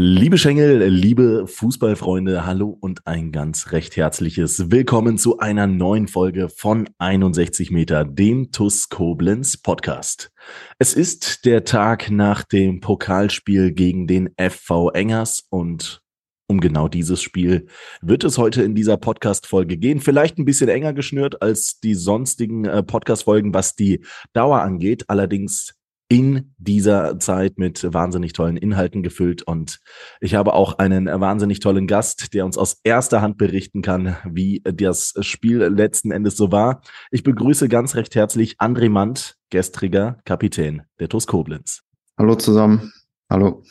Liebe 0.00 0.38
Schengel, 0.38 0.86
liebe 0.86 1.48
Fußballfreunde, 1.48 2.46
hallo 2.46 2.68
und 2.68 3.04
ein 3.08 3.32
ganz 3.32 3.72
recht 3.72 3.96
herzliches 3.96 4.70
Willkommen 4.70 5.18
zu 5.18 5.40
einer 5.40 5.66
neuen 5.66 6.06
Folge 6.06 6.48
von 6.50 6.88
61 6.98 7.72
Meter, 7.72 8.04
dem 8.04 8.52
TUS 8.52 8.90
Koblenz 8.90 9.56
Podcast. 9.56 10.30
Es 10.78 10.94
ist 10.94 11.44
der 11.46 11.64
Tag 11.64 12.12
nach 12.12 12.44
dem 12.44 12.78
Pokalspiel 12.78 13.72
gegen 13.72 14.06
den 14.06 14.30
FV 14.38 14.90
Engers 14.90 15.48
und 15.50 16.00
um 16.46 16.60
genau 16.60 16.86
dieses 16.86 17.20
Spiel 17.20 17.66
wird 18.00 18.22
es 18.22 18.38
heute 18.38 18.62
in 18.62 18.76
dieser 18.76 18.98
Podcast-Folge 18.98 19.78
gehen. 19.78 19.98
Vielleicht 20.00 20.38
ein 20.38 20.44
bisschen 20.44 20.68
enger 20.68 20.92
geschnürt 20.92 21.42
als 21.42 21.80
die 21.80 21.94
sonstigen 21.94 22.66
äh, 22.66 22.84
Podcast-Folgen, 22.84 23.52
was 23.52 23.74
die 23.74 24.04
Dauer 24.32 24.60
angeht. 24.60 25.06
Allerdings 25.08 25.74
in 26.08 26.54
dieser 26.56 27.18
Zeit 27.18 27.58
mit 27.58 27.92
wahnsinnig 27.92 28.32
tollen 28.32 28.56
Inhalten 28.56 29.02
gefüllt. 29.02 29.42
Und 29.42 29.78
ich 30.20 30.34
habe 30.34 30.54
auch 30.54 30.78
einen 30.78 31.06
wahnsinnig 31.06 31.60
tollen 31.60 31.86
Gast, 31.86 32.32
der 32.32 32.46
uns 32.46 32.56
aus 32.56 32.80
erster 32.82 33.20
Hand 33.20 33.36
berichten 33.36 33.82
kann, 33.82 34.16
wie 34.24 34.62
das 34.64 35.14
Spiel 35.20 35.58
letzten 35.64 36.10
Endes 36.10 36.36
so 36.36 36.50
war. 36.50 36.80
Ich 37.10 37.22
begrüße 37.22 37.68
ganz 37.68 37.94
recht 37.94 38.14
herzlich 38.14 38.56
André 38.58 38.88
Mandt, 38.88 39.36
gestriger 39.50 40.18
Kapitän 40.24 40.82
der 40.98 41.10
TuS 41.10 41.26
Koblenz. 41.26 41.82
Hallo 42.18 42.36
zusammen. 42.36 42.92
Hallo. 43.30 43.62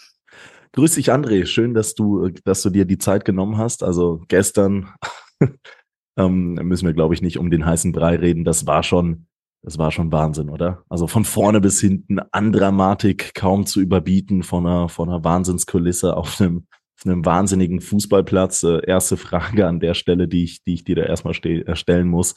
Grüß 0.74 0.94
dich, 0.94 1.12
André. 1.12 1.48
Schön, 1.48 1.74
dass 1.74 1.96
du, 1.96 2.30
dass 2.46 2.62
du 2.62 2.70
dir 2.70 2.86
die 2.86 3.00
Zeit 3.00 3.26
genommen 3.26 3.58
hast. 3.58 3.84
Also 3.84 4.24
gestern 4.28 4.94
ähm, 6.18 6.54
müssen 6.54 6.86
wir, 6.86 6.94
glaube 6.94 7.16
ich, 7.16 7.24
nicht 7.24 7.40
um 7.40 7.50
den 7.50 7.66
heißen 7.66 7.94
Brei 7.94 8.16
reden. 8.16 8.44
Das 8.44 8.68
war 8.68 8.84
schon 8.84 9.26
das 9.68 9.78
war 9.78 9.92
schon 9.92 10.14
Wahnsinn, 10.14 10.50
oder? 10.50 10.86
Also 10.88 11.08
von 11.08 11.26
vorne 11.26 11.60
bis 11.60 11.82
hinten 11.82 12.20
an 12.20 12.54
Dramatik 12.54 13.36
kaum 13.36 13.66
zu 13.66 13.82
überbieten 13.82 14.44
von 14.44 14.66
einer, 14.66 14.88
von 14.88 15.10
einer 15.10 15.26
Wahnsinnskulisse 15.26 16.16
auf 16.16 16.40
einem, 16.40 16.68
auf 16.98 17.06
einem 17.06 17.26
wahnsinnigen 17.26 17.82
Fußballplatz. 17.82 18.64
Äh, 18.64 18.86
erste 18.88 19.18
Frage 19.18 19.68
an 19.68 19.82
der 19.82 19.94
Stelle, 19.94 20.30
die 20.30 20.46
ich, 20.46 20.64
die 20.64 20.76
ich 20.76 20.86
dir 20.86 20.96
da 20.96 21.02
erstmal 21.02 21.36
äh, 21.44 21.76
stellen 21.76 22.08
muss. 22.08 22.36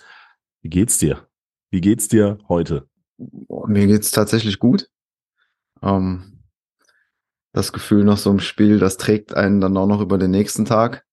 Wie 0.60 0.70
geht's 0.70 0.98
dir? 0.98 1.28
Wie 1.70 1.80
geht's 1.80 2.08
dir 2.08 2.38
heute? 2.48 2.88
Mir 3.16 3.86
geht's 3.86 4.10
tatsächlich 4.10 4.58
gut. 4.58 4.88
Ähm, 5.82 6.42
das 7.52 7.72
Gefühl 7.72 8.02
nach 8.02 8.18
so 8.18 8.30
einem 8.30 8.40
Spiel, 8.40 8.80
das 8.80 8.96
trägt 8.96 9.36
einen 9.36 9.60
dann 9.60 9.76
auch 9.76 9.86
noch 9.86 10.00
über 10.00 10.18
den 10.18 10.32
nächsten 10.32 10.64
Tag, 10.64 11.04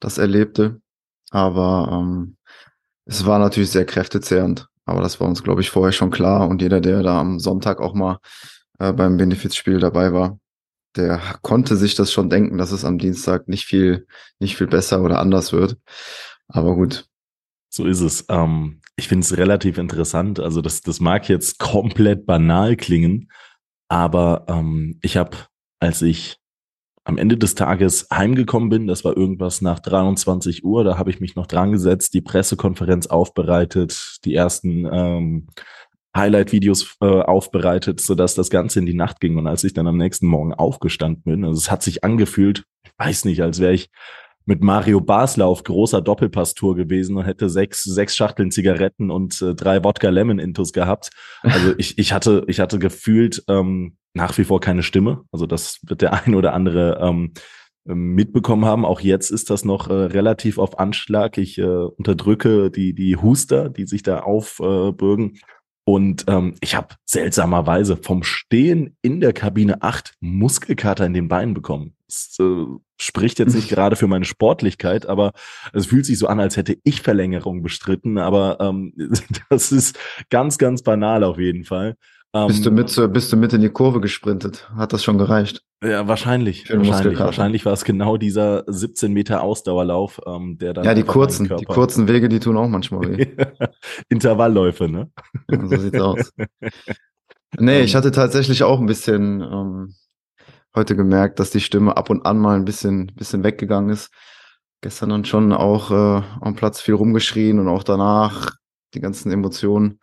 das 0.00 0.18
Erlebte. 0.18 0.80
Aber 1.30 1.90
ähm, 1.92 2.38
es 3.04 3.24
war 3.24 3.38
natürlich 3.38 3.70
sehr 3.70 3.86
kräftezehrend. 3.86 4.68
Aber 4.86 5.00
das 5.00 5.20
war 5.20 5.28
uns, 5.28 5.42
glaube 5.42 5.60
ich, 5.60 5.70
vorher 5.70 5.92
schon 5.92 6.10
klar. 6.10 6.48
Und 6.48 6.62
jeder, 6.62 6.80
der 6.80 7.02
da 7.02 7.20
am 7.20 7.38
Sonntag 7.38 7.80
auch 7.80 7.94
mal 7.94 8.18
äh, 8.78 8.92
beim 8.92 9.16
Benefizspiel 9.16 9.78
dabei 9.78 10.12
war, 10.12 10.38
der 10.96 11.20
konnte 11.42 11.76
sich 11.76 11.94
das 11.94 12.12
schon 12.12 12.30
denken, 12.30 12.58
dass 12.58 12.72
es 12.72 12.84
am 12.84 12.98
Dienstag 12.98 13.48
nicht 13.48 13.64
viel, 13.64 14.06
nicht 14.38 14.56
viel 14.56 14.66
besser 14.66 15.02
oder 15.02 15.18
anders 15.18 15.52
wird. 15.52 15.76
Aber 16.48 16.74
gut. 16.74 17.06
So 17.68 17.86
ist 17.86 18.00
es. 18.00 18.26
Ähm, 18.28 18.80
ich 18.96 19.08
finde 19.08 19.24
es 19.24 19.36
relativ 19.36 19.78
interessant. 19.78 20.38
Also 20.38 20.60
das, 20.60 20.82
das 20.82 21.00
mag 21.00 21.28
jetzt 21.28 21.58
komplett 21.58 22.26
banal 22.26 22.76
klingen, 22.76 23.30
aber 23.88 24.44
ähm, 24.48 24.98
ich 25.02 25.16
habe, 25.16 25.36
als 25.80 26.02
ich 26.02 26.36
am 27.04 27.18
Ende 27.18 27.36
des 27.36 27.54
Tages 27.54 28.08
heimgekommen 28.12 28.70
bin, 28.70 28.86
das 28.86 29.04
war 29.04 29.16
irgendwas 29.16 29.60
nach 29.60 29.78
23 29.78 30.64
Uhr, 30.64 30.84
da 30.84 30.98
habe 30.98 31.10
ich 31.10 31.20
mich 31.20 31.36
noch 31.36 31.46
dran 31.46 31.72
gesetzt, 31.72 32.14
die 32.14 32.22
Pressekonferenz 32.22 33.06
aufbereitet, 33.06 34.18
die 34.24 34.34
ersten 34.34 34.88
ähm, 34.90 35.46
Highlight-Videos 36.16 36.96
äh, 37.00 37.06
aufbereitet, 37.06 38.00
sodass 38.00 38.34
das 38.34 38.48
Ganze 38.48 38.78
in 38.78 38.86
die 38.86 38.94
Nacht 38.94 39.20
ging. 39.20 39.36
Und 39.36 39.46
als 39.46 39.64
ich 39.64 39.74
dann 39.74 39.86
am 39.86 39.98
nächsten 39.98 40.26
Morgen 40.26 40.54
aufgestanden 40.54 41.22
bin, 41.24 41.44
also 41.44 41.58
es 41.58 41.70
hat 41.70 41.82
sich 41.82 42.04
angefühlt, 42.04 42.64
ich 42.84 42.92
weiß 42.96 43.24
nicht, 43.26 43.42
als 43.42 43.60
wäre 43.60 43.74
ich 43.74 43.90
mit 44.46 44.62
Mario 44.62 45.00
Basler 45.00 45.46
auf 45.46 45.64
großer 45.64 46.02
Doppelpasstour 46.02 46.76
gewesen 46.76 47.16
und 47.16 47.24
hätte 47.24 47.48
sechs, 47.48 47.82
sechs 47.82 48.16
Schachteln 48.16 48.50
Zigaretten 48.50 49.10
und 49.10 49.40
äh, 49.40 49.54
drei 49.54 49.82
Wodka 49.82 50.10
Lemon 50.10 50.38
Intus 50.38 50.72
gehabt. 50.72 51.10
Also 51.42 51.74
ich, 51.78 51.98
ich 51.98 52.12
hatte, 52.12 52.44
ich 52.46 52.60
hatte 52.60 52.78
gefühlt 52.78 53.42
ähm, 53.48 53.96
nach 54.12 54.36
wie 54.38 54.44
vor 54.44 54.60
keine 54.60 54.82
Stimme. 54.82 55.24
Also 55.32 55.46
das 55.46 55.80
wird 55.82 56.02
der 56.02 56.12
ein 56.24 56.34
oder 56.34 56.52
andere 56.52 56.98
ähm, 57.00 57.32
mitbekommen 57.86 58.64
haben. 58.64 58.84
Auch 58.84 59.00
jetzt 59.00 59.30
ist 59.30 59.50
das 59.50 59.64
noch 59.64 59.88
äh, 59.88 59.92
relativ 59.92 60.58
auf 60.58 60.78
Anschlag. 60.78 61.36
Ich 61.38 61.58
äh, 61.58 61.64
unterdrücke 61.64 62.70
die, 62.70 62.94
die 62.94 63.16
Huster, 63.16 63.68
die 63.68 63.86
sich 63.86 64.02
da 64.02 64.20
aufbürgen. 64.20 65.38
Und 65.84 66.24
ähm, 66.28 66.54
ich 66.60 66.74
habe 66.74 66.94
seltsamerweise 67.04 67.96
vom 67.96 68.22
Stehen 68.22 68.96
in 69.02 69.20
der 69.20 69.34
Kabine 69.34 69.82
8 69.82 70.14
Muskelkater 70.20 71.04
in 71.04 71.12
den 71.12 71.28
Beinen 71.28 71.52
bekommen. 71.52 71.94
Das 72.06 72.36
äh, 72.40 72.64
spricht 72.98 73.38
jetzt 73.38 73.54
nicht 73.54 73.68
gerade 73.70 73.96
für 73.96 74.06
meine 74.06 74.24
Sportlichkeit, 74.24 75.06
aber 75.06 75.32
es 75.74 75.86
fühlt 75.86 76.06
sich 76.06 76.18
so 76.18 76.26
an, 76.26 76.40
als 76.40 76.56
hätte 76.56 76.78
ich 76.84 77.02
Verlängerung 77.02 77.62
bestritten. 77.62 78.16
Aber 78.16 78.58
ähm, 78.60 78.94
das 79.50 79.72
ist 79.72 79.98
ganz, 80.30 80.56
ganz 80.56 80.82
banal 80.82 81.22
auf 81.22 81.38
jeden 81.38 81.64
Fall. 81.64 81.96
Ähm, 82.34 82.48
bist, 82.48 82.66
du 82.66 82.72
mit, 82.72 83.12
bist 83.12 83.32
du 83.32 83.36
mit 83.36 83.52
in 83.52 83.60
die 83.60 83.68
Kurve 83.68 84.00
gesprintet? 84.00 84.68
Hat 84.74 84.92
das 84.92 85.04
schon 85.04 85.18
gereicht? 85.18 85.62
Ja, 85.84 86.08
wahrscheinlich. 86.08 86.68
Wahrscheinlich, 86.68 87.18
wahrscheinlich 87.18 87.64
war 87.64 87.72
es 87.74 87.84
genau 87.84 88.16
dieser 88.16 88.64
17 88.66 89.12
Meter 89.12 89.42
Ausdauerlauf, 89.42 90.20
ähm, 90.26 90.58
der 90.58 90.74
dann. 90.74 90.84
Ja, 90.84 90.94
die 90.94 91.04
kurzen, 91.04 91.48
die 91.56 91.64
kurzen 91.64 92.08
Wege, 92.08 92.28
die 92.28 92.40
tun 92.40 92.56
auch 92.56 92.66
manchmal 92.66 93.16
weh. 93.16 93.26
Intervallläufe, 94.08 94.88
ne? 94.88 95.10
Ja, 95.48 95.64
so 95.64 95.76
sieht's 95.76 96.00
aus. 96.00 96.32
Nee, 97.56 97.82
ich 97.82 97.92
ähm. 97.92 97.98
hatte 97.98 98.10
tatsächlich 98.10 98.64
auch 98.64 98.80
ein 98.80 98.86
bisschen 98.86 99.40
ähm, 99.40 99.94
heute 100.74 100.96
gemerkt, 100.96 101.38
dass 101.38 101.50
die 101.50 101.60
Stimme 101.60 101.96
ab 101.96 102.10
und 102.10 102.26
an 102.26 102.38
mal 102.38 102.56
ein 102.56 102.64
bisschen, 102.64 103.12
bisschen 103.14 103.44
weggegangen 103.44 103.90
ist. 103.90 104.10
Gestern 104.80 105.10
dann 105.10 105.24
schon 105.24 105.52
auch 105.52 105.92
äh, 105.92 106.22
am 106.40 106.56
Platz 106.56 106.80
viel 106.80 106.94
rumgeschrien 106.94 107.60
und 107.60 107.68
auch 107.68 107.84
danach 107.84 108.56
die 108.92 109.00
ganzen 109.00 109.30
Emotionen 109.30 110.00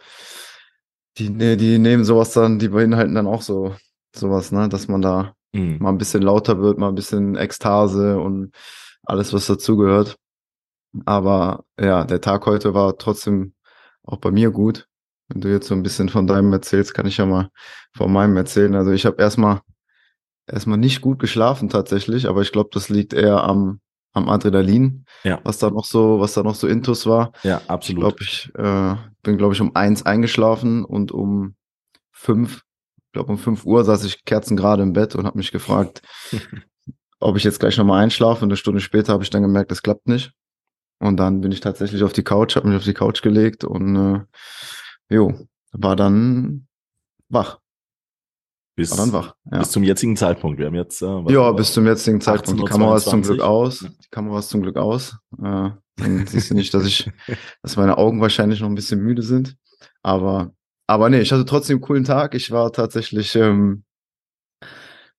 die, 1.18 1.30
nee, 1.30 1.56
die 1.56 1.78
nehmen 1.78 2.04
sowas 2.04 2.34
dann, 2.34 2.60
die 2.60 2.70
beinhalten 2.70 3.16
dann 3.16 3.28
auch 3.28 3.42
so 3.42 3.76
sowas, 4.16 4.52
ne, 4.52 4.70
dass 4.70 4.88
man 4.88 5.02
da 5.02 5.36
mhm. 5.54 5.78
mal 5.80 5.90
ein 5.90 5.98
bisschen 5.98 6.22
lauter 6.22 6.60
wird, 6.60 6.78
mal 6.78 6.90
ein 6.90 6.96
bisschen 6.96 7.36
Ekstase 7.36 8.20
und 8.20 8.52
alles, 9.04 9.34
was 9.34 9.48
dazugehört. 9.48 10.18
Aber 11.06 11.64
ja, 11.80 12.04
der 12.04 12.22
Tag 12.22 12.46
heute 12.46 12.74
war 12.74 12.98
trotzdem 12.98 13.54
auch 14.04 14.18
bei 14.18 14.32
mir 14.32 14.52
gut. 14.52 14.88
Wenn 15.30 15.42
du 15.42 15.50
jetzt 15.50 15.68
so 15.68 15.76
ein 15.76 15.84
bisschen 15.84 16.10
von 16.10 16.28
deinem 16.28 16.52
erzählst, 16.52 16.94
kann 16.94 17.08
ich 17.08 17.18
ja 17.18 17.26
mal 17.26 17.50
von 17.96 18.12
meinem 18.12 18.36
erzählen. 18.36 18.76
Also 18.76 18.92
ich 18.92 19.06
habe 19.06 19.22
erstmal 19.22 19.62
erstmal 20.48 20.78
nicht 20.78 21.00
gut 21.00 21.20
geschlafen 21.20 21.70
tatsächlich, 21.70 22.28
aber 22.28 22.42
ich 22.42 22.52
glaube, 22.52 22.70
das 22.74 22.90
liegt 22.90 23.14
eher 23.14 23.44
am 23.44 23.80
am 24.14 24.28
Adrenalin, 24.30 25.06
ja. 25.24 25.40
was 25.44 25.60
da 25.60 25.70
noch 25.70 25.86
so, 25.86 26.20
was 26.20 26.34
da 26.34 26.44
noch 26.44 26.56
so 26.56 26.68
Intus 26.68 27.06
war. 27.06 27.32
Ja, 27.44 27.62
absolut. 27.68 28.20
Ich 28.20 28.52
glaube, 28.58 28.98
ich 28.98 29.02
äh, 29.06 29.11
bin, 29.22 29.38
glaube 29.38 29.54
ich, 29.54 29.62
um 29.62 29.76
eins 29.76 30.06
eingeschlafen 30.06 30.84
und 30.84 31.12
um 31.12 31.56
fünf, 32.12 32.64
glaube 33.14 33.32
um 33.32 33.38
fünf 33.38 33.66
Uhr 33.66 33.84
saß 33.84 34.04
ich 34.06 34.26
kerzengerade 34.26 34.84
im 34.84 34.94
Bett 34.94 35.16
und 35.16 35.26
habe 35.26 35.38
mich 35.38 35.52
gefragt, 35.52 36.02
ob 37.20 37.38
ich 37.38 37.44
jetzt 37.44 37.60
gleich 37.60 37.78
nochmal 37.78 38.04
einschlafe. 38.04 38.44
Und 38.44 38.50
eine 38.50 38.58
Stunde 38.58 38.82
später 38.82 39.14
habe 39.14 39.24
ich 39.24 39.30
dann 39.30 39.42
gemerkt, 39.42 39.72
das 39.72 39.84
klappt 39.84 40.08
nicht. 40.08 40.34
Und 41.00 41.18
dann 41.18 41.42
bin 41.42 41.52
ich 41.52 41.62
tatsächlich 41.62 42.04
auf 42.04 42.14
die 42.14 42.24
Couch, 42.24 42.56
habe 42.56 42.68
mich 42.68 42.78
auf 42.78 42.84
die 42.84 42.94
Couch 42.94 43.22
gelegt 43.24 43.64
und 43.64 43.96
äh, 43.96 44.20
jo, 45.10 45.34
war 45.72 45.96
dann 45.96 46.68
wach. 47.30 47.60
Bis, 48.76 48.92
dann 48.92 49.12
wach. 49.12 49.36
Ja. 49.52 49.60
bis 49.60 49.72
zum 49.72 49.84
jetzigen 49.84 50.16
Zeitpunkt. 50.16 50.60
Wir 50.60 50.68
haben 50.68 50.76
jetzt. 50.76 51.02
Äh, 51.02 51.32
ja, 51.32 51.52
bis 51.52 51.74
zum 51.74 51.86
jetzigen 51.86 52.22
Zeitpunkt. 52.22 52.62
Die 52.62 52.66
Kamera 52.66 52.96
ist 52.96 53.10
zum 53.10 53.22
Glück 53.22 53.42
aus. 53.42 53.80
Die 53.80 54.10
Kamera 54.10 54.40
ist 54.40 54.50
zum 54.50 54.62
Glück 54.62 54.78
aus. 54.78 55.18
Äh, 55.44 55.72
dann 55.98 56.26
siehst 56.28 56.52
du 56.52 56.56
nicht, 56.56 56.74
dass 56.74 56.86
ich, 56.86 57.10
dass 57.62 57.78
meine 57.78 57.98
Augen 57.98 58.22
wahrscheinlich 58.22 58.62
noch 58.62 58.70
ein 58.70 58.76
bisschen 58.76 59.02
müde 59.02 59.22
sind. 59.22 59.56
Aber, 60.04 60.54
aber 60.88 61.10
nee, 61.10 61.22
ich 61.22 61.32
hatte 61.32 61.46
trotzdem 61.46 61.78
einen 61.78 61.82
coolen 61.82 62.04
Tag. 62.04 62.36
Ich 62.36 62.52
war 62.52 62.72
tatsächlich 62.72 63.36
ähm, 63.36 63.84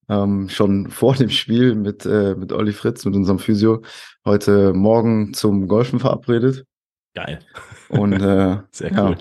ähm, 0.08 0.48
schon 0.48 0.90
vor 0.90 1.14
dem 1.14 1.30
Spiel 1.30 1.74
mit, 1.74 2.06
äh, 2.06 2.34
mit 2.34 2.52
Olli 2.52 2.72
Fritz, 2.72 3.04
mit 3.04 3.14
unserem 3.14 3.38
Physio, 3.38 3.82
heute 4.24 4.72
Morgen 4.72 5.34
zum 5.34 5.69
Golfen 5.69 6.00
verabredet. 6.00 6.64
Geil. 7.14 7.40
Und 7.88 8.14
äh, 8.14 8.58
Sehr 8.70 8.92
cool. 8.98 9.16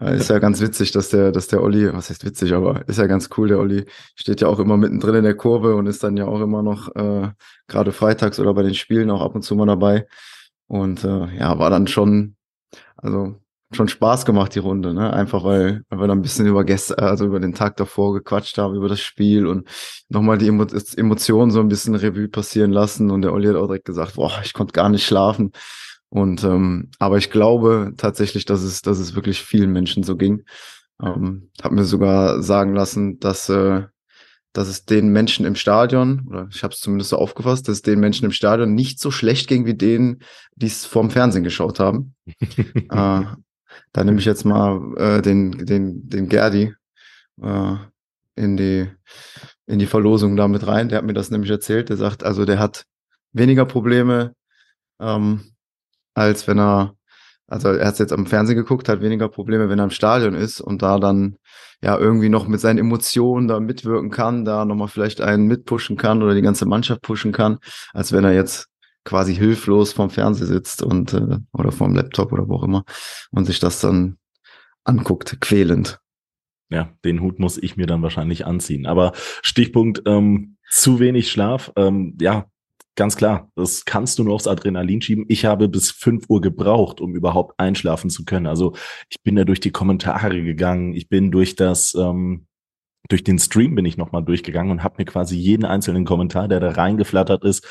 Ja, 0.00 0.08
ist 0.10 0.28
ja 0.28 0.38
ganz 0.38 0.60
witzig, 0.60 0.92
dass 0.92 1.08
der, 1.08 1.32
dass 1.32 1.48
der 1.48 1.62
Olli, 1.62 1.90
was 1.92 2.10
heißt 2.10 2.24
witzig, 2.24 2.52
aber 2.52 2.86
ist 2.86 2.98
ja 2.98 3.06
ganz 3.06 3.30
cool, 3.36 3.48
der 3.48 3.58
Olli 3.58 3.86
steht 4.14 4.42
ja 4.42 4.48
auch 4.48 4.58
immer 4.58 4.76
mittendrin 4.76 5.14
in 5.14 5.24
der 5.24 5.36
Kurve 5.36 5.74
und 5.74 5.86
ist 5.86 6.04
dann 6.04 6.16
ja 6.16 6.26
auch 6.26 6.40
immer 6.40 6.62
noch 6.62 6.94
äh, 6.94 7.30
gerade 7.66 7.92
freitags 7.92 8.38
oder 8.38 8.52
bei 8.52 8.62
den 8.62 8.74
Spielen 8.74 9.10
auch 9.10 9.22
ab 9.22 9.34
und 9.34 9.42
zu 9.42 9.54
mal 9.54 9.66
dabei. 9.66 10.06
Und 10.68 11.04
äh, 11.04 11.36
ja, 11.36 11.58
war 11.58 11.70
dann 11.70 11.86
schon, 11.86 12.36
also 12.96 13.36
schon 13.72 13.88
Spaß 13.88 14.24
gemacht, 14.24 14.54
die 14.54 14.60
Runde, 14.60 14.94
ne? 14.94 15.12
Einfach 15.12 15.44
weil, 15.44 15.82
weil 15.88 16.00
wir 16.00 16.06
dann 16.06 16.18
ein 16.18 16.22
bisschen 16.22 16.46
über 16.46 16.64
Gäste, 16.64 16.98
also 16.98 17.26
über 17.26 17.40
den 17.40 17.54
Tag 17.54 17.76
davor 17.76 18.14
gequatscht 18.14 18.58
haben, 18.58 18.74
über 18.74 18.88
das 18.88 19.00
Spiel 19.00 19.46
und 19.46 19.68
nochmal 20.08 20.38
die 20.38 20.48
Emo 20.48 20.66
Emotionen 20.96 21.50
so 21.50 21.60
ein 21.60 21.68
bisschen 21.68 21.94
Revue 21.94 22.28
passieren 22.28 22.72
lassen. 22.72 23.10
Und 23.10 23.22
der 23.22 23.32
Olli 23.32 23.48
hat 23.48 23.56
auch 23.56 23.66
direkt 23.66 23.84
gesagt, 23.84 24.14
boah, 24.14 24.32
ich 24.44 24.52
konnte 24.54 24.72
gar 24.72 24.88
nicht 24.88 25.04
schlafen. 25.04 25.52
Und 26.08 26.44
ähm, 26.44 26.90
aber 26.98 27.18
ich 27.18 27.30
glaube 27.30 27.92
tatsächlich, 27.96 28.44
dass 28.44 28.62
es, 28.62 28.82
dass 28.82 28.98
es 28.98 29.14
wirklich 29.14 29.42
vielen 29.42 29.72
Menschen 29.72 30.02
so 30.02 30.16
ging. 30.16 30.44
Ähm, 31.02 31.50
hab 31.62 31.72
mir 31.72 31.84
sogar 31.84 32.42
sagen 32.42 32.74
lassen, 32.74 33.18
dass 33.18 33.48
äh, 33.48 33.84
dass 34.56 34.68
es 34.68 34.86
den 34.86 35.08
Menschen 35.08 35.44
im 35.44 35.54
Stadion, 35.54 36.26
oder 36.28 36.48
ich 36.50 36.62
habe 36.62 36.72
es 36.72 36.80
zumindest 36.80 37.10
so 37.10 37.18
aufgefasst, 37.18 37.68
dass 37.68 37.76
es 37.76 37.82
den 37.82 38.00
Menschen 38.00 38.24
im 38.24 38.32
Stadion 38.32 38.74
nicht 38.74 38.98
so 38.98 39.10
schlecht 39.10 39.48
ging 39.48 39.66
wie 39.66 39.74
denen, 39.74 40.22
die 40.54 40.66
es 40.66 40.86
vorm 40.86 41.10
Fernsehen 41.10 41.44
geschaut 41.44 41.78
haben. 41.78 42.14
äh, 42.56 42.86
da 42.88 44.04
nehme 44.04 44.18
ich 44.18 44.24
jetzt 44.24 44.44
mal 44.44 44.94
äh, 44.96 45.20
den, 45.20 45.66
den, 45.66 46.08
den 46.08 46.30
Gerdi 46.30 46.74
äh, 47.42 47.74
in, 48.34 48.56
die, 48.56 48.88
in 49.66 49.78
die 49.78 49.84
Verlosung 49.84 50.36
da 50.36 50.48
mit 50.48 50.66
rein. 50.66 50.88
Der 50.88 50.98
hat 50.98 51.04
mir 51.04 51.12
das 51.12 51.30
nämlich 51.30 51.50
erzählt. 51.50 51.90
Der 51.90 51.98
sagt, 51.98 52.24
also 52.24 52.46
der 52.46 52.58
hat 52.58 52.86
weniger 53.34 53.66
Probleme, 53.66 54.34
ähm, 54.98 55.52
als 56.14 56.48
wenn 56.48 56.58
er, 56.58 56.95
also 57.48 57.68
er 57.68 57.86
hat 57.86 57.98
jetzt 57.98 58.12
am 58.12 58.26
Fernsehen 58.26 58.56
geguckt, 58.56 58.88
hat 58.88 59.00
weniger 59.00 59.28
Probleme, 59.28 59.68
wenn 59.68 59.78
er 59.78 59.84
im 59.84 59.90
Stadion 59.90 60.34
ist 60.34 60.60
und 60.60 60.82
da 60.82 60.98
dann 60.98 61.36
ja 61.82 61.96
irgendwie 61.98 62.28
noch 62.28 62.48
mit 62.48 62.60
seinen 62.60 62.78
Emotionen 62.78 63.48
da 63.48 63.60
mitwirken 63.60 64.10
kann, 64.10 64.44
da 64.44 64.64
nochmal 64.64 64.88
vielleicht 64.88 65.20
einen 65.20 65.46
mitpushen 65.46 65.96
kann 65.96 66.22
oder 66.22 66.34
die 66.34 66.42
ganze 66.42 66.66
Mannschaft 66.66 67.02
pushen 67.02 67.32
kann, 67.32 67.58
als 67.92 68.12
wenn 68.12 68.24
er 68.24 68.32
jetzt 68.32 68.68
quasi 69.04 69.34
hilflos 69.34 69.92
vorm 69.92 70.10
Fernseher 70.10 70.46
sitzt 70.46 70.82
und 70.82 71.14
äh, 71.14 71.38
oder 71.52 71.70
vorm 71.70 71.94
Laptop 71.94 72.32
oder 72.32 72.48
wo 72.48 72.56
auch 72.56 72.64
immer 72.64 72.84
und 73.30 73.44
sich 73.44 73.60
das 73.60 73.80
dann 73.80 74.18
anguckt, 74.84 75.40
quälend. 75.40 76.00
Ja, 76.68 76.90
den 77.04 77.20
Hut 77.20 77.38
muss 77.38 77.58
ich 77.58 77.76
mir 77.76 77.86
dann 77.86 78.02
wahrscheinlich 78.02 78.44
anziehen. 78.44 78.86
Aber 78.86 79.12
Stichpunkt 79.42 80.02
ähm, 80.06 80.56
zu 80.68 80.98
wenig 80.98 81.30
Schlaf. 81.30 81.72
Ähm, 81.76 82.18
ja, 82.20 82.46
ganz 82.96 83.16
klar, 83.16 83.50
das 83.54 83.84
kannst 83.84 84.18
du 84.18 84.24
nur 84.24 84.34
aufs 84.34 84.48
Adrenalin 84.48 85.00
schieben. 85.00 85.26
Ich 85.28 85.44
habe 85.44 85.68
bis 85.68 85.90
fünf 85.90 86.24
Uhr 86.28 86.40
gebraucht, 86.40 87.00
um 87.00 87.14
überhaupt 87.14 87.58
einschlafen 87.58 88.10
zu 88.10 88.24
können. 88.24 88.46
Also 88.46 88.74
ich 89.08 89.22
bin 89.22 89.36
da 89.36 89.44
durch 89.44 89.60
die 89.60 89.70
Kommentare 89.70 90.42
gegangen. 90.42 90.94
Ich 90.94 91.08
bin 91.08 91.30
durch 91.30 91.54
das 91.54 91.94
ähm, 91.94 92.46
durch 93.08 93.22
den 93.22 93.38
Stream 93.38 93.74
bin 93.74 93.84
ich 93.84 93.96
nochmal 93.96 94.24
durchgegangen 94.24 94.72
und 94.72 94.82
habe 94.82 94.96
mir 94.98 95.04
quasi 95.04 95.36
jeden 95.36 95.64
einzelnen 95.64 96.04
Kommentar, 96.04 96.48
der 96.48 96.60
da 96.60 96.70
reingeflattert 96.70 97.44
ist, 97.44 97.64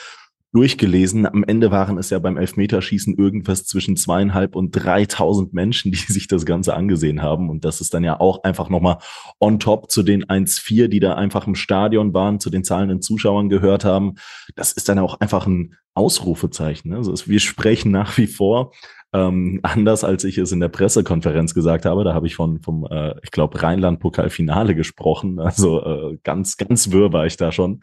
durchgelesen. 0.55 1.25
Am 1.25 1.43
Ende 1.43 1.69
waren 1.69 1.97
es 1.97 2.09
ja 2.09 2.19
beim 2.19 2.37
Elfmeterschießen 2.37 3.17
irgendwas 3.17 3.65
zwischen 3.65 3.97
zweieinhalb 3.97 4.55
und 4.55 4.71
dreitausend 4.71 5.53
Menschen, 5.53 5.91
die 5.91 5.97
sich 5.97 6.27
das 6.27 6.45
Ganze 6.45 6.73
angesehen 6.73 7.21
haben. 7.21 7.49
Und 7.49 7.65
das 7.65 7.81
ist 7.81 7.93
dann 7.93 8.05
ja 8.05 8.19
auch 8.19 8.43
einfach 8.43 8.69
nochmal 8.69 8.99
on 9.39 9.59
top 9.59 9.91
zu 9.91 10.01
den 10.01 10.23
1,4, 10.23 10.87
die 10.87 11.01
da 11.01 11.15
einfach 11.15 11.45
im 11.45 11.55
Stadion 11.55 12.13
waren, 12.13 12.39
zu 12.39 12.49
den 12.49 12.63
zahlenden 12.63 13.01
Zuschauern 13.01 13.49
gehört 13.49 13.83
haben. 13.83 14.15
Das 14.55 14.71
ist 14.71 14.87
dann 14.87 14.99
auch 14.99 15.19
einfach 15.19 15.45
ein 15.45 15.75
Ausrufezeichen. 15.93 16.93
Also 16.93 17.13
wir 17.27 17.39
sprechen 17.39 17.91
nach 17.91 18.17
wie 18.17 18.27
vor 18.27 18.71
ähm, 19.15 19.61
anders 19.63 20.03
als 20.03 20.25
ich 20.25 20.37
es 20.37 20.51
in 20.51 20.59
der 20.59 20.67
Pressekonferenz 20.67 21.53
gesagt 21.53 21.85
habe. 21.85 22.03
Da 22.03 22.13
habe 22.13 22.27
ich 22.27 22.35
von 22.35 22.59
vom, 22.61 22.85
äh, 22.89 23.15
ich 23.23 23.31
glaube, 23.31 23.61
Rheinland-Pokalfinale 23.61 24.75
gesprochen. 24.75 25.39
Also 25.39 25.83
äh, 25.85 26.17
ganz, 26.23 26.57
ganz 26.57 26.91
wirr 26.91 27.13
war 27.13 27.25
ich 27.25 27.37
da 27.37 27.51
schon. 27.51 27.79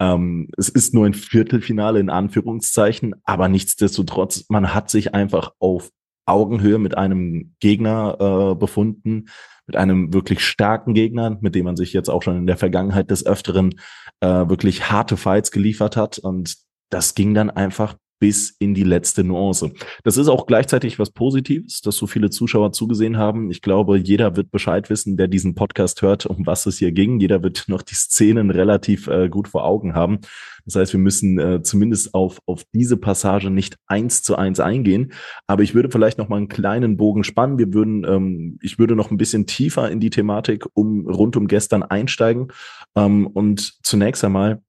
Ähm, 0.00 0.48
es 0.56 0.68
ist 0.68 0.94
nur 0.94 1.06
ein 1.06 1.14
Viertelfinale 1.14 2.00
in 2.00 2.10
Anführungszeichen, 2.10 3.14
aber 3.24 3.48
nichtsdestotrotz, 3.48 4.46
man 4.48 4.74
hat 4.74 4.90
sich 4.90 5.14
einfach 5.14 5.52
auf 5.58 5.90
Augenhöhe 6.26 6.78
mit 6.78 6.96
einem 6.96 7.54
Gegner 7.60 8.16
äh, 8.52 8.54
befunden, 8.54 9.26
mit 9.66 9.76
einem 9.76 10.12
wirklich 10.12 10.44
starken 10.44 10.94
Gegner, 10.94 11.38
mit 11.40 11.54
dem 11.54 11.64
man 11.64 11.76
sich 11.76 11.92
jetzt 11.92 12.08
auch 12.08 12.22
schon 12.22 12.36
in 12.36 12.46
der 12.46 12.56
Vergangenheit 12.56 13.10
des 13.10 13.24
Öfteren 13.24 13.74
äh, 14.20 14.26
wirklich 14.48 14.90
harte 14.90 15.16
Fights 15.16 15.50
geliefert 15.50 15.96
hat. 15.96 16.18
Und 16.18 16.56
das 16.90 17.14
ging 17.14 17.34
dann 17.34 17.50
einfach 17.50 17.96
bis 18.24 18.56
in 18.58 18.72
die 18.72 18.84
letzte 18.84 19.22
Nuance. 19.22 19.70
Das 20.02 20.16
ist 20.16 20.28
auch 20.28 20.46
gleichzeitig 20.46 20.98
was 20.98 21.10
Positives, 21.10 21.82
dass 21.82 21.96
so 21.96 22.06
viele 22.06 22.30
Zuschauer 22.30 22.72
zugesehen 22.72 23.18
haben. 23.18 23.50
Ich 23.50 23.60
glaube, 23.60 23.98
jeder 23.98 24.34
wird 24.34 24.50
Bescheid 24.50 24.88
wissen, 24.88 25.18
der 25.18 25.28
diesen 25.28 25.54
Podcast 25.54 26.00
hört, 26.00 26.24
um 26.24 26.46
was 26.46 26.64
es 26.64 26.78
hier 26.78 26.90
ging. 26.92 27.20
Jeder 27.20 27.42
wird 27.42 27.64
noch 27.68 27.82
die 27.82 27.94
Szenen 27.94 28.48
relativ 28.50 29.08
äh, 29.08 29.28
gut 29.28 29.48
vor 29.48 29.66
Augen 29.66 29.94
haben. 29.94 30.20
Das 30.64 30.76
heißt, 30.76 30.94
wir 30.94 31.00
müssen 31.00 31.38
äh, 31.38 31.60
zumindest 31.62 32.14
auf, 32.14 32.40
auf 32.46 32.64
diese 32.72 32.96
Passage 32.96 33.50
nicht 33.50 33.76
eins 33.88 34.22
zu 34.22 34.36
eins 34.36 34.58
eingehen. 34.58 35.12
Aber 35.46 35.62
ich 35.62 35.74
würde 35.74 35.90
vielleicht 35.90 36.16
noch 36.16 36.30
mal 36.30 36.38
einen 36.38 36.48
kleinen 36.48 36.96
Bogen 36.96 37.24
spannen. 37.24 37.58
Wir 37.58 37.74
würden, 37.74 38.06
ähm, 38.08 38.58
ich 38.62 38.78
würde 38.78 38.96
noch 38.96 39.10
ein 39.10 39.18
bisschen 39.18 39.44
tiefer 39.44 39.90
in 39.90 40.00
die 40.00 40.08
Thematik 40.08 40.64
um 40.72 41.06
rund 41.06 41.36
um 41.36 41.46
gestern 41.46 41.82
einsteigen. 41.82 42.48
Ähm, 42.96 43.26
und 43.26 43.74
zunächst 43.82 44.24
einmal 44.24 44.62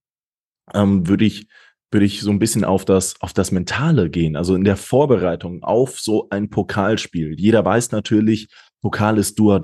ähm, 0.73 1.07
würde 1.07 1.23
ich 1.23 1.47
würde 1.95 2.05
ich 2.05 2.19
so 2.19 2.29
ein 2.29 2.39
bisschen 2.39 2.65
auf 2.65 2.83
das, 2.83 3.15
auf 3.21 3.31
das 3.31 3.51
Mentale 3.51 4.09
gehen. 4.09 4.35
Also 4.35 4.53
in 4.53 4.65
der 4.65 4.75
Vorbereitung 4.75 5.63
auf 5.63 5.97
so 5.97 6.27
ein 6.29 6.49
Pokalspiel. 6.49 7.39
Jeder 7.39 7.63
weiß 7.63 7.91
natürlich, 7.91 8.49
Pokal 8.81 9.17
ist 9.17 9.39
do 9.39 9.53
or 9.53 9.61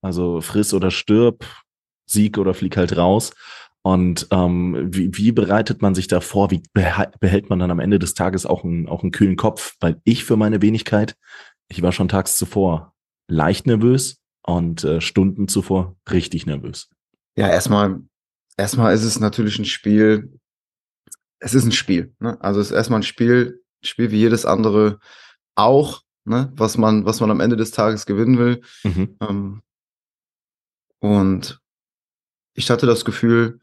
also 0.00 0.40
friss 0.40 0.74
oder 0.74 0.92
stirb, 0.92 1.44
Sieg 2.06 2.38
oder 2.38 2.54
flieg 2.54 2.76
halt 2.76 2.96
raus. 2.96 3.32
Und 3.82 4.28
ähm, 4.30 4.90
wie, 4.92 5.10
wie 5.12 5.32
bereitet 5.32 5.82
man 5.82 5.96
sich 5.96 6.06
da 6.06 6.20
vor? 6.20 6.52
Wie 6.52 6.62
behält 6.72 7.50
man 7.50 7.58
dann 7.58 7.72
am 7.72 7.80
Ende 7.80 7.98
des 7.98 8.14
Tages 8.14 8.46
auch 8.46 8.62
einen, 8.62 8.88
auch 8.88 9.02
einen 9.02 9.10
kühlen 9.10 9.34
Kopf? 9.34 9.74
Weil 9.80 10.00
ich 10.04 10.24
für 10.24 10.36
meine 10.36 10.62
Wenigkeit, 10.62 11.16
ich 11.66 11.82
war 11.82 11.90
schon 11.90 12.06
tags 12.06 12.36
zuvor 12.36 12.94
leicht 13.28 13.66
nervös 13.66 14.20
und 14.46 14.84
äh, 14.84 15.00
Stunden 15.00 15.48
zuvor 15.48 15.96
richtig 16.12 16.46
nervös. 16.46 16.90
Ja, 17.36 17.48
erstmal, 17.48 18.02
erstmal 18.56 18.94
ist 18.94 19.02
es 19.02 19.18
natürlich 19.18 19.58
ein 19.58 19.64
Spiel, 19.64 20.38
es 21.42 21.54
ist 21.54 21.64
ein 21.64 21.72
Spiel. 21.72 22.14
Ne? 22.20 22.40
Also 22.40 22.60
es 22.60 22.70
ist 22.70 22.76
erstmal 22.76 23.00
ein 23.00 23.04
Spiel, 23.04 23.62
Spiel 23.82 24.10
wie 24.12 24.18
jedes 24.18 24.46
andere 24.46 25.00
auch, 25.56 26.02
ne? 26.24 26.52
was 26.54 26.78
man, 26.78 27.04
was 27.04 27.20
man 27.20 27.30
am 27.30 27.40
Ende 27.40 27.56
des 27.56 27.72
Tages 27.72 28.06
gewinnen 28.06 28.38
will. 28.38 28.62
Mhm. 28.84 29.16
Ähm, 29.20 29.62
und 31.00 31.60
ich 32.54 32.70
hatte 32.70 32.86
das 32.86 33.04
Gefühl, 33.04 33.60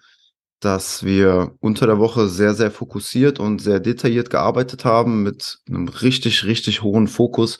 dass 0.59 1.03
wir 1.05 1.55
unter 1.61 1.87
der 1.87 1.99
Woche 1.99 2.27
sehr, 2.27 2.53
sehr 2.53 2.69
fokussiert 2.69 3.39
und 3.39 3.59
sehr 3.59 3.79
detailliert 3.79 4.29
gearbeitet 4.29 4.83
haben 4.83 5.23
mit 5.23 5.59
einem 5.69 5.87
richtig, 5.87 6.43
richtig 6.43 6.81
hohen 6.81 7.07
Fokus 7.07 7.59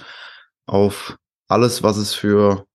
auf 0.66 1.18
alles, 1.48 1.82
was 1.82 1.96
es 1.96 2.14
für, 2.14 2.66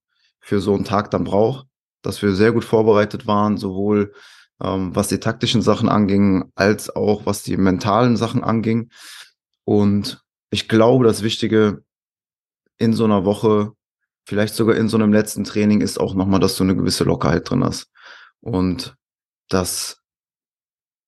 für 0.41 0.61
so 0.63 0.75
einen 0.75 0.85
Tag 0.85 1.11
dann 1.11 1.25
braucht, 1.25 1.67
dass 2.01 2.23
wir 2.23 2.33
sehr 2.33 2.53
gut 2.53 2.65
vorbereitet 2.65 3.27
waren, 3.27 3.59
sowohl 3.59 4.15
ähm, 4.65 4.97
was 4.97 5.09
die 5.09 5.21
taktischen 5.21 5.63
Sachen 5.63 5.89
anging, 5.89 6.51
als 6.55 6.95
auch 6.95 7.27
was 7.27 7.43
die 7.43 7.57
mentalen 7.57 8.17
Sachen 8.17 8.43
anging. 8.43 8.91
Und 9.65 10.23
ich 10.51 10.69
glaube, 10.69 11.05
das 11.05 11.23
Wichtige 11.23 11.85
in 12.79 12.95
so 12.95 13.05
einer 13.05 13.25
Woche, 13.25 13.73
vielleicht 14.27 14.55
sogar 14.55 14.77
in 14.77 14.89
so 14.89 14.97
einem 14.97 15.13
letzten 15.13 15.45
Training, 15.45 15.81
ist 15.81 16.01
auch 16.01 16.15
nochmal, 16.15 16.41
dass 16.41 16.57
du 16.57 16.65
eine 16.65 16.77
gewisse 16.77 17.05
Lockerheit 17.05 17.49
drin 17.49 17.63
hast. 17.63 17.89
Und 18.41 18.97
das, 19.49 20.01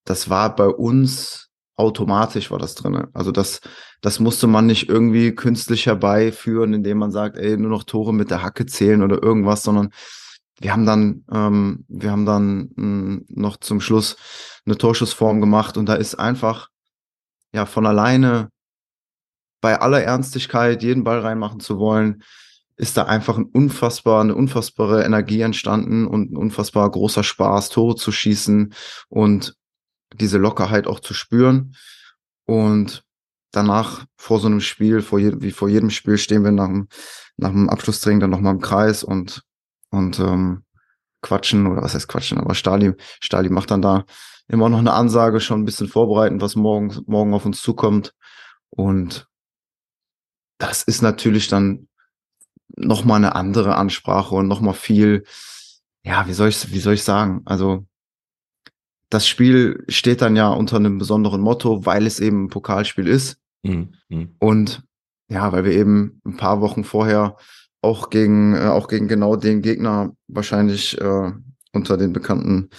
das 0.04 0.28
war 0.28 0.54
bei 0.54 0.68
uns 0.68 1.46
automatisch 1.78 2.50
war 2.50 2.58
das 2.58 2.74
drinne. 2.74 3.08
Also 3.12 3.32
das, 3.32 3.60
das 4.00 4.18
musste 4.18 4.46
man 4.46 4.66
nicht 4.66 4.88
irgendwie 4.88 5.34
künstlich 5.34 5.86
herbeiführen, 5.86 6.72
indem 6.72 6.98
man 6.98 7.12
sagt, 7.12 7.36
ey, 7.36 7.56
nur 7.56 7.70
noch 7.70 7.84
Tore 7.84 8.14
mit 8.14 8.30
der 8.30 8.42
Hacke 8.42 8.64
zählen 8.66 9.02
oder 9.02 9.22
irgendwas, 9.22 9.62
sondern 9.62 9.90
wir 10.60 10.72
haben 10.72 10.86
dann, 10.86 11.24
ähm, 11.32 11.84
wir 11.88 12.10
haben 12.10 12.26
dann 12.26 12.70
mh, 12.74 12.76
hm, 12.76 13.26
noch 13.28 13.56
zum 13.58 13.80
Schluss 13.80 14.16
eine 14.64 14.78
Torschussform 14.78 15.40
gemacht 15.40 15.76
und 15.76 15.86
da 15.86 15.94
ist 15.94 16.14
einfach 16.14 16.68
ja 17.52 17.66
von 17.66 17.86
alleine 17.86 18.50
bei 19.60 19.80
aller 19.80 20.02
Ernstigkeit 20.02 20.82
jeden 20.82 21.04
Ball 21.04 21.20
reinmachen 21.20 21.60
zu 21.60 21.78
wollen, 21.78 22.22
ist 22.76 22.96
da 22.96 23.04
einfach 23.04 23.38
ein 23.38 23.46
unfassbar, 23.46 24.20
eine 24.20 24.34
unfassbare 24.34 25.04
Energie 25.04 25.40
entstanden 25.40 26.06
und 26.06 26.32
ein 26.32 26.36
unfassbar 26.36 26.90
großer 26.90 27.24
Spaß, 27.24 27.70
Tore 27.70 27.96
zu 27.96 28.12
schießen 28.12 28.74
und 29.08 29.56
diese 30.12 30.38
Lockerheit 30.38 30.86
auch 30.86 31.00
zu 31.00 31.14
spüren. 31.14 31.74
Und 32.44 33.02
danach 33.50 34.04
vor 34.16 34.40
so 34.40 34.46
einem 34.46 34.60
Spiel, 34.60 35.00
vor 35.00 35.18
je, 35.18 35.32
wie 35.40 35.50
vor 35.52 35.68
jedem 35.68 35.90
Spiel 35.90 36.18
stehen 36.18 36.44
wir 36.44 36.52
nach 36.52 36.66
dem, 36.66 36.88
nach 37.38 37.50
dem 37.50 37.68
Abschlusstraining 37.68 38.20
dann 38.20 38.30
nochmal 38.30 38.54
im 38.54 38.60
Kreis 38.60 39.02
und 39.02 39.42
und 39.90 40.18
ähm, 40.18 40.64
quatschen 41.22 41.66
oder 41.66 41.82
was 41.82 41.94
heißt 41.94 42.08
quatschen, 42.08 42.38
aber 42.38 42.54
Stali, 42.54 42.94
Stali 43.20 43.48
macht 43.48 43.70
dann 43.70 43.82
da 43.82 44.04
immer 44.48 44.68
noch 44.68 44.78
eine 44.78 44.92
Ansage, 44.92 45.40
schon 45.40 45.62
ein 45.62 45.64
bisschen 45.64 45.88
vorbereiten, 45.88 46.40
was 46.40 46.56
morgen, 46.56 46.96
morgen 47.06 47.34
auf 47.34 47.44
uns 47.44 47.60
zukommt. 47.60 48.14
Und 48.70 49.28
das 50.58 50.82
ist 50.82 51.02
natürlich 51.02 51.48
dann 51.48 51.88
nochmal 52.76 53.16
eine 53.16 53.34
andere 53.34 53.76
Ansprache 53.76 54.34
und 54.34 54.46
nochmal 54.46 54.74
viel, 54.74 55.24
ja, 56.04 56.26
wie 56.28 56.32
soll 56.32 56.48
ich, 56.48 56.72
wie 56.72 56.78
soll 56.78 56.94
ich 56.94 57.02
sagen? 57.02 57.42
Also, 57.44 57.86
das 59.10 59.26
Spiel 59.26 59.84
steht 59.88 60.20
dann 60.20 60.36
ja 60.36 60.48
unter 60.48 60.76
einem 60.76 60.98
besonderen 60.98 61.40
Motto, 61.40 61.86
weil 61.86 62.06
es 62.06 62.20
eben 62.20 62.44
ein 62.44 62.48
Pokalspiel 62.48 63.06
ist. 63.08 63.38
Mhm. 63.62 63.94
mhm. 64.08 64.36
Und 64.38 64.82
ja, 65.28 65.50
weil 65.52 65.64
wir 65.64 65.72
eben 65.72 66.20
ein 66.24 66.36
paar 66.36 66.60
Wochen 66.60 66.84
vorher 66.84 67.36
auch 67.82 68.10
gegen, 68.10 68.54
äh, 68.54 68.66
auch 68.66 68.88
gegen 68.88 69.08
genau 69.08 69.36
den 69.36 69.62
Gegner 69.62 70.12
wahrscheinlich 70.28 71.00
äh, 71.00 71.32
unter 71.72 71.96
den 71.96 72.12
bekannten 72.12 72.70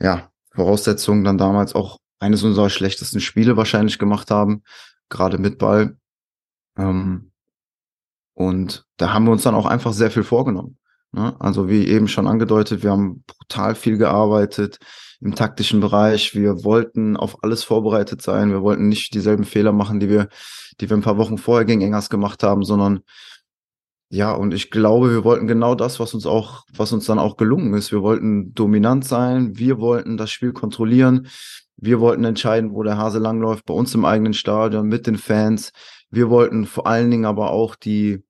ja, 0.00 0.30
Voraussetzungen 0.54 1.24
dann 1.24 1.38
damals 1.38 1.74
auch 1.74 1.98
eines 2.20 2.42
unserer 2.42 2.70
schlechtesten 2.70 3.20
Spiele 3.20 3.56
wahrscheinlich 3.56 3.98
gemacht 3.98 4.30
haben, 4.30 4.62
gerade 5.08 5.38
mit 5.38 5.58
Ball. 5.58 5.96
Ähm, 6.76 7.32
und 8.34 8.86
da 8.96 9.12
haben 9.12 9.24
wir 9.24 9.32
uns 9.32 9.42
dann 9.42 9.54
auch 9.54 9.66
einfach 9.66 9.92
sehr 9.92 10.10
viel 10.10 10.22
vorgenommen. 10.22 10.78
Ne? 11.12 11.34
Also 11.40 11.68
wie 11.68 11.86
eben 11.88 12.08
schon 12.08 12.26
angedeutet, 12.26 12.82
wir 12.82 12.90
haben 12.90 13.24
brutal 13.26 13.74
viel 13.74 13.98
gearbeitet 13.98 14.78
im 15.20 15.34
taktischen 15.34 15.80
Bereich. 15.80 16.34
Wir 16.34 16.64
wollten 16.64 17.16
auf 17.16 17.42
alles 17.42 17.64
vorbereitet 17.64 18.22
sein. 18.22 18.50
Wir 18.50 18.62
wollten 18.62 18.88
nicht 18.88 19.14
dieselben 19.14 19.44
Fehler 19.44 19.72
machen, 19.72 20.00
die 20.00 20.08
wir, 20.08 20.28
die 20.80 20.88
wir 20.88 20.96
ein 20.96 21.02
paar 21.02 21.18
Wochen 21.18 21.38
vorher 21.38 21.64
gegen 21.64 21.82
Engers 21.82 22.10
gemacht 22.10 22.42
haben, 22.42 22.62
sondern 22.62 23.00
ja, 24.10 24.32
und 24.32 24.54
ich 24.54 24.70
glaube, 24.70 25.10
wir 25.10 25.24
wollten 25.24 25.46
genau 25.46 25.74
das, 25.74 26.00
was 26.00 26.14
uns 26.14 26.24
auch, 26.24 26.64
was 26.74 26.92
uns 26.92 27.04
dann 27.04 27.18
auch 27.18 27.36
gelungen 27.36 27.74
ist. 27.74 27.92
Wir 27.92 28.02
wollten 28.02 28.54
dominant 28.54 29.04
sein. 29.04 29.58
Wir 29.58 29.80
wollten 29.80 30.16
das 30.16 30.30
Spiel 30.30 30.52
kontrollieren. 30.52 31.28
Wir 31.76 32.00
wollten 32.00 32.24
entscheiden, 32.24 32.72
wo 32.72 32.82
der 32.82 32.96
Hase 32.96 33.18
langläuft, 33.18 33.66
bei 33.66 33.74
uns 33.74 33.94
im 33.94 34.06
eigenen 34.06 34.32
Stadion, 34.32 34.88
mit 34.88 35.06
den 35.06 35.18
Fans. 35.18 35.72
Wir 36.10 36.30
wollten 36.30 36.64
vor 36.64 36.86
allen 36.86 37.10
Dingen 37.10 37.26
aber 37.26 37.50
auch 37.50 37.76
die, 37.76 38.24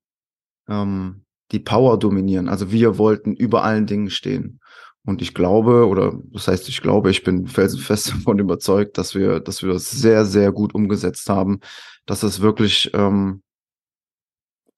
ähm, 0.69 1.25
die 1.53 1.61
Power 1.61 1.99
dominieren. 1.99 2.49
Also 2.49 2.73
wir 2.73 2.99
wollten 2.99 3.35
über 3.35 3.63
allen 3.63 3.87
Dingen 3.87 4.11
stehen. 4.11 4.61
Und 5.05 5.23
ich 5.23 5.33
glaube, 5.33 5.87
oder 5.87 6.19
das 6.33 6.49
heißt, 6.49 6.69
ich 6.69 6.83
glaube, 6.83 7.11
ich 7.11 7.23
bin 7.23 7.47
felsenfest 7.47 8.11
davon 8.15 8.41
überzeugt, 8.41 8.99
dass 8.99 9.15
wir, 9.15 9.39
dass 9.39 9.63
wir 9.63 9.73
das 9.73 9.91
sehr, 9.91 10.25
sehr 10.25 10.51
gut 10.51 10.75
umgesetzt 10.75 11.31
haben, 11.31 11.61
dass 12.05 12.25
es 12.25 12.41
wirklich 12.41 12.91
ähm, 12.95 13.43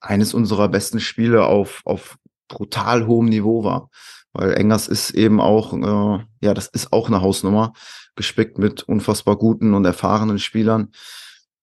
eines 0.01 0.35
unserer 0.35 0.69
besten 0.69 1.01
Spiele 1.01 1.45
auf, 1.45 1.83
auf 1.85 2.19
brutal 2.49 3.07
hohem 3.07 3.27
Niveau 3.27 3.65
war. 3.65 3.91
Weil 4.33 4.55
Engers 4.55 4.89
ist 4.89 5.11
eben 5.11 5.41
auch, 5.41 5.73
äh, 5.73 6.25
ja, 6.41 6.55
das 6.55 6.69
ist 6.69 6.93
auch 6.93 7.09
eine 7.09 7.21
Hausnummer, 7.21 7.73
gespickt 8.15 8.59
mit 8.59 8.83
unfassbar 8.83 9.37
guten 9.37 9.75
und 9.75 9.85
erfahrenen 9.85 10.39
Spielern. 10.39 10.93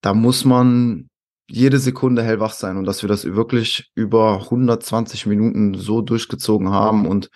Da 0.02 0.14
muss 0.14 0.46
man 0.46 1.10
jede 1.50 1.80
Sekunde 1.80 2.24
hellwach 2.24 2.52
sein 2.52 2.78
und 2.78 2.86
dass 2.86 3.02
wir 3.04 3.10
das 3.10 3.24
wirklich 3.24 3.90
über 3.96 4.42
120 4.44 5.26
Minuten 5.28 5.76
so 5.76 6.02
durchgezogen 6.02 6.72
haben 6.72 7.08
und 7.08 7.30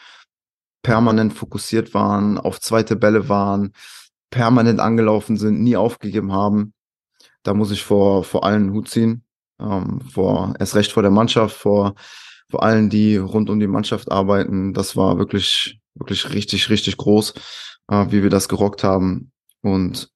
permanent 0.84 1.34
fokussiert 1.34 1.94
waren, 1.94 2.38
auf 2.38 2.60
zweite 2.60 2.96
Bälle 2.96 3.30
waren, 3.30 3.74
permanent 4.32 4.80
angelaufen 4.80 5.38
sind, 5.38 5.62
nie 5.62 5.78
aufgegeben 5.78 6.34
haben. 6.34 6.74
Da 7.44 7.54
muss 7.54 7.72
ich 7.72 7.84
vor, 7.84 8.24
vor 8.24 8.44
allen 8.44 8.72
Hut 8.74 8.90
ziehen. 8.90 9.24
Ähm, 9.62 10.02
vor, 10.02 10.54
erst 10.60 10.76
recht 10.76 10.92
vor 10.92 11.04
der 11.04 11.12
Mannschaft, 11.12 11.56
vor, 11.56 11.96
vor 12.50 12.64
allen, 12.64 12.90
die 12.90 13.18
rund 13.18 13.50
um 13.50 13.60
die 13.60 13.68
Mannschaft 13.68 14.12
arbeiten. 14.12 14.74
Das 14.74 14.96
war 14.96 15.18
wirklich, 15.18 15.80
wirklich 15.96 16.34
richtig, 16.34 16.70
richtig 16.70 16.98
groß, 16.98 17.34
äh, 17.90 18.06
wie 18.10 18.24
wir 18.24 18.30
das 18.30 18.50
gerockt 18.50 18.84
haben. 18.84 19.32
Und 19.62 20.10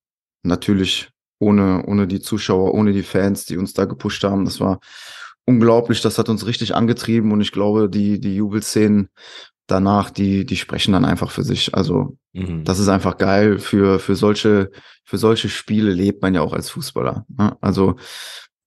natürlich 0.43 1.09
ohne, 1.39 1.85
ohne 1.85 2.07
die 2.07 2.21
Zuschauer, 2.21 2.73
ohne 2.73 2.93
die 2.93 3.03
Fans, 3.03 3.45
die 3.45 3.57
uns 3.57 3.73
da 3.73 3.85
gepusht 3.85 4.23
haben. 4.23 4.45
Das 4.45 4.59
war 4.59 4.79
unglaublich. 5.45 6.01
Das 6.01 6.17
hat 6.17 6.29
uns 6.29 6.45
richtig 6.45 6.75
angetrieben. 6.75 7.31
Und 7.31 7.41
ich 7.41 7.51
glaube, 7.51 7.89
die, 7.89 8.19
die 8.19 8.35
Jubelszenen 8.35 9.09
danach, 9.67 10.11
die, 10.11 10.45
die 10.45 10.57
sprechen 10.57 10.93
dann 10.93 11.05
einfach 11.05 11.31
für 11.31 11.43
sich. 11.43 11.73
Also 11.73 12.17
mhm. 12.33 12.63
das 12.63 12.79
ist 12.79 12.87
einfach 12.87 13.17
geil. 13.17 13.59
Für, 13.59 13.99
für 13.99 14.15
solche, 14.15 14.71
für 15.03 15.17
solche 15.17 15.49
Spiele 15.49 15.91
lebt 15.91 16.21
man 16.21 16.35
ja 16.35 16.41
auch 16.41 16.53
als 16.53 16.69
Fußballer. 16.69 17.25
Ne? 17.29 17.57
Also 17.61 17.95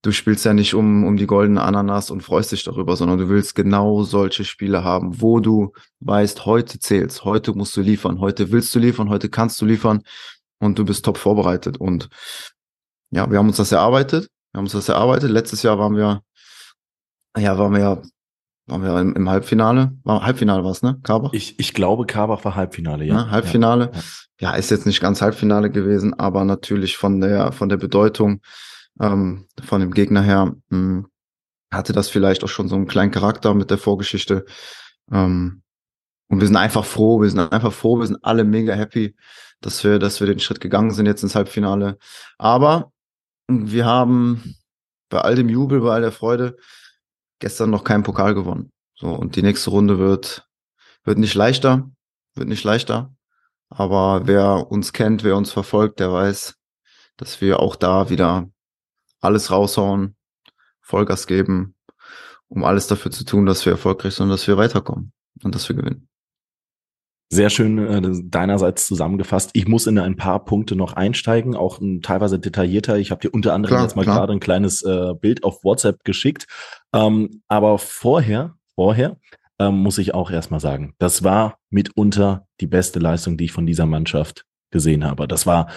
du 0.01 0.11
spielst 0.11 0.45
ja 0.45 0.53
nicht 0.53 0.73
um, 0.73 1.03
um 1.03 1.17
die 1.17 1.27
goldene 1.27 1.61
Ananas 1.61 2.11
und 2.11 2.21
freust 2.21 2.51
dich 2.51 2.63
darüber, 2.63 2.95
sondern 2.95 3.17
du 3.17 3.29
willst 3.29 3.55
genau 3.55 4.03
solche 4.03 4.45
Spiele 4.45 4.83
haben, 4.83 5.21
wo 5.21 5.39
du 5.39 5.73
weißt, 5.99 6.45
heute 6.45 6.79
zählt's, 6.79 7.25
heute 7.25 7.53
musst 7.53 7.75
du 7.75 7.81
liefern, 7.81 8.19
heute 8.19 8.51
willst 8.51 8.73
du 8.73 8.79
liefern, 8.79 9.09
heute 9.09 9.29
kannst 9.29 9.59
du 9.61 9.65
liefern 9.65 10.03
und 10.59 10.79
du 10.79 10.85
bist 10.85 11.03
top 11.05 11.17
vorbereitet. 11.17 11.77
Und 11.77 12.09
ja, 13.11 13.29
wir 13.29 13.37
haben 13.37 13.47
uns 13.47 13.57
das 13.57 13.71
erarbeitet. 13.71 14.29
Wir 14.51 14.59
haben 14.59 14.65
uns 14.65 14.73
das 14.73 14.89
erarbeitet. 14.89 15.31
Letztes 15.31 15.63
Jahr 15.63 15.77
waren 15.79 15.95
wir, 15.95 16.21
ja, 17.37 17.57
waren 17.57 17.73
wir 17.73 17.79
ja 17.79 18.01
waren 18.69 18.83
wir 18.83 18.99
im, 18.99 19.15
im 19.15 19.29
Halbfinale? 19.29 19.93
War, 20.03 20.23
Halbfinale 20.23 20.63
war 20.63 20.71
es, 20.71 20.83
ne? 20.83 20.99
Karbach? 21.03 21.33
Ich, 21.33 21.59
ich 21.59 21.73
glaube, 21.73 22.05
Karbach 22.05 22.45
war 22.45 22.55
Halbfinale, 22.55 23.03
ja. 23.03 23.15
ja 23.15 23.29
Halbfinale. 23.31 23.91
Ja. 24.39 24.51
ja. 24.51 24.55
ist 24.57 24.69
jetzt 24.69 24.85
nicht 24.85 25.01
ganz 25.01 25.21
Halbfinale 25.21 25.71
gewesen, 25.71 26.13
aber 26.13 26.45
natürlich 26.45 26.95
von 26.95 27.19
der, 27.19 27.51
von 27.51 27.69
der 27.69 27.77
Bedeutung 27.77 28.41
ähm, 28.99 29.47
von 29.63 29.81
dem 29.81 29.91
Gegner 29.91 30.21
her 30.21 30.55
mh, 30.69 30.77
hm, 30.77 31.07
hatte 31.71 31.93
das 31.93 32.09
vielleicht 32.09 32.43
auch 32.43 32.49
schon 32.49 32.67
so 32.67 32.75
einen 32.75 32.87
kleinen 32.87 33.11
Charakter 33.11 33.53
mit 33.53 33.69
der 33.69 33.77
Vorgeschichte. 33.77 34.45
Ähm, 35.11 35.61
und 36.27 36.39
wir 36.39 36.47
sind 36.47 36.57
einfach 36.57 36.85
froh, 36.85 37.21
wir 37.21 37.29
sind 37.29 37.39
einfach 37.39 37.73
froh, 37.73 37.99
wir 37.99 38.07
sind 38.07 38.23
alle 38.23 38.43
mega 38.43 38.73
happy, 38.73 39.15
dass 39.61 39.83
wir, 39.83 39.99
dass 39.99 40.19
wir 40.19 40.27
den 40.27 40.39
Schritt 40.39 40.61
gegangen 40.61 40.91
sind 40.91 41.05
jetzt 41.05 41.23
ins 41.23 41.35
Halbfinale. 41.35 41.97
Aber 42.37 42.91
wir 43.47 43.85
haben 43.85 44.55
bei 45.09 45.19
all 45.21 45.35
dem 45.35 45.49
Jubel, 45.49 45.81
bei 45.81 45.91
all 45.91 46.01
der 46.01 46.11
Freude, 46.11 46.55
gestern 47.39 47.71
noch 47.71 47.83
keinen 47.83 48.03
Pokal 48.03 48.35
gewonnen. 48.35 48.71
So, 48.95 49.07
und 49.07 49.35
die 49.35 49.41
nächste 49.41 49.71
Runde 49.71 49.97
wird, 49.97 50.47
wird 51.03 51.17
nicht 51.17 51.33
leichter, 51.33 51.89
wird 52.35 52.47
nicht 52.47 52.63
leichter. 52.63 53.15
Aber 53.69 54.27
wer 54.27 54.71
uns 54.71 54.93
kennt, 54.93 55.23
wer 55.23 55.35
uns 55.35 55.51
verfolgt, 55.51 55.99
der 55.99 56.11
weiß, 56.11 56.55
dass 57.17 57.41
wir 57.41 57.59
auch 57.59 57.75
da 57.75 58.09
wieder 58.09 58.49
alles 59.21 59.51
raushauen, 59.51 60.15
Vollgas 60.81 61.27
geben, 61.27 61.75
um 62.47 62.63
alles 62.63 62.87
dafür 62.87 63.11
zu 63.11 63.25
tun, 63.25 63.45
dass 63.45 63.65
wir 63.65 63.73
erfolgreich 63.73 64.15
sind 64.15 64.25
und 64.25 64.29
dass 64.31 64.47
wir 64.47 64.57
weiterkommen 64.57 65.13
und 65.43 65.55
dass 65.55 65.69
wir 65.69 65.75
gewinnen. 65.75 66.07
Sehr 67.31 67.51
schön 67.51 67.77
äh, 67.77 68.01
deinerseits 68.23 68.87
zusammengefasst. 68.87 69.51
Ich 69.53 69.67
muss 69.67 69.85
in 69.85 69.99
ein 69.99 70.15
paar 70.15 70.43
Punkte 70.45 70.75
noch 70.75 70.93
einsteigen, 70.93 71.55
auch 71.55 71.79
ein, 71.79 72.01
teilweise 72.01 72.39
detaillierter. 72.39 72.97
Ich 72.97 73.11
habe 73.11 73.21
dir 73.21 73.29
unter 73.31 73.53
anderem 73.53 73.75
klar, 73.75 73.83
jetzt 73.83 73.95
mal 73.95 74.03
gerade 74.03 74.33
ein 74.33 74.39
kleines 74.39 74.81
äh, 74.81 75.13
Bild 75.13 75.43
auf 75.43 75.63
WhatsApp 75.63 76.03
geschickt. 76.03 76.47
Ähm, 76.91 77.43
aber 77.47 77.77
vorher, 77.77 78.55
vorher 78.73 79.17
ähm, 79.59 79.75
muss 79.75 79.99
ich 79.99 80.15
auch 80.15 80.31
erstmal 80.31 80.59
sagen, 80.59 80.95
das 80.97 81.23
war 81.23 81.59
mitunter 81.69 82.47
die 82.61 82.67
beste 82.67 82.97
Leistung, 82.97 83.37
die 83.37 83.45
ich 83.45 83.51
von 83.51 83.67
dieser 83.67 83.85
Mannschaft 83.85 84.45
gesehen 84.71 85.05
habe. 85.05 85.27
Das 85.27 85.45
war 85.45 85.69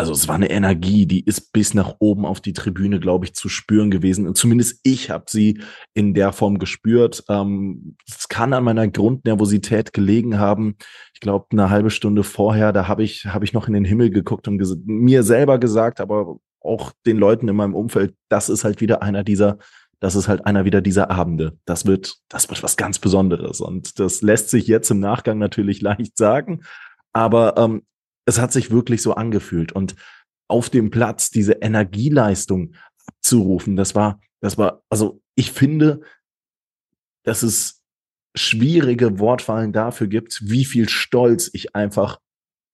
also 0.00 0.12
es 0.12 0.28
war 0.28 0.36
eine 0.36 0.48
Energie, 0.48 1.06
die 1.06 1.24
ist 1.24 1.52
bis 1.52 1.74
nach 1.74 1.96
oben 1.98 2.24
auf 2.24 2.40
die 2.40 2.52
Tribüne, 2.52 3.00
glaube 3.00 3.24
ich, 3.24 3.34
zu 3.34 3.48
spüren 3.48 3.90
gewesen. 3.90 4.28
Und 4.28 4.38
zumindest 4.38 4.78
ich 4.84 5.10
habe 5.10 5.24
sie 5.26 5.60
in 5.92 6.14
der 6.14 6.32
Form 6.32 6.60
gespürt. 6.60 7.24
Ähm, 7.28 7.96
es 8.06 8.28
kann 8.28 8.52
an 8.52 8.62
meiner 8.62 8.86
Grundnervosität 8.86 9.92
gelegen 9.92 10.38
haben. 10.38 10.76
Ich 11.14 11.20
glaube, 11.20 11.46
eine 11.50 11.68
halbe 11.68 11.90
Stunde 11.90 12.22
vorher, 12.22 12.72
da 12.72 12.86
habe 12.86 13.02
ich, 13.02 13.26
hab 13.26 13.42
ich 13.42 13.52
noch 13.52 13.66
in 13.66 13.74
den 13.74 13.84
Himmel 13.84 14.10
geguckt 14.10 14.46
und 14.46 14.62
mir 14.86 15.24
selber 15.24 15.58
gesagt, 15.58 16.00
aber 16.00 16.36
auch 16.60 16.92
den 17.04 17.16
Leuten 17.16 17.48
in 17.48 17.56
meinem 17.56 17.74
Umfeld, 17.74 18.14
das 18.28 18.48
ist 18.48 18.62
halt 18.62 18.80
wieder 18.80 19.02
einer 19.02 19.24
dieser, 19.24 19.58
das 19.98 20.14
ist 20.14 20.28
halt 20.28 20.46
einer 20.46 20.64
wieder 20.64 20.80
dieser 20.80 21.10
Abende. 21.10 21.58
Das 21.64 21.86
wird, 21.86 22.18
das 22.28 22.48
wird 22.48 22.62
was 22.62 22.76
ganz 22.76 23.00
Besonderes. 23.00 23.60
Und 23.60 23.98
das 23.98 24.22
lässt 24.22 24.50
sich 24.50 24.68
jetzt 24.68 24.92
im 24.92 25.00
Nachgang 25.00 25.38
natürlich 25.38 25.80
leicht 25.82 26.16
sagen. 26.16 26.60
Aber 27.12 27.56
ähm, 27.56 27.82
es 28.28 28.38
hat 28.38 28.52
sich 28.52 28.70
wirklich 28.70 29.00
so 29.00 29.14
angefühlt. 29.14 29.72
Und 29.72 29.96
auf 30.48 30.68
dem 30.68 30.90
Platz 30.90 31.30
diese 31.30 31.54
Energieleistung 31.54 32.74
abzurufen, 33.06 33.74
das 33.74 33.94
war, 33.94 34.20
das 34.40 34.58
war, 34.58 34.82
also 34.90 35.22
ich 35.34 35.50
finde, 35.50 36.02
dass 37.24 37.42
es 37.42 37.82
schwierige 38.36 39.18
Wortwahlen 39.18 39.72
dafür 39.72 40.08
gibt, 40.08 40.42
wie 40.44 40.66
viel 40.66 40.90
Stolz 40.90 41.48
ich 41.54 41.74
einfach 41.74 42.20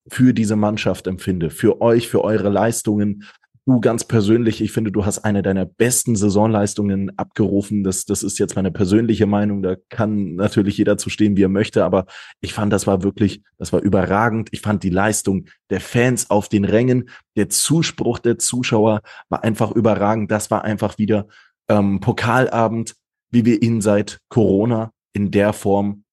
für 0.08 0.34
diese 0.34 0.56
Mannschaft 0.56 1.06
empfinde, 1.06 1.50
für 1.50 1.80
euch, 1.80 2.08
für 2.08 2.22
eure 2.22 2.48
Leistungen, 2.48 3.22
du 3.66 3.80
ganz 3.80 4.04
persönlich, 4.04 4.60
ich 4.60 4.72
finde, 4.72 4.92
du 4.92 5.06
hast 5.06 5.20
eine 5.20 5.42
deiner 5.42 5.64
besten 5.64 6.16
Saisonleistungen 6.16 7.16
abgerufen. 7.18 7.82
Das, 7.82 8.04
das 8.04 8.22
ist 8.22 8.38
jetzt 8.38 8.56
meine 8.56 8.70
persönliche 8.70 9.26
Meinung. 9.26 9.62
Da 9.62 9.76
kann 9.88 10.34
natürlich 10.34 10.76
jeder 10.76 10.98
zu 10.98 11.08
stehen, 11.08 11.36
wie 11.36 11.44
er 11.44 11.48
möchte. 11.48 11.84
Aber 11.84 12.06
ich 12.40 12.52
fand, 12.52 12.72
das 12.72 12.86
war 12.86 13.02
wirklich, 13.02 13.42
das 13.58 13.72
war 13.72 13.80
überragend. 13.80 14.50
Ich 14.52 14.60
fand 14.60 14.82
die 14.82 14.90
Leistung 14.90 15.46
der 15.70 15.80
Fans 15.80 16.28
auf 16.30 16.48
den 16.48 16.64
Rängen, 16.64 17.08
der 17.36 17.48
Zuspruch 17.48 18.18
der 18.18 18.38
Zuschauer 18.38 19.00
war 19.30 19.42
einfach 19.42 19.72
überragend. 19.72 20.30
Das 20.30 20.50
war 20.50 20.64
einfach 20.64 20.98
wieder 20.98 21.26
ähm, 21.68 22.00
Pokalabend, 22.00 22.94
wie 23.30 23.46
wir 23.46 23.62
ihn 23.62 23.80
seit 23.80 24.18
Corona 24.28 24.90
in 25.14 25.30
der 25.30 25.52
Form 25.54 26.04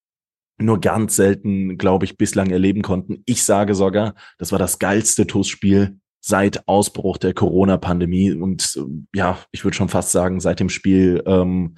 nur 0.58 0.80
ganz 0.80 1.16
selten, 1.16 1.76
glaube 1.76 2.04
ich, 2.04 2.16
bislang 2.16 2.50
erleben 2.50 2.82
konnten. 2.82 3.22
Ich 3.26 3.42
sage 3.42 3.74
sogar, 3.74 4.14
das 4.38 4.52
war 4.52 4.58
das 4.58 4.78
geilste 4.78 5.26
TUS-Spiel 5.26 5.98
seit 6.24 6.66
Ausbruch 6.68 7.18
der 7.18 7.34
Corona-Pandemie 7.34 8.32
und 8.32 8.80
ja, 9.14 9.38
ich 9.50 9.64
würde 9.64 9.76
schon 9.76 9.88
fast 9.88 10.12
sagen, 10.12 10.40
seit 10.40 10.60
dem 10.60 10.68
Spiel 10.68 11.22
ähm, 11.26 11.74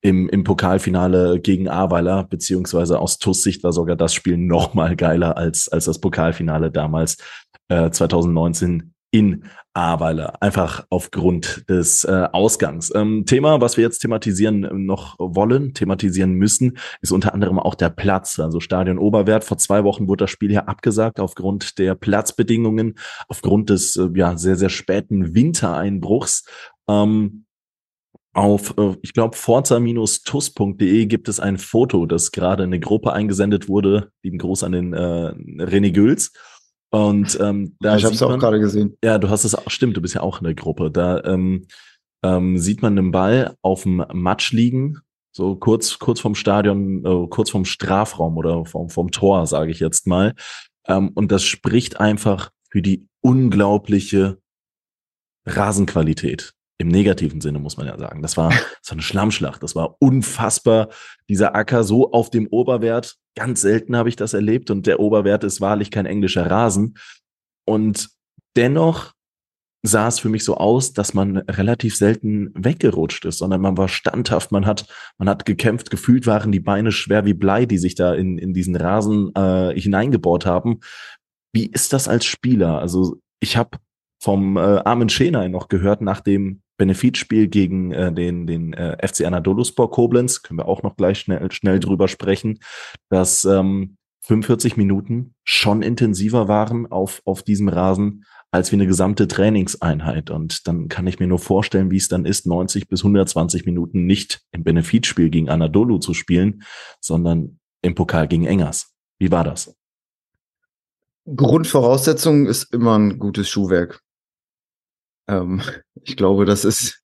im, 0.00 0.28
im 0.28 0.44
Pokalfinale 0.44 1.40
gegen 1.40 1.68
Aweiler, 1.68 2.22
beziehungsweise 2.24 3.00
aus 3.00 3.18
TUS 3.18 3.42
Sicht 3.42 3.64
war 3.64 3.72
sogar 3.72 3.96
das 3.96 4.14
Spiel 4.14 4.38
noch 4.38 4.72
mal 4.72 4.94
geiler 4.94 5.36
als, 5.36 5.68
als 5.68 5.86
das 5.86 6.00
Pokalfinale 6.00 6.70
damals 6.70 7.16
äh, 7.68 7.90
2019 7.90 8.94
in 9.10 9.44
Aweiler, 9.72 10.42
einfach 10.42 10.86
aufgrund 10.90 11.68
des 11.68 12.04
äh, 12.04 12.28
Ausgangs. 12.32 12.92
Ähm, 12.94 13.24
Thema, 13.26 13.60
was 13.60 13.76
wir 13.76 13.84
jetzt 13.84 14.00
thematisieren 14.00 14.64
äh, 14.64 14.74
noch 14.74 15.16
wollen, 15.18 15.72
thematisieren 15.72 16.32
müssen, 16.32 16.78
ist 17.00 17.12
unter 17.12 17.32
anderem 17.32 17.58
auch 17.58 17.74
der 17.74 17.90
Platz. 17.90 18.38
Also 18.38 18.60
Stadion 18.60 18.98
Oberwert. 18.98 19.44
Vor 19.44 19.58
zwei 19.58 19.84
Wochen 19.84 20.08
wurde 20.08 20.24
das 20.24 20.30
Spiel 20.30 20.50
hier 20.50 20.68
abgesagt 20.68 21.20
aufgrund 21.20 21.78
der 21.78 21.94
Platzbedingungen, 21.94 22.98
aufgrund 23.28 23.70
des 23.70 23.96
äh, 23.96 24.08
ja 24.14 24.36
sehr, 24.36 24.56
sehr 24.56 24.70
späten 24.70 25.34
Wintereinbruchs. 25.34 26.44
Ähm, 26.88 27.44
auf, 28.34 28.74
äh, 28.78 28.96
ich 29.02 29.14
glaube, 29.14 29.36
forza-tus.de 29.36 31.06
gibt 31.06 31.28
es 31.28 31.40
ein 31.40 31.56
Foto, 31.56 32.06
das 32.06 32.30
gerade 32.30 32.64
in 32.64 32.70
eine 32.70 32.80
Gruppe 32.80 33.12
eingesendet 33.12 33.68
wurde. 33.68 34.10
Lieben 34.22 34.38
Gruß 34.38 34.64
an 34.64 34.72
den 34.72 34.92
äh, 34.92 35.32
René 35.64 35.92
Güls. 35.92 36.32
Und 36.90 37.38
ähm, 37.40 37.76
da 37.80 37.96
ich 37.96 38.04
habe 38.04 38.14
es 38.14 38.22
auch 38.22 38.38
gerade 38.38 38.60
gesehen. 38.60 38.96
Ja, 39.04 39.18
du 39.18 39.28
hast 39.28 39.44
es 39.44 39.54
auch, 39.54 39.70
stimmt, 39.70 39.96
du 39.96 40.00
bist 40.00 40.14
ja 40.14 40.22
auch 40.22 40.38
in 40.40 40.44
der 40.44 40.54
Gruppe. 40.54 40.90
Da 40.90 41.22
ähm, 41.24 41.66
ähm, 42.22 42.58
sieht 42.58 42.82
man 42.82 42.96
den 42.96 43.10
Ball 43.10 43.56
auf 43.62 43.82
dem 43.82 44.04
Matsch 44.12 44.52
liegen, 44.52 44.98
so 45.32 45.54
kurz 45.56 45.98
kurz 45.98 46.20
vom 46.20 46.34
Stadion, 46.34 47.04
äh, 47.04 47.26
kurz 47.28 47.50
vom 47.50 47.64
Strafraum 47.64 48.36
oder 48.36 48.64
vom 48.64 48.88
vom 48.88 49.10
Tor, 49.10 49.46
sage 49.46 49.70
ich 49.70 49.80
jetzt 49.80 50.06
mal. 50.06 50.34
Ähm, 50.86 51.10
und 51.14 51.30
das 51.30 51.44
spricht 51.44 52.00
einfach 52.00 52.50
für 52.70 52.80
die 52.80 53.06
unglaubliche 53.20 54.38
Rasenqualität. 55.46 56.54
Im 56.80 56.88
negativen 56.88 57.40
Sinne 57.40 57.58
muss 57.58 57.76
man 57.76 57.88
ja 57.88 57.98
sagen. 57.98 58.22
Das 58.22 58.36
war 58.36 58.52
so 58.82 58.92
eine 58.92 59.02
Schlammschlacht. 59.02 59.62
Das 59.62 59.74
war 59.74 59.96
unfassbar. 59.98 60.88
Dieser 61.28 61.54
Acker 61.54 61.82
so 61.82 62.12
auf 62.12 62.30
dem 62.30 62.46
Oberwert. 62.46 63.16
Ganz 63.34 63.60
selten 63.60 63.96
habe 63.96 64.08
ich 64.08 64.16
das 64.16 64.32
erlebt. 64.32 64.70
Und 64.70 64.86
der 64.86 65.00
Oberwert 65.00 65.44
ist 65.44 65.60
wahrlich 65.60 65.90
kein 65.90 66.06
englischer 66.06 66.48
Rasen. 66.48 66.96
Und 67.64 68.08
dennoch 68.56 69.12
sah 69.82 70.08
es 70.08 70.18
für 70.18 70.28
mich 70.28 70.44
so 70.44 70.56
aus, 70.56 70.92
dass 70.92 71.14
man 71.14 71.38
relativ 71.38 71.96
selten 71.96 72.50
weggerutscht 72.54 73.24
ist, 73.24 73.38
sondern 73.38 73.60
man 73.60 73.76
war 73.76 73.88
standhaft, 73.88 74.50
man 74.50 74.66
hat, 74.66 74.86
man 75.18 75.28
hat 75.28 75.44
gekämpft, 75.44 75.90
gefühlt 75.90 76.26
waren 76.26 76.50
die 76.50 76.60
Beine 76.60 76.90
schwer 76.90 77.24
wie 77.24 77.34
Blei, 77.34 77.64
die 77.64 77.78
sich 77.78 77.94
da 77.94 78.14
in, 78.14 78.38
in 78.38 78.54
diesen 78.54 78.74
Rasen 78.74 79.32
äh, 79.34 79.78
hineingebohrt 79.78 80.46
haben. 80.46 80.80
Wie 81.52 81.66
ist 81.66 81.92
das 81.92 82.08
als 82.08 82.24
Spieler? 82.24 82.80
Also 82.80 83.20
ich 83.40 83.56
habe 83.56 83.78
vom 84.20 84.56
äh, 84.56 84.60
Armin 84.60 85.08
Schenay 85.08 85.48
noch 85.48 85.68
gehört 85.68 86.00
nach 86.00 86.20
dem 86.20 86.62
Benefitspiel 86.78 87.48
gegen 87.48 87.92
äh, 87.92 88.12
den, 88.12 88.46
den 88.46 88.72
äh, 88.72 88.96
FC 89.06 89.26
Anadoluspor 89.26 89.90
Koblenz, 89.90 90.42
können 90.42 90.58
wir 90.58 90.68
auch 90.68 90.82
noch 90.82 90.96
gleich 90.96 91.18
schnell, 91.20 91.52
schnell 91.52 91.80
drüber 91.80 92.08
sprechen, 92.08 92.60
dass 93.10 93.44
ähm, 93.44 93.98
45 94.22 94.76
Minuten 94.76 95.34
schon 95.44 95.82
intensiver 95.82 96.48
waren 96.48 96.90
auf, 96.90 97.20
auf 97.24 97.42
diesem 97.42 97.68
Rasen 97.68 98.24
als 98.50 98.72
wie 98.72 98.76
eine 98.76 98.86
gesamte 98.86 99.28
Trainingseinheit. 99.28 100.30
Und 100.30 100.66
dann 100.66 100.88
kann 100.88 101.06
ich 101.06 101.18
mir 101.18 101.26
nur 101.26 101.38
vorstellen, 101.38 101.90
wie 101.90 101.96
es 101.96 102.08
dann 102.08 102.24
ist, 102.24 102.46
90 102.46 102.88
bis 102.88 103.00
120 103.00 103.66
Minuten 103.66 104.06
nicht 104.06 104.40
im 104.52 104.64
Benefitspiel 104.64 105.28
gegen 105.28 105.50
Anadolu 105.50 105.98
zu 105.98 106.14
spielen, 106.14 106.62
sondern 107.00 107.58
im 107.82 107.94
Pokal 107.94 108.28
gegen 108.28 108.46
Engers. 108.46 108.94
Wie 109.18 109.30
war 109.30 109.44
das? 109.44 109.74
Grundvoraussetzung 111.26 112.46
ist 112.46 112.72
immer 112.72 112.98
ein 112.98 113.18
gutes 113.18 113.48
Schuhwerk. 113.50 114.02
Ähm, 115.28 115.62
ich 116.02 116.16
glaube, 116.16 116.44
das 116.44 116.64
ist, 116.64 117.02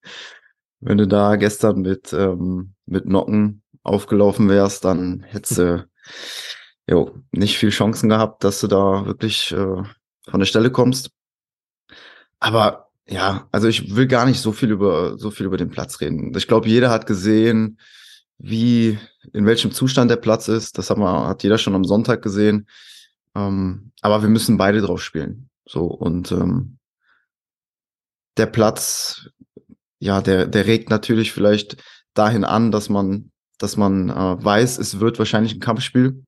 wenn 0.81 0.99
du 0.99 1.07
da 1.07 1.37
gestern 1.37 1.83
mit, 1.83 2.13
ähm, 2.13 2.75
mit 2.87 3.07
Nocken 3.07 3.63
aufgelaufen 3.83 4.49
wärst, 4.49 4.85
dann 4.85 5.23
hättest 5.23 5.59
du 5.59 5.89
jo, 6.89 7.19
nicht 7.33 7.59
viel 7.59 7.71
Chancen 7.71 8.09
gehabt, 8.09 8.45
dass 8.45 8.61
du 8.61 8.67
da 8.67 9.07
wirklich 9.07 9.53
äh, 9.53 9.83
von 10.29 10.41
der 10.41 10.47
Stelle 10.47 10.71
kommst. 10.71 11.11
Aber 12.41 12.89
ja, 13.07 13.49
also 13.53 13.69
ich 13.69 13.95
will 13.95 14.07
gar 14.07 14.27
nicht 14.27 14.41
so 14.41 14.53
viel 14.53 14.71
über 14.71 15.19
so 15.19 15.31
viel 15.31 15.47
über 15.47 15.57
den 15.57 15.71
Platz 15.71 16.01
reden. 16.01 16.35
Ich 16.37 16.49
glaube, 16.49 16.69
jeder 16.69 16.91
hat 16.91 17.07
gesehen, 17.07 17.79
wie 18.39 18.99
in 19.33 19.47
welchem 19.47 19.73
Zustand 19.73 20.11
der 20.11 20.17
Platz 20.17 20.49
ist. 20.49 20.79
Das 20.79 20.91
hat, 20.91 20.99
man, 20.99 21.27
hat 21.27 21.43
jeder 21.43 21.59
schon 21.59 21.75
am 21.75 21.85
Sonntag 21.85 22.23
gesehen. 22.23 22.69
Ähm, 23.35 23.93
aber 24.01 24.23
wir 24.23 24.29
müssen 24.29 24.57
beide 24.57 24.81
drauf 24.81 25.03
spielen. 25.03 25.49
So 25.67 25.87
und 25.87 26.33
ähm, 26.33 26.74
der 28.37 28.47
Platz, 28.47 29.29
ja, 29.99 30.21
der, 30.21 30.47
der 30.47 30.67
regt 30.67 30.91
natürlich 30.91 31.33
vielleicht 31.33 31.83
dahin 32.15 32.45
an, 32.45 32.71
dass 32.71 32.89
man, 32.89 33.31
dass 33.59 33.77
man 33.77 34.11
äh, 34.11 34.45
weiß, 34.45 34.79
es 34.79 35.01
wird 35.01 35.19
wahrscheinlich 35.19 35.55
ein 35.55 35.61
Kampfspiel. 35.61 36.25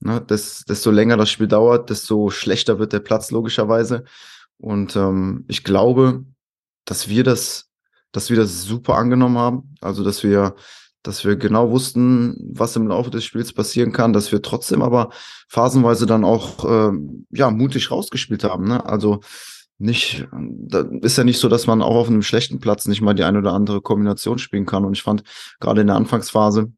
Ne? 0.00 0.20
Des, 0.20 0.64
desto 0.64 0.90
länger 0.90 1.16
das 1.16 1.30
Spiel 1.30 1.48
dauert, 1.48 1.90
desto 1.90 2.30
schlechter 2.30 2.78
wird 2.78 2.92
der 2.92 3.00
Platz 3.00 3.30
logischerweise. 3.30 4.04
Und 4.58 4.96
ähm, 4.96 5.44
ich 5.48 5.64
glaube, 5.64 6.24
dass 6.84 7.08
wir 7.08 7.24
das, 7.24 7.68
dass 8.12 8.30
wir 8.30 8.36
das 8.36 8.62
super 8.62 8.94
angenommen 8.96 9.38
haben. 9.38 9.74
Also 9.80 10.04
dass 10.04 10.22
wir, 10.22 10.54
dass 11.02 11.24
wir 11.24 11.36
genau 11.36 11.70
wussten, 11.70 12.36
was 12.52 12.76
im 12.76 12.88
Laufe 12.88 13.10
des 13.10 13.24
Spiels 13.24 13.52
passieren 13.52 13.92
kann, 13.92 14.12
dass 14.12 14.32
wir 14.32 14.42
trotzdem 14.42 14.82
aber 14.82 15.10
phasenweise 15.48 16.06
dann 16.06 16.24
auch 16.24 16.64
äh, 16.64 16.96
ja 17.30 17.50
mutig 17.50 17.90
rausgespielt 17.90 18.44
haben. 18.44 18.68
Ne? 18.68 18.84
Also 18.84 19.20
nicht, 19.78 20.26
da 20.32 20.80
ist 21.02 21.18
ja 21.18 21.24
nicht 21.24 21.38
so, 21.38 21.48
dass 21.48 21.66
man 21.66 21.82
auch 21.82 21.96
auf 21.96 22.08
einem 22.08 22.22
schlechten 22.22 22.60
Platz 22.60 22.86
nicht 22.86 23.02
mal 23.02 23.14
die 23.14 23.24
eine 23.24 23.38
oder 23.38 23.52
andere 23.52 23.82
Kombination 23.82 24.38
spielen 24.38 24.66
kann. 24.66 24.84
Und 24.84 24.94
ich 24.94 25.02
fand 25.02 25.22
gerade 25.60 25.82
in 25.82 25.86
der 25.86 25.96
Anfangsphase, 25.96 26.72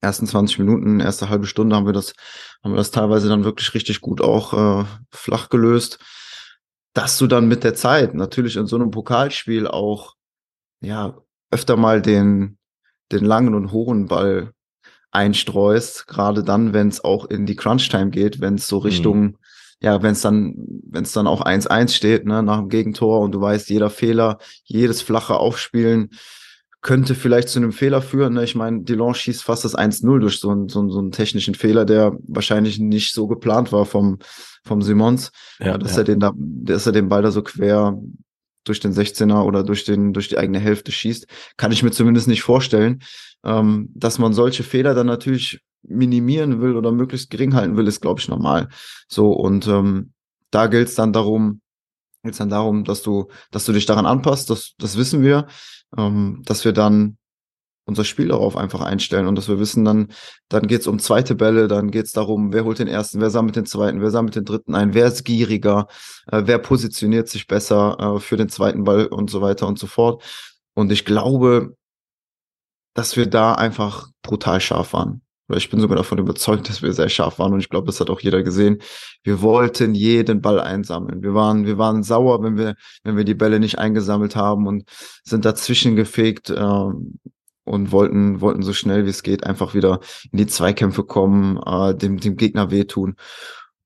ersten 0.00 0.26
20 0.26 0.60
Minuten, 0.60 1.00
erste 1.00 1.28
halbe 1.28 1.46
Stunde 1.46 1.74
haben 1.74 1.86
wir 1.86 1.92
das, 1.92 2.14
haben 2.62 2.72
wir 2.72 2.76
das 2.76 2.92
teilweise 2.92 3.28
dann 3.28 3.44
wirklich 3.44 3.74
richtig 3.74 4.00
gut 4.00 4.20
auch 4.20 4.82
äh, 4.82 4.84
flach 5.10 5.48
gelöst. 5.48 5.98
Dass 6.94 7.18
du 7.18 7.26
dann 7.26 7.48
mit 7.48 7.64
der 7.64 7.74
Zeit 7.74 8.14
natürlich 8.14 8.56
in 8.56 8.66
so 8.66 8.76
einem 8.76 8.90
Pokalspiel 8.90 9.66
auch, 9.66 10.14
ja, 10.80 11.18
öfter 11.50 11.76
mal 11.76 12.02
den, 12.02 12.58
den 13.10 13.24
langen 13.24 13.54
und 13.54 13.72
hohen 13.72 14.06
Ball 14.06 14.52
einstreust, 15.10 16.06
gerade 16.06 16.44
dann, 16.44 16.72
wenn 16.72 16.88
es 16.88 17.02
auch 17.02 17.24
in 17.24 17.46
die 17.46 17.56
Crunch-Time 17.56 18.10
geht, 18.10 18.40
wenn 18.40 18.56
es 18.56 18.68
so 18.68 18.78
mhm. 18.78 18.82
Richtung 18.82 19.20
mhm 19.20 19.38
ja, 19.80 20.02
wenn 20.02 20.12
es 20.12 20.22
dann, 20.22 20.54
wenn 20.90 21.04
es 21.04 21.12
dann 21.12 21.26
auch 21.26 21.44
1-1 21.44 21.94
steht, 21.94 22.26
ne, 22.26 22.42
nach 22.42 22.58
dem 22.58 22.68
Gegentor 22.68 23.20
und 23.20 23.32
du 23.32 23.40
weißt, 23.40 23.70
jeder 23.70 23.90
Fehler, 23.90 24.38
jedes 24.64 25.02
flache 25.02 25.36
Aufspielen 25.36 26.10
könnte 26.80 27.14
vielleicht 27.14 27.48
zu 27.48 27.58
einem 27.58 27.72
Fehler 27.72 28.02
führen. 28.02 28.34
Ne? 28.34 28.44
Ich 28.44 28.54
meine, 28.54 28.82
Delon 28.82 29.14
schießt 29.14 29.42
fast 29.42 29.64
das 29.64 29.76
1-0 29.76 30.20
durch 30.20 30.38
so 30.38 30.50
einen, 30.50 30.68
so, 30.68 30.88
so 30.88 30.98
einen 30.98 31.10
technischen 31.10 31.54
Fehler, 31.54 31.84
der 31.84 32.16
wahrscheinlich 32.26 32.78
nicht 32.78 33.14
so 33.14 33.26
geplant 33.26 33.72
war 33.72 33.84
vom, 33.84 34.18
vom 34.64 34.82
Simons, 34.82 35.32
ja, 35.58 35.76
dass 35.76 35.92
ja. 35.92 35.98
er 35.98 36.04
den 36.04 36.20
da, 36.20 36.32
dass 36.36 36.86
er 36.86 36.92
den 36.92 37.08
Ball 37.08 37.22
da 37.22 37.30
so 37.30 37.42
quer 37.42 37.98
durch 38.64 38.80
den 38.80 38.92
16er 38.92 39.42
oder 39.42 39.64
durch 39.64 39.84
den, 39.84 40.12
durch 40.12 40.28
die 40.28 40.38
eigene 40.38 40.60
Hälfte 40.60 40.92
schießt, 40.92 41.26
kann 41.56 41.72
ich 41.72 41.82
mir 41.82 41.90
zumindest 41.90 42.28
nicht 42.28 42.42
vorstellen. 42.42 43.00
Ähm, 43.44 43.90
dass 43.94 44.18
man 44.18 44.32
solche 44.32 44.64
Fehler 44.64 44.94
dann 44.94 45.06
natürlich 45.06 45.60
minimieren 45.82 46.60
will 46.60 46.76
oder 46.76 46.92
möglichst 46.92 47.30
gering 47.30 47.54
halten 47.54 47.76
will, 47.76 47.86
ist, 47.86 48.00
glaube 48.00 48.20
ich, 48.20 48.28
normal. 48.28 48.68
So, 49.08 49.32
und 49.32 49.66
ähm, 49.66 50.12
da 50.50 50.66
gilt 50.66 50.88
es 50.88 50.94
dann 50.94 51.12
darum, 51.12 51.60
geht's 52.22 52.38
dann 52.38 52.50
darum, 52.50 52.84
dass 52.84 53.02
du, 53.02 53.28
dass 53.50 53.64
du 53.64 53.72
dich 53.72 53.86
daran 53.86 54.06
anpasst, 54.06 54.50
das, 54.50 54.74
das 54.78 54.96
wissen 54.96 55.22
wir, 55.22 55.46
ähm, 55.96 56.42
dass 56.44 56.64
wir 56.64 56.72
dann 56.72 57.16
unser 57.88 58.04
Spiel 58.04 58.28
darauf 58.28 58.56
einfach 58.56 58.82
einstellen 58.82 59.26
und 59.26 59.34
dass 59.34 59.48
wir 59.48 59.58
wissen, 59.58 59.82
dann, 59.84 60.08
dann 60.50 60.66
geht's 60.66 60.86
um 60.86 60.98
zweite 60.98 61.34
Bälle, 61.34 61.68
dann 61.68 61.90
geht's 61.90 62.12
darum, 62.12 62.52
wer 62.52 62.64
holt 62.64 62.78
den 62.78 62.86
ersten, 62.86 63.18
wer 63.20 63.30
sammelt 63.30 63.56
den 63.56 63.64
zweiten, 63.64 64.02
wer 64.02 64.10
sammelt 64.10 64.36
den 64.36 64.44
dritten 64.44 64.74
ein, 64.74 64.92
wer 64.92 65.06
ist 65.06 65.24
gieriger, 65.24 65.88
äh, 66.30 66.42
wer 66.44 66.58
positioniert 66.58 67.28
sich 67.30 67.46
besser 67.46 67.96
äh, 67.98 68.20
für 68.20 68.36
den 68.36 68.50
zweiten 68.50 68.84
Ball 68.84 69.06
und 69.06 69.30
so 69.30 69.40
weiter 69.40 69.66
und 69.66 69.78
so 69.78 69.86
fort. 69.86 70.22
Und 70.74 70.92
ich 70.92 71.06
glaube, 71.06 71.76
dass 72.92 73.16
wir 73.16 73.26
da 73.26 73.54
einfach 73.54 74.08
brutal 74.22 74.60
scharf 74.60 74.92
waren. 74.92 75.22
Oder 75.48 75.58
ich 75.58 75.70
bin 75.70 75.80
sogar 75.80 75.96
davon 75.96 76.18
überzeugt, 76.18 76.68
dass 76.68 76.82
wir 76.82 76.92
sehr 76.92 77.08
scharf 77.08 77.38
waren 77.38 77.52
und 77.52 77.60
ich 77.60 77.70
glaube, 77.70 77.86
das 77.86 78.00
hat 78.00 78.10
auch 78.10 78.20
jeder 78.20 78.42
gesehen. 78.42 78.82
Wir 79.22 79.40
wollten 79.40 79.94
jeden 79.94 80.42
Ball 80.42 80.60
einsammeln. 80.60 81.22
Wir 81.22 81.34
waren, 81.34 81.64
wir 81.64 81.78
waren 81.78 82.02
sauer, 82.02 82.42
wenn 82.42 82.58
wir, 82.58 82.74
wenn 83.02 83.16
wir 83.16 83.24
die 83.24 83.34
Bälle 83.34 83.58
nicht 83.58 83.78
eingesammelt 83.78 84.36
haben 84.36 84.66
und 84.66 84.84
sind 85.24 85.44
dazwischen 85.44 85.96
gefegt 85.96 86.50
äh, 86.50 86.84
und 87.64 87.92
wollten, 87.92 88.40
wollten 88.40 88.62
so 88.62 88.72
schnell 88.72 89.06
wie 89.06 89.10
es 89.10 89.22
geht 89.22 89.44
einfach 89.44 89.74
wieder 89.74 90.00
in 90.32 90.38
die 90.38 90.46
Zweikämpfe 90.46 91.04
kommen, 91.04 91.58
äh, 91.64 91.94
dem, 91.94 92.20
dem 92.20 92.36
Gegner 92.36 92.70
wehtun. 92.70 93.16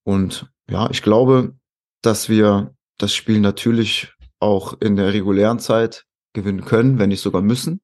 Und 0.02 0.50
ja, 0.68 0.90
ich 0.90 1.02
glaube, 1.02 1.54
dass 2.02 2.28
wir 2.28 2.74
das 2.98 3.14
Spiel 3.14 3.40
natürlich 3.40 4.12
auch 4.40 4.80
in 4.80 4.96
der 4.96 5.12
regulären 5.12 5.60
Zeit 5.60 6.04
gewinnen 6.32 6.64
können, 6.64 6.98
wenn 6.98 7.10
nicht 7.10 7.20
sogar 7.20 7.42
müssen. 7.42 7.80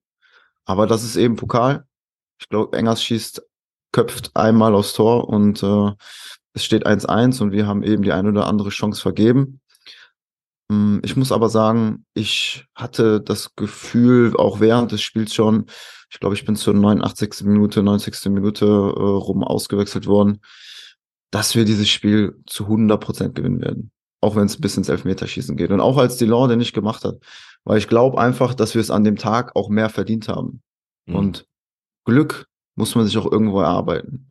Aber 0.65 0.87
das 0.87 1.05
ist 1.05 1.17
eben 1.17 1.37
Pokal. 1.37 1.85
Ich 2.41 2.49
glaube, 2.49 2.77
Engers 2.77 3.03
schießt 3.03 3.48
köpft 3.93 4.31
einmal 4.35 4.75
aufs 4.75 4.93
Tor 4.93 5.29
und 5.29 5.63
äh, 5.63 5.93
es 6.55 6.65
steht 6.65 6.87
1-1 6.87 7.43
und 7.43 7.53
wir 7.53 7.67
haben 7.67 7.83
eben 7.83 8.03
die 8.03 8.13
eine 8.13 8.31
oder 8.31 8.47
andere 8.47 8.71
Chance 8.71 9.01
vergeben. 9.01 9.61
Mm, 10.69 10.99
ich 11.03 11.17
muss 11.17 11.33
aber 11.33 11.49
sagen, 11.49 12.05
ich 12.15 12.67
hatte 12.75 13.21
das 13.21 13.55
Gefühl, 13.57 14.37
auch 14.37 14.61
während 14.61 14.93
des 14.93 15.03
Spiels 15.03 15.35
schon, 15.35 15.67
ich 16.11 16.21
glaube, 16.21 16.35
ich 16.35 16.45
bin 16.45 16.57
zur 16.57 16.75
89. 16.75 17.45
Minute, 17.45 17.83
90. 17.83 18.31
Minute 18.33 18.65
äh, 18.65 18.69
rum 18.69 19.45
ausgewechselt 19.45 20.07
worden, 20.07 20.41
dass 21.31 21.55
wir 21.55 21.65
dieses 21.65 21.89
Spiel 21.89 22.41
zu 22.47 22.65
100 22.65 23.01
Prozent 23.01 23.35
gewinnen 23.35 23.61
werden. 23.61 23.91
Auch 24.21 24.35
wenn 24.35 24.47
es 24.47 24.61
bis 24.61 24.77
ins 24.77 24.89
Elfmeterschießen 24.89 25.57
geht. 25.57 25.71
Und 25.71 25.81
auch 25.81 25.97
als 25.97 26.17
die 26.17 26.27
Law 26.27 26.49
den 26.49 26.59
nicht 26.59 26.73
gemacht 26.73 27.05
hat. 27.05 27.19
Weil 27.65 27.79
ich 27.79 27.89
glaube 27.89 28.19
einfach, 28.19 28.55
dass 28.55 28.75
wir 28.75 28.81
es 28.81 28.91
an 28.91 29.05
dem 29.05 29.17
Tag 29.17 29.55
auch 29.55 29.69
mehr 29.69 29.91
verdient 29.91 30.29
haben. 30.29 30.63
Mhm. 31.07 31.15
Und 31.15 31.47
Glück 32.05 32.49
muss 32.79 32.95
man 32.95 33.05
sich 33.05 33.19
auch 33.19 33.31
irgendwo 33.31 33.61
erarbeiten. 33.61 34.29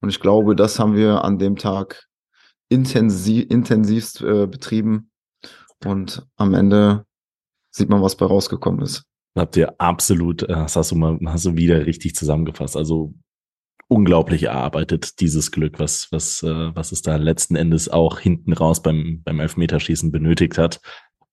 Und 0.00 0.10
ich 0.10 0.20
glaube, 0.20 0.54
das 0.54 0.78
haben 0.78 0.94
wir 0.94 1.24
an 1.24 1.38
dem 1.38 1.56
Tag 1.56 2.06
intensiv, 2.68 3.46
intensivst 3.48 4.20
äh, 4.20 4.46
betrieben. 4.46 5.10
Und 5.84 6.26
am 6.36 6.54
Ende 6.54 7.04
sieht 7.70 7.88
man, 7.88 8.02
was 8.02 8.16
bei 8.16 8.26
rausgekommen 8.26 8.82
ist. 8.82 9.04
Habt 9.36 9.56
ihr 9.56 9.80
absolut, 9.80 10.42
äh, 10.42 10.48
das 10.48 10.76
hast 10.76 10.92
du 10.92 10.96
mal, 10.96 11.18
hast 11.26 11.46
du 11.46 11.56
wieder 11.56 11.86
richtig 11.86 12.14
zusammengefasst. 12.14 12.76
Also 12.76 13.14
unglaublich 13.88 14.44
erarbeitet, 14.44 15.20
dieses 15.20 15.50
Glück, 15.50 15.78
was, 15.78 16.08
was, 16.12 16.42
äh, 16.42 16.76
was 16.76 16.92
es 16.92 17.02
da 17.02 17.16
letzten 17.16 17.56
Endes 17.56 17.88
auch 17.88 18.18
hinten 18.18 18.52
raus 18.52 18.82
beim, 18.82 19.22
beim 19.24 19.40
Elfmeterschießen 19.40 20.12
benötigt 20.12 20.58
hat. 20.58 20.80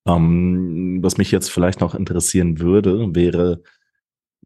Ähm, 0.07 0.99
was 1.01 1.17
mich 1.17 1.31
jetzt 1.31 1.51
vielleicht 1.51 1.81
noch 1.81 1.95
interessieren 1.95 2.59
würde, 2.59 3.13
wäre 3.13 3.61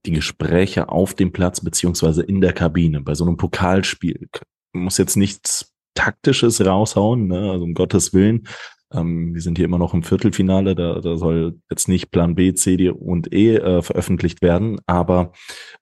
die 0.06 0.12
Gespräche 0.12 0.90
auf 0.90 1.14
dem 1.14 1.32
Platz 1.32 1.62
beziehungsweise 1.62 2.24
in 2.24 2.42
der 2.42 2.54
Kabine 2.54 3.02
bei 3.02 3.16
so 3.16 3.26
einem 3.26 3.38
Pokalspiel. 3.38 4.28
Muss 4.74 4.98
jetzt 4.98 5.18
nichts 5.18 5.74
Taktisches 5.96 6.66
raushauen, 6.66 7.28
ne? 7.28 7.52
also 7.52 7.66
um 7.66 7.74
Gottes 7.74 8.14
Willen. 8.14 8.48
Ähm, 8.94 9.34
wir 9.34 9.42
sind 9.42 9.58
hier 9.58 9.66
immer 9.66 9.78
noch 9.78 9.94
im 9.94 10.04
Viertelfinale, 10.04 10.76
da, 10.76 11.00
da 11.02 11.18
soll 11.18 11.60
jetzt 11.70 11.88
nicht 11.88 12.12
Plan 12.12 12.36
B, 12.36 12.54
C, 12.54 12.78
D 12.78 12.90
und 12.90 13.34
E 13.34 13.56
äh, 13.58 13.82
veröffentlicht 13.82 14.42
werden, 14.42 14.80
aber 14.86 15.34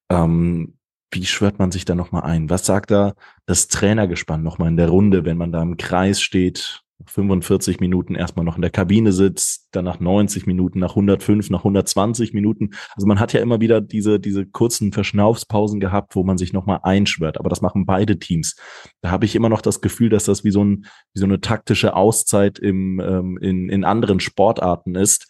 ähm, 0.10 0.78
wie 1.12 1.26
schwört 1.26 1.60
man 1.60 1.72
sich 1.72 1.86
da 1.86 1.96
nochmal 1.96 2.24
ein? 2.24 2.50
Was 2.50 2.66
sagt 2.66 2.92
da 2.92 3.14
das 3.46 3.68
Trainergespann 3.68 4.44
nochmal 4.44 4.70
in 4.70 4.78
der 4.78 4.90
Runde, 4.90 5.24
wenn 5.24 5.38
man 5.38 5.52
da 5.52 5.62
im 5.62 5.78
Kreis 5.78 6.22
steht, 6.22 6.84
45 7.06 7.80
Minuten 7.80 8.16
erstmal 8.16 8.44
noch 8.44 8.56
in 8.56 8.62
der 8.62 8.72
Kabine 8.72 9.12
sitzt, 9.12 9.68
dann 9.72 9.86
nach 9.86 10.00
90 10.00 10.48
Minuten, 10.48 10.80
nach 10.80 10.92
105, 10.92 11.50
nach 11.50 11.60
120 11.60 12.34
Minuten. 12.34 12.72
Also 12.96 13.08
man 13.08 13.20
hat 13.20 13.34
ja 13.34 13.42
immer 13.42 13.62
wieder 13.62 13.82
diese, 13.82 14.20
diese 14.20 14.46
kurzen 14.46 14.92
Verschnaufspausen 14.92 15.80
gehabt, 15.80 16.16
wo 16.16 16.24
man 16.24 16.38
sich 16.38 16.54
nochmal 16.54 16.80
einschwört. 16.84 17.38
Aber 17.38 17.50
das 17.50 17.62
machen 17.62 17.86
beide 17.86 18.18
Teams. 18.18 18.56
Da 19.02 19.12
habe 19.12 19.26
ich 19.26 19.36
immer 19.36 19.50
noch 19.50 19.62
das 19.62 19.82
Gefühl, 19.82 20.10
dass 20.10 20.26
das 20.26 20.44
wie 20.44 20.52
so, 20.52 20.64
ein, 20.64 20.86
wie 21.14 21.20
so 21.20 21.26
eine 21.26 21.40
taktische 21.40 21.96
Auszeit 21.96 22.60
im, 22.60 23.00
ähm, 23.00 23.38
in, 23.40 23.70
in 23.70 23.84
anderen 23.84 24.20
Sportarten 24.20 24.96
ist. 24.96 25.28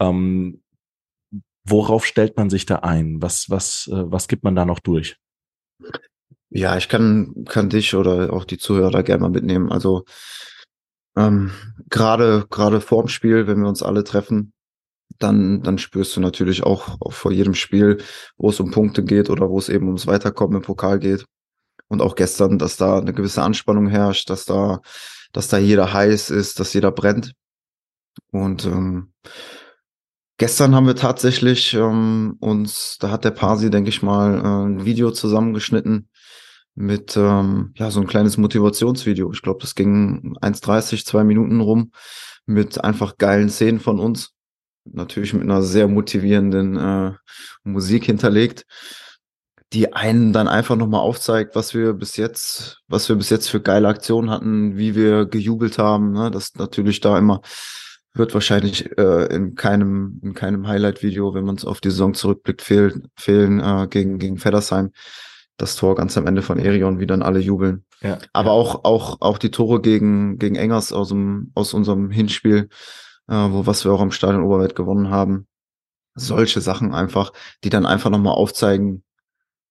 Ähm, 0.00 0.60
Worauf 1.68 2.06
stellt 2.06 2.36
man 2.36 2.48
sich 2.48 2.64
da 2.64 2.76
ein? 2.76 3.20
Was, 3.20 3.50
was, 3.50 3.88
äh, 3.92 4.10
was 4.10 4.28
gibt 4.28 4.44
man 4.44 4.54
da 4.54 4.64
noch 4.64 4.78
durch? 4.78 5.16
Ja, 6.48 6.76
ich 6.76 6.88
kann, 6.88 7.44
kann 7.48 7.70
dich 7.70 7.94
oder 7.94 8.32
auch 8.32 8.44
die 8.44 8.58
Zuhörer 8.58 9.02
gerne 9.02 9.22
mal 9.22 9.30
mitnehmen. 9.30 9.72
Also 9.72 10.04
ähm, 11.16 11.50
gerade 11.90 12.46
gerade 12.50 12.80
vorm 12.80 13.08
Spiel, 13.08 13.46
wenn 13.46 13.60
wir 13.60 13.68
uns 13.68 13.82
alle 13.82 14.04
treffen, 14.04 14.52
dann 15.18 15.62
dann 15.62 15.78
spürst 15.78 16.16
du 16.16 16.20
natürlich 16.20 16.62
auch, 16.64 17.00
auch 17.00 17.12
vor 17.12 17.32
jedem 17.32 17.54
Spiel, 17.54 17.98
wo 18.36 18.50
es 18.50 18.60
um 18.60 18.70
Punkte 18.70 19.04
geht 19.04 19.30
oder 19.30 19.48
wo 19.50 19.58
es 19.58 19.68
eben 19.68 19.86
ums 19.86 20.06
Weiterkommen 20.06 20.56
im 20.58 20.62
Pokal 20.62 20.98
geht. 20.98 21.24
Und 21.88 22.02
auch 22.02 22.16
gestern, 22.16 22.58
dass 22.58 22.76
da 22.76 22.98
eine 22.98 23.12
gewisse 23.12 23.42
Anspannung 23.42 23.88
herrscht, 23.88 24.30
dass 24.30 24.44
da 24.44 24.80
dass 25.32 25.48
da 25.48 25.58
jeder 25.58 25.92
heiß 25.92 26.30
ist, 26.30 26.60
dass 26.60 26.72
jeder 26.72 26.90
brennt. 26.90 27.32
Und 28.32 28.64
ähm, 28.64 29.12
Gestern 30.38 30.74
haben 30.74 30.86
wir 30.86 30.96
tatsächlich 30.96 31.72
ähm, 31.72 32.36
uns, 32.40 32.98
da 33.00 33.10
hat 33.10 33.24
der 33.24 33.30
Pasi, 33.30 33.70
denke 33.70 33.88
ich 33.88 34.02
mal, 34.02 34.38
äh, 34.38 34.66
ein 34.66 34.84
Video 34.84 35.10
zusammengeschnitten 35.10 36.10
mit 36.76 37.16
ähm, 37.16 37.72
ja 37.74 37.90
so 37.90 38.00
ein 38.00 38.06
kleines 38.06 38.36
Motivationsvideo. 38.36 39.32
Ich 39.32 39.42
glaube, 39.42 39.60
das 39.60 39.74
ging 39.74 40.36
1,30, 40.40 41.04
zwei 41.04 41.24
Minuten 41.24 41.60
rum 41.60 41.90
mit 42.44 42.84
einfach 42.84 43.16
geilen 43.16 43.48
Szenen 43.48 43.80
von 43.80 43.98
uns. 43.98 44.32
Natürlich 44.84 45.32
mit 45.32 45.42
einer 45.42 45.62
sehr 45.62 45.88
motivierenden 45.88 46.76
äh, 46.76 47.12
Musik 47.64 48.04
hinterlegt, 48.04 48.66
die 49.72 49.92
einen 49.94 50.32
dann 50.32 50.46
einfach 50.46 50.76
nochmal 50.76 51.00
aufzeigt, 51.00 51.56
was 51.56 51.74
wir 51.74 51.94
bis 51.94 52.16
jetzt, 52.16 52.82
was 52.86 53.08
wir 53.08 53.16
bis 53.16 53.30
jetzt 53.30 53.48
für 53.48 53.60
geile 53.60 53.88
Aktionen 53.88 54.30
hatten, 54.30 54.76
wie 54.76 54.94
wir 54.94 55.26
gejubelt 55.26 55.78
haben. 55.78 56.12
Ne? 56.12 56.30
Das 56.30 56.54
natürlich 56.54 57.00
da 57.00 57.18
immer 57.18 57.40
wird 58.14 58.32
wahrscheinlich 58.34 58.96
äh, 58.96 59.26
in 59.34 59.54
keinem, 59.56 60.20
in 60.22 60.34
keinem 60.34 60.66
Highlight-Video, 60.68 61.34
wenn 61.34 61.44
man 61.44 61.56
es 61.56 61.64
auf 61.64 61.80
die 61.80 61.90
Saison 61.90 62.14
zurückblickt, 62.14 62.62
fehlen, 62.62 63.08
fehlen 63.16 63.60
äh, 63.60 63.88
gegen, 63.88 64.18
gegen 64.18 64.38
Feddersheim. 64.38 64.92
Das 65.58 65.76
Tor 65.76 65.94
ganz 65.94 66.16
am 66.18 66.26
Ende 66.26 66.42
von 66.42 66.58
Erion, 66.58 67.00
wie 67.00 67.06
dann 67.06 67.22
alle 67.22 67.38
jubeln. 67.38 67.84
Ja, 68.02 68.18
Aber 68.32 68.52
auch, 68.52 68.84
auch, 68.84 69.20
auch 69.20 69.38
die 69.38 69.50
Tore 69.50 69.80
gegen, 69.80 70.38
gegen 70.38 70.56
Engers 70.56 70.92
aus, 70.92 71.08
dem, 71.08 71.50
aus 71.54 71.72
unserem 71.72 72.10
Hinspiel, 72.10 72.68
äh, 73.28 73.34
wo 73.34 73.66
was 73.66 73.84
wir 73.84 73.92
auch 73.92 74.00
am 74.00 74.10
Stadion 74.10 74.42
Oberwelt 74.42 74.76
gewonnen 74.76 75.10
haben. 75.10 75.46
Solche 76.14 76.60
Sachen 76.60 76.94
einfach, 76.94 77.32
die 77.64 77.70
dann 77.70 77.86
einfach 77.86 78.10
nochmal 78.10 78.34
aufzeigen 78.34 79.02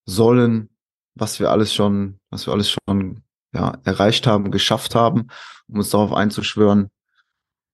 sollen, 0.05 0.69
was 1.15 1.39
wir 1.39 1.51
alles 1.51 1.73
schon, 1.73 2.19
was 2.29 2.45
wir 2.47 2.53
alles 2.53 2.71
schon 2.71 3.23
ja, 3.53 3.77
erreicht 3.83 4.27
haben, 4.27 4.51
geschafft 4.51 4.95
haben, 4.95 5.27
um 5.67 5.77
uns 5.77 5.89
darauf 5.89 6.13
einzuschwören, 6.13 6.91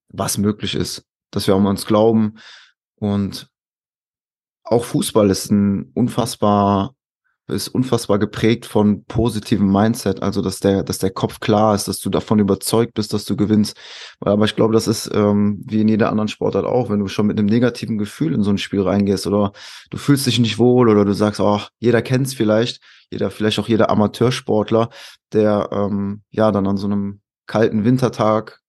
was 0.10 0.38
möglich 0.38 0.76
ist, 0.76 1.06
dass 1.32 1.48
wir 1.48 1.56
an 1.56 1.66
uns 1.66 1.86
glauben. 1.86 2.38
Und 2.96 3.50
auch 4.64 4.86
Fußball 4.86 5.30
ist 5.30 5.52
ein 5.52 5.92
unfassbar, 5.94 6.96
ist 7.52 7.68
unfassbar 7.68 8.20
geprägt 8.20 8.66
von 8.66 9.04
positivem 9.06 9.72
Mindset, 9.72 10.24
also 10.24 10.42
dass 10.42 10.60
der, 10.60 10.84
dass 10.84 10.98
der 10.98 11.12
Kopf 11.12 11.40
klar 11.40 11.76
ist, 11.76 11.88
dass 11.88 12.00
du 12.00 12.10
davon 12.10 12.40
überzeugt 12.40 12.94
bist, 12.94 13.14
dass 13.14 13.26
du 13.26 13.36
gewinnst. 13.36 13.78
Aber 14.20 14.46
ich 14.46 14.56
glaube, 14.56 14.74
das 14.74 14.88
ist 14.88 15.10
ähm, 15.14 15.62
wie 15.66 15.82
in 15.82 15.88
jeder 15.88 16.10
anderen 16.10 16.28
Sportart 16.28 16.66
auch, 16.66 16.90
wenn 16.90 17.00
du 17.00 17.08
schon 17.08 17.28
mit 17.28 17.38
einem 17.38 17.48
negativen 17.48 17.98
Gefühl 17.98 18.34
in 18.34 18.44
so 18.44 18.50
ein 18.50 18.58
Spiel 18.58 18.82
reingehst 18.82 19.28
oder 19.28 19.52
du 19.90 19.98
fühlst 19.98 20.26
dich 20.26 20.40
nicht 20.40 20.58
wohl 20.58 20.90
oder 20.90 21.06
du 21.06 21.14
sagst, 21.14 21.40
ach, 21.40 21.70
jeder 21.80 22.02
kennt's 22.02 22.34
vielleicht, 22.34 22.82
jeder, 23.12 23.30
vielleicht 23.30 23.60
auch 23.60 23.68
jeder 23.68 23.90
Amateursportler, 23.90 24.90
der 25.34 25.70
ähm, 25.72 26.24
ja 26.32 26.52
dann 26.52 26.68
an 26.68 26.78
so 26.78 26.88
einem 26.88 27.22
kalten 27.46 27.84
Wintertag 27.84 28.60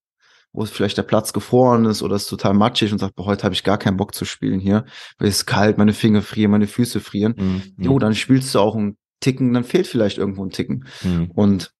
wo 0.53 0.63
es 0.63 0.69
vielleicht 0.69 0.97
der 0.97 1.03
Platz 1.03 1.33
gefroren 1.33 1.85
ist 1.85 2.03
oder 2.03 2.15
es 2.15 2.27
total 2.27 2.53
matschig 2.53 2.91
und 2.91 2.99
sagt, 2.99 3.15
boah, 3.15 3.25
heute 3.25 3.43
habe 3.43 3.55
ich 3.55 3.63
gar 3.63 3.79
keinen 3.79 3.97
Bock 3.97 4.13
zu 4.13 4.23
spielen 4.23 4.59
hier, 4.59 4.85
weil 5.17 5.27
es 5.27 5.37
ist 5.37 5.45
kalt, 5.47 5.77
meine 5.77 5.93
Finger 5.93 6.21
frieren, 6.21 6.51
meine 6.51 6.67
Füße 6.67 6.99
frieren. 6.99 7.33
Mhm. 7.37 7.83
Jo, 7.83 7.99
dann 7.99 8.13
spielst 8.13 8.53
du 8.53 8.59
auch 8.59 8.75
einen 8.75 8.97
Ticken, 9.19 9.53
dann 9.53 9.63
fehlt 9.63 9.87
vielleicht 9.87 10.19
irgendwo 10.19 10.45
ein 10.45 10.51
Ticken. 10.51 10.85
Mhm. 11.01 11.31
Und 11.31 11.73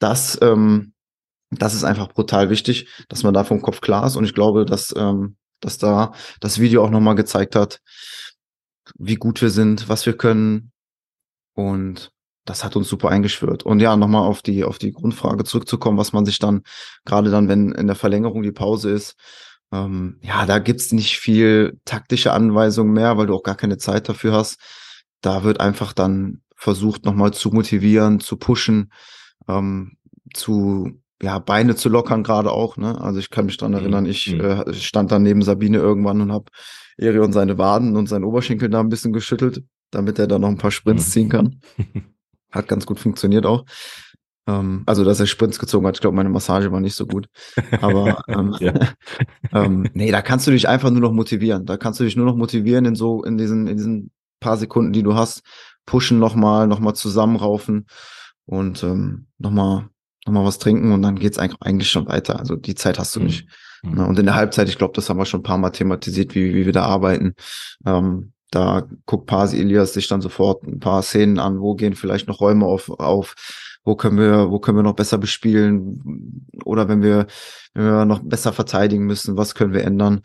das, 0.00 0.38
ähm, 0.42 0.94
das 1.50 1.74
ist 1.74 1.84
einfach 1.84 2.08
brutal 2.08 2.50
wichtig, 2.50 2.88
dass 3.08 3.22
man 3.22 3.34
da 3.34 3.44
vom 3.44 3.62
Kopf 3.62 3.80
klar 3.80 4.06
ist. 4.06 4.16
Und 4.16 4.24
ich 4.24 4.34
glaube, 4.34 4.64
dass, 4.64 4.92
ähm, 4.96 5.36
dass 5.60 5.78
da 5.78 6.12
das 6.40 6.58
Video 6.58 6.84
auch 6.84 6.90
nochmal 6.90 7.14
gezeigt 7.14 7.54
hat, 7.54 7.80
wie 8.98 9.16
gut 9.16 9.40
wir 9.42 9.50
sind, 9.50 9.88
was 9.88 10.06
wir 10.06 10.16
können. 10.16 10.72
Und 11.54 12.10
das 12.48 12.64
hat 12.64 12.76
uns 12.76 12.88
super 12.88 13.10
eingeschwört. 13.10 13.62
Und 13.64 13.80
ja, 13.80 13.94
nochmal 13.96 14.22
auf 14.22 14.40
die, 14.40 14.64
auf 14.64 14.78
die 14.78 14.92
Grundfrage 14.92 15.44
zurückzukommen, 15.44 15.98
was 15.98 16.12
man 16.12 16.24
sich 16.24 16.38
dann, 16.38 16.62
gerade 17.04 17.30
dann, 17.30 17.48
wenn 17.48 17.72
in 17.72 17.86
der 17.86 17.96
Verlängerung 17.96 18.42
die 18.42 18.52
Pause 18.52 18.90
ist, 18.90 19.16
ähm, 19.70 20.16
ja, 20.22 20.46
da 20.46 20.58
gibt's 20.58 20.92
nicht 20.92 21.18
viel 21.18 21.78
taktische 21.84 22.32
Anweisungen 22.32 22.94
mehr, 22.94 23.18
weil 23.18 23.26
du 23.26 23.34
auch 23.34 23.42
gar 23.42 23.54
keine 23.54 23.76
Zeit 23.76 24.08
dafür 24.08 24.32
hast. 24.32 24.58
Da 25.20 25.44
wird 25.44 25.60
einfach 25.60 25.92
dann 25.92 26.40
versucht, 26.56 27.04
nochmal 27.04 27.34
zu 27.34 27.50
motivieren, 27.50 28.18
zu 28.18 28.38
pushen, 28.38 28.92
ähm, 29.46 29.98
zu 30.32 30.98
ja, 31.20 31.38
Beine 31.38 31.76
zu 31.76 31.90
lockern 31.90 32.22
gerade 32.22 32.50
auch. 32.50 32.78
Ne? 32.78 32.98
Also 32.98 33.18
ich 33.18 33.28
kann 33.28 33.44
mich 33.44 33.58
dran 33.58 33.72
mhm. 33.72 33.78
erinnern, 33.78 34.06
ich 34.06 34.32
mhm. 34.32 34.40
äh, 34.40 34.72
stand 34.72 35.12
dann 35.12 35.22
neben 35.22 35.42
Sabine 35.42 35.78
irgendwann 35.78 36.22
und 36.22 36.32
habe 36.32 36.46
Erion 36.96 37.32
seine 37.32 37.58
Waden 37.58 37.94
und 37.96 38.08
seinen 38.08 38.24
Oberschenkel 38.24 38.70
da 38.70 38.80
ein 38.80 38.88
bisschen 38.88 39.12
geschüttelt, 39.12 39.62
damit 39.90 40.18
er 40.18 40.28
da 40.28 40.38
noch 40.38 40.48
ein 40.48 40.56
paar 40.56 40.70
Sprints 40.70 41.08
mhm. 41.08 41.10
ziehen 41.10 41.28
kann. 41.28 41.60
Hat 42.50 42.68
ganz 42.68 42.86
gut 42.86 42.98
funktioniert 42.98 43.46
auch. 43.46 43.64
Ähm, 44.46 44.82
also, 44.86 45.04
dass 45.04 45.20
er 45.20 45.26
Sprints 45.26 45.58
gezogen 45.58 45.86
hat. 45.86 45.96
Ich 45.96 46.00
glaube, 46.00 46.16
meine 46.16 46.28
Massage 46.28 46.72
war 46.72 46.80
nicht 46.80 46.94
so 46.94 47.06
gut. 47.06 47.28
Aber 47.80 48.22
ähm, 48.28 48.56
ähm, 49.52 49.88
nee, 49.94 50.10
da 50.10 50.22
kannst 50.22 50.46
du 50.46 50.50
dich 50.50 50.68
einfach 50.68 50.90
nur 50.90 51.00
noch 51.00 51.12
motivieren. 51.12 51.66
Da 51.66 51.76
kannst 51.76 52.00
du 52.00 52.04
dich 52.04 52.16
nur 52.16 52.26
noch 52.26 52.36
motivieren 52.36 52.84
in 52.84 52.94
so, 52.94 53.22
in 53.24 53.38
diesen, 53.38 53.66
in 53.66 53.76
diesen 53.76 54.10
paar 54.40 54.56
Sekunden, 54.56 54.92
die 54.92 55.02
du 55.02 55.14
hast. 55.14 55.42
Pushen 55.86 56.18
nochmal, 56.18 56.66
nochmal 56.66 56.94
zusammenraufen 56.94 57.86
und 58.44 58.82
ähm, 58.82 59.26
nochmal 59.38 59.88
nochmal 60.28 60.44
was 60.44 60.58
trinken 60.58 60.92
und 60.92 61.02
dann 61.02 61.16
geht's 61.16 61.38
eigentlich 61.38 61.90
schon 61.90 62.06
weiter. 62.06 62.38
Also 62.38 62.54
die 62.56 62.74
Zeit 62.74 62.98
hast 62.98 63.16
du 63.16 63.20
mhm. 63.20 63.26
nicht. 63.26 63.48
Mhm. 63.82 63.98
Und 64.00 64.18
in 64.18 64.26
der 64.26 64.34
Halbzeit, 64.34 64.68
ich 64.68 64.78
glaube, 64.78 64.92
das 64.94 65.08
haben 65.08 65.18
wir 65.18 65.24
schon 65.24 65.40
ein 65.40 65.44
paar 65.44 65.58
Mal 65.58 65.70
thematisiert, 65.70 66.34
wie, 66.34 66.54
wie 66.54 66.66
wir 66.66 66.72
da 66.72 66.84
arbeiten. 66.84 67.34
Ähm, 67.86 68.32
da 68.50 68.86
guckt 69.06 69.26
Pasi 69.26 69.58
Elias 69.58 69.92
sich 69.92 70.08
dann 70.08 70.20
sofort 70.20 70.64
ein 70.64 70.78
paar 70.78 71.02
Szenen 71.02 71.38
an, 71.38 71.60
wo 71.60 71.74
gehen 71.74 71.94
vielleicht 71.94 72.28
noch 72.28 72.40
Räume 72.40 72.66
auf, 72.66 72.88
auf 72.90 73.34
wo 73.84 73.96
können 73.96 74.18
wir, 74.18 74.50
wo 74.50 74.58
können 74.58 74.78
wir 74.78 74.82
noch 74.82 74.96
besser 74.96 75.18
bespielen 75.18 76.46
oder 76.64 76.88
wenn 76.88 77.02
wir, 77.02 77.26
wenn 77.74 77.84
wir 77.84 78.04
noch 78.04 78.20
besser 78.20 78.52
verteidigen 78.52 79.06
müssen, 79.06 79.36
was 79.36 79.54
können 79.54 79.72
wir 79.72 79.84
ändern. 79.84 80.22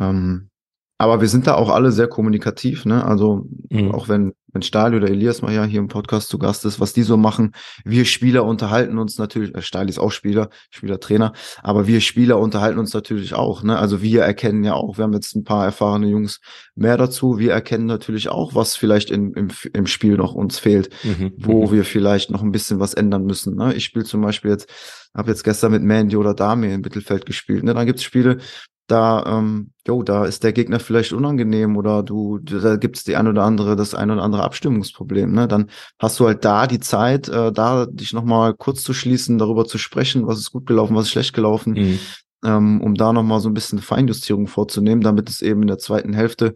Ähm, 0.00 0.50
aber 0.98 1.20
wir 1.20 1.28
sind 1.28 1.46
da 1.46 1.54
auch 1.54 1.70
alle 1.70 1.92
sehr 1.92 2.08
kommunikativ, 2.08 2.84
ne? 2.84 3.04
Also 3.04 3.46
mhm. 3.70 3.92
auch 3.92 4.08
wenn, 4.08 4.32
wenn 4.54 4.62
Stahl 4.62 4.94
oder 4.94 5.10
Elias 5.10 5.42
mal 5.42 5.52
ja 5.52 5.64
hier 5.64 5.80
im 5.80 5.88
Podcast 5.88 6.28
zu 6.30 6.38
Gast 6.38 6.64
ist, 6.64 6.80
was 6.80 6.94
die 6.94 7.02
so 7.02 7.18
machen, 7.18 7.52
wir 7.84 8.06
Spieler 8.06 8.44
unterhalten 8.44 8.96
uns 8.96 9.18
natürlich, 9.18 9.54
äh, 9.54 9.60
Stahl 9.60 9.90
ist 9.90 9.98
auch 9.98 10.12
Spieler, 10.12 10.48
Spieler, 10.70 11.00
Trainer, 11.00 11.32
aber 11.62 11.86
wir 11.86 12.00
Spieler 12.00 12.38
unterhalten 12.38 12.78
uns 12.78 12.94
natürlich 12.94 13.34
auch, 13.34 13.62
ne? 13.62 13.78
Also 13.78 14.00
wir 14.00 14.22
erkennen 14.22 14.64
ja 14.64 14.74
auch, 14.74 14.96
wir 14.96 15.04
haben 15.04 15.12
jetzt 15.12 15.34
ein 15.34 15.44
paar 15.44 15.64
erfahrene 15.64 16.06
Jungs 16.06 16.40
mehr 16.74 16.96
dazu, 16.96 17.38
wir 17.38 17.52
erkennen 17.52 17.86
natürlich 17.86 18.28
auch, 18.30 18.54
was 18.54 18.76
vielleicht 18.76 19.10
in, 19.10 19.32
im, 19.34 19.48
im 19.72 19.86
Spiel 19.86 20.16
noch 20.16 20.34
uns 20.34 20.58
fehlt, 20.58 20.90
mhm. 21.02 21.32
wo 21.36 21.66
mhm. 21.66 21.72
wir 21.72 21.84
vielleicht 21.84 22.30
noch 22.30 22.42
ein 22.42 22.52
bisschen 22.52 22.80
was 22.80 22.94
ändern 22.94 23.24
müssen. 23.24 23.56
Ne? 23.56 23.74
Ich 23.74 23.84
spiele 23.84 24.04
zum 24.04 24.20
Beispiel 24.20 24.52
jetzt, 24.52 24.70
habe 25.14 25.30
jetzt 25.30 25.42
gestern 25.42 25.72
mit 25.72 25.82
Mandy 25.82 26.16
oder 26.16 26.34
Dami 26.34 26.72
im 26.72 26.80
Mittelfeld 26.80 27.26
gespielt. 27.26 27.64
Ne? 27.64 27.74
Dann 27.74 27.86
gibt's 27.86 28.02
Spiele, 28.02 28.38
da, 28.86 29.24
ähm, 29.26 29.70
jo, 29.86 30.02
da 30.02 30.24
ist 30.24 30.44
der 30.44 30.52
Gegner 30.52 30.78
vielleicht 30.78 31.12
unangenehm 31.12 31.76
oder 31.76 32.02
du, 32.02 32.38
da 32.38 32.76
gibt 32.76 32.96
es 32.96 33.04
die 33.04 33.16
ein 33.16 33.26
oder 33.26 33.42
andere, 33.42 33.76
das 33.76 33.94
ein 33.94 34.10
oder 34.10 34.22
andere 34.22 34.42
Abstimmungsproblem. 34.42 35.32
Ne? 35.32 35.48
Dann 35.48 35.70
hast 35.98 36.20
du 36.20 36.26
halt 36.26 36.44
da 36.44 36.66
die 36.66 36.80
Zeit, 36.80 37.28
äh, 37.28 37.52
da 37.52 37.86
dich 37.86 38.12
nochmal 38.12 38.54
kurz 38.54 38.82
zu 38.82 38.92
schließen, 38.92 39.38
darüber 39.38 39.64
zu 39.64 39.78
sprechen, 39.78 40.26
was 40.26 40.38
ist 40.38 40.52
gut 40.52 40.66
gelaufen, 40.66 40.96
was 40.96 41.06
ist 41.06 41.12
schlecht 41.12 41.34
gelaufen, 41.34 41.72
mhm. 41.72 41.98
ähm, 42.44 42.80
um 42.82 42.94
da 42.94 43.12
nochmal 43.12 43.40
so 43.40 43.48
ein 43.48 43.54
bisschen 43.54 43.78
Feinjustierung 43.78 44.46
vorzunehmen, 44.48 45.02
damit 45.02 45.30
es 45.30 45.40
eben 45.40 45.62
in 45.62 45.68
der 45.68 45.78
zweiten 45.78 46.12
Hälfte 46.12 46.54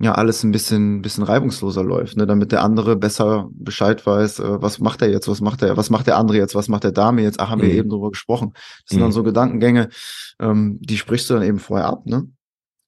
ja 0.00 0.12
alles 0.12 0.42
ein 0.42 0.50
bisschen, 0.50 1.02
bisschen 1.02 1.24
reibungsloser 1.24 1.84
läuft, 1.84 2.16
ne? 2.16 2.26
damit 2.26 2.52
der 2.52 2.62
andere 2.62 2.96
besser 2.96 3.48
Bescheid 3.52 4.04
weiß, 4.04 4.38
äh, 4.40 4.62
was 4.62 4.78
macht 4.78 5.02
er 5.02 5.10
jetzt, 5.10 5.28
was 5.28 5.40
macht 5.40 5.62
er, 5.62 5.76
was 5.76 5.90
macht 5.90 6.06
der 6.06 6.16
andere 6.16 6.38
jetzt, 6.38 6.54
was 6.54 6.68
macht 6.68 6.84
der 6.84 6.92
Dame 6.92 7.22
jetzt, 7.22 7.38
ach, 7.38 7.50
haben 7.50 7.60
mhm. 7.60 7.66
wir 7.66 7.74
eben 7.74 7.90
drüber 7.90 8.10
gesprochen. 8.10 8.52
Das 8.54 8.90
sind 8.90 8.98
mhm. 8.98 9.02
dann 9.02 9.12
so 9.12 9.22
Gedankengänge, 9.22 9.90
ähm, 10.40 10.78
die 10.80 10.96
sprichst 10.96 11.28
du 11.28 11.34
dann 11.34 11.42
eben 11.42 11.58
vorher 11.58 11.86
ab, 11.86 12.06
ne? 12.06 12.26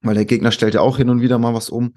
Weil 0.01 0.15
der 0.15 0.25
Gegner 0.25 0.51
stellt 0.51 0.75
ja 0.75 0.81
auch 0.81 0.97
hin 0.97 1.11
und 1.11 1.21
wieder 1.21 1.39
mal 1.39 1.55
was 1.55 1.69
um. 1.71 1.95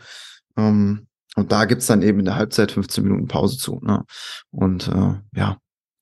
Ähm, 0.58 1.08
und 1.36 1.52
da 1.52 1.66
gibt's 1.66 1.88
dann 1.88 2.02
eben 2.02 2.20
in 2.20 2.26
der 2.26 2.36
Halbzeit 2.36 2.72
15 2.72 3.04
Minuten 3.04 3.28
Pause 3.28 3.58
zu. 3.58 3.80
Ne? 3.82 4.04
Und 4.52 4.88
äh, 4.88 5.16
ja, 5.36 5.58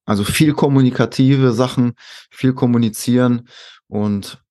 also 0.05 0.23
viel 0.23 0.53
kommunikative 0.53 1.53
Sachen, 1.53 1.93
viel 2.29 2.53
kommunizieren 2.53 3.47
und 3.87 4.42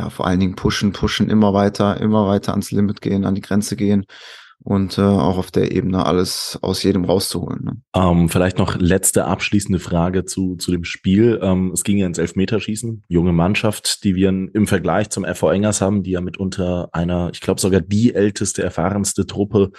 ja, 0.00 0.10
vor 0.10 0.26
allen 0.26 0.40
Dingen 0.40 0.56
pushen, 0.56 0.92
pushen, 0.92 1.28
immer 1.28 1.52
weiter, 1.52 2.00
immer 2.00 2.26
weiter 2.26 2.52
ans 2.52 2.70
Limit 2.70 3.00
gehen, 3.02 3.24
an 3.24 3.34
die 3.34 3.42
Grenze 3.42 3.76
gehen 3.76 4.06
und 4.62 4.98
äh, 4.98 5.02
auch 5.02 5.38
auf 5.38 5.50
der 5.50 5.72
Ebene 5.72 6.04
alles 6.04 6.58
aus 6.62 6.82
jedem 6.82 7.04
rauszuholen. 7.04 7.64
Ne? 7.64 7.76
Ähm, 7.94 8.28
vielleicht 8.28 8.58
noch 8.58 8.76
letzte 8.76 9.24
abschließende 9.24 9.78
Frage 9.78 10.24
zu, 10.24 10.56
zu 10.56 10.70
dem 10.70 10.84
Spiel. 10.84 11.38
Ähm, 11.42 11.70
es 11.72 11.84
ging 11.84 11.98
ja 11.98 12.06
ins 12.06 12.18
Elfmeterschießen. 12.18 13.04
Junge 13.08 13.32
Mannschaft, 13.32 14.04
die 14.04 14.14
wir 14.14 14.28
im 14.28 14.66
Vergleich 14.66 15.10
zum 15.10 15.24
FV 15.24 15.50
Engers 15.50 15.80
haben, 15.80 16.02
die 16.02 16.12
ja 16.12 16.20
mitunter 16.20 16.88
einer, 16.92 17.30
ich 17.32 17.40
glaube 17.40 17.60
sogar 17.60 17.80
die 17.80 18.14
älteste, 18.14 18.62
erfahrenste 18.62 19.26
Truppe 19.26 19.70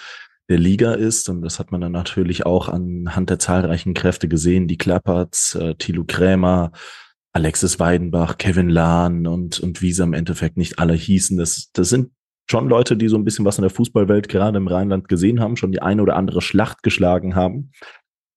der 0.49 0.57
Liga 0.57 0.93
ist. 0.93 1.29
Und 1.29 1.41
das 1.43 1.59
hat 1.59 1.71
man 1.71 1.81
dann 1.81 1.91
natürlich 1.91 2.45
auch 2.45 2.67
anhand 2.67 3.29
der 3.29 3.39
zahlreichen 3.39 3.93
Kräfte 3.93 4.27
gesehen. 4.27 4.67
Die 4.67 4.77
Klapperts, 4.77 5.55
äh, 5.55 5.75
Thilo 5.75 6.03
Krämer, 6.05 6.71
Alexis 7.33 7.79
Weidenbach, 7.79 8.37
Kevin 8.37 8.69
Lahn 8.69 9.27
und, 9.27 9.59
und 9.59 9.81
wie 9.81 9.93
sie 9.93 10.03
im 10.03 10.13
Endeffekt 10.13 10.57
nicht 10.57 10.79
alle 10.79 10.93
hießen. 10.93 11.37
Das, 11.37 11.69
das 11.73 11.89
sind 11.89 12.11
schon 12.49 12.67
Leute, 12.67 12.97
die 12.97 13.07
so 13.07 13.17
ein 13.17 13.23
bisschen 13.23 13.45
was 13.45 13.57
in 13.57 13.61
der 13.61 13.71
Fußballwelt 13.71 14.27
gerade 14.27 14.57
im 14.57 14.67
Rheinland 14.67 15.07
gesehen 15.07 15.39
haben, 15.39 15.55
schon 15.55 15.71
die 15.71 15.81
eine 15.81 16.01
oder 16.01 16.17
andere 16.17 16.41
Schlacht 16.41 16.83
geschlagen 16.83 17.35
haben. 17.35 17.71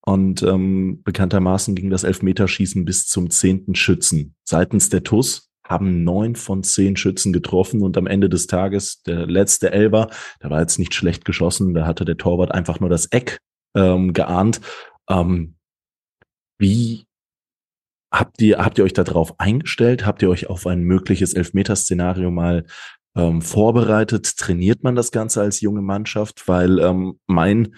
Und 0.07 0.43
ähm, 0.43 1.03
bekanntermaßen 1.03 1.75
ging 1.75 1.91
das 1.91 2.05
Elfmeterschießen 2.05 2.85
bis 2.85 3.07
zum 3.07 3.31
zehnten 3.31 3.75
Schützen. 3.75 4.37
Seitens 4.45 4.91
der 4.91 5.03
TUS 5.03 5.51
haben 5.67 6.05
neun 6.05 6.37
von 6.37 6.63
zehn 6.63 6.97
Schützen 6.97 7.33
getroffen 7.33 7.83
und 7.83 7.97
am 7.97 8.07
Ende 8.07 8.29
des 8.29 8.47
Tages 8.47 9.03
der 9.03 9.27
letzte 9.27 9.73
Elber, 9.73 10.11
der 10.43 10.51
war 10.51 10.61
jetzt 10.61 10.79
nicht 10.79 10.95
schlecht 10.95 11.25
geschossen, 11.25 11.73
da 11.73 11.87
hatte 11.87 12.05
der 12.05 12.19
Torwart 12.19 12.53
einfach 12.53 12.81
nur 12.81 12.91
das 12.91 13.07
Eck 13.07 13.39
ähm, 13.75 14.13
geahnt. 14.13 14.61
Ähm, 15.09 15.57
wie 16.59 17.07
Habt 18.15 18.41
ihr, 18.41 18.59
habt 18.59 18.79
ihr 18.79 18.85
euch 18.85 18.93
darauf 18.93 19.41
eingestellt? 19.41 20.07
Habt 20.07 20.23
ihr 20.23 20.31
euch 20.31 20.49
auf 20.49 20.69
ein 20.69 20.83
mögliches 20.85 21.35
Elfmeter-Szenario 21.35 22.31
mal 22.31 22.65
ähm, 23.17 23.43
vorbereitet? 23.43 24.37
Trainiert 24.37 24.85
man 24.85 24.95
das 24.95 25.11
Ganze 25.11 25.41
als 25.41 25.61
junge 25.61 25.83
Mannschaft? 25.83 26.47
Weil 26.47 26.79
ähm, 26.79 27.19
mein, 27.27 27.75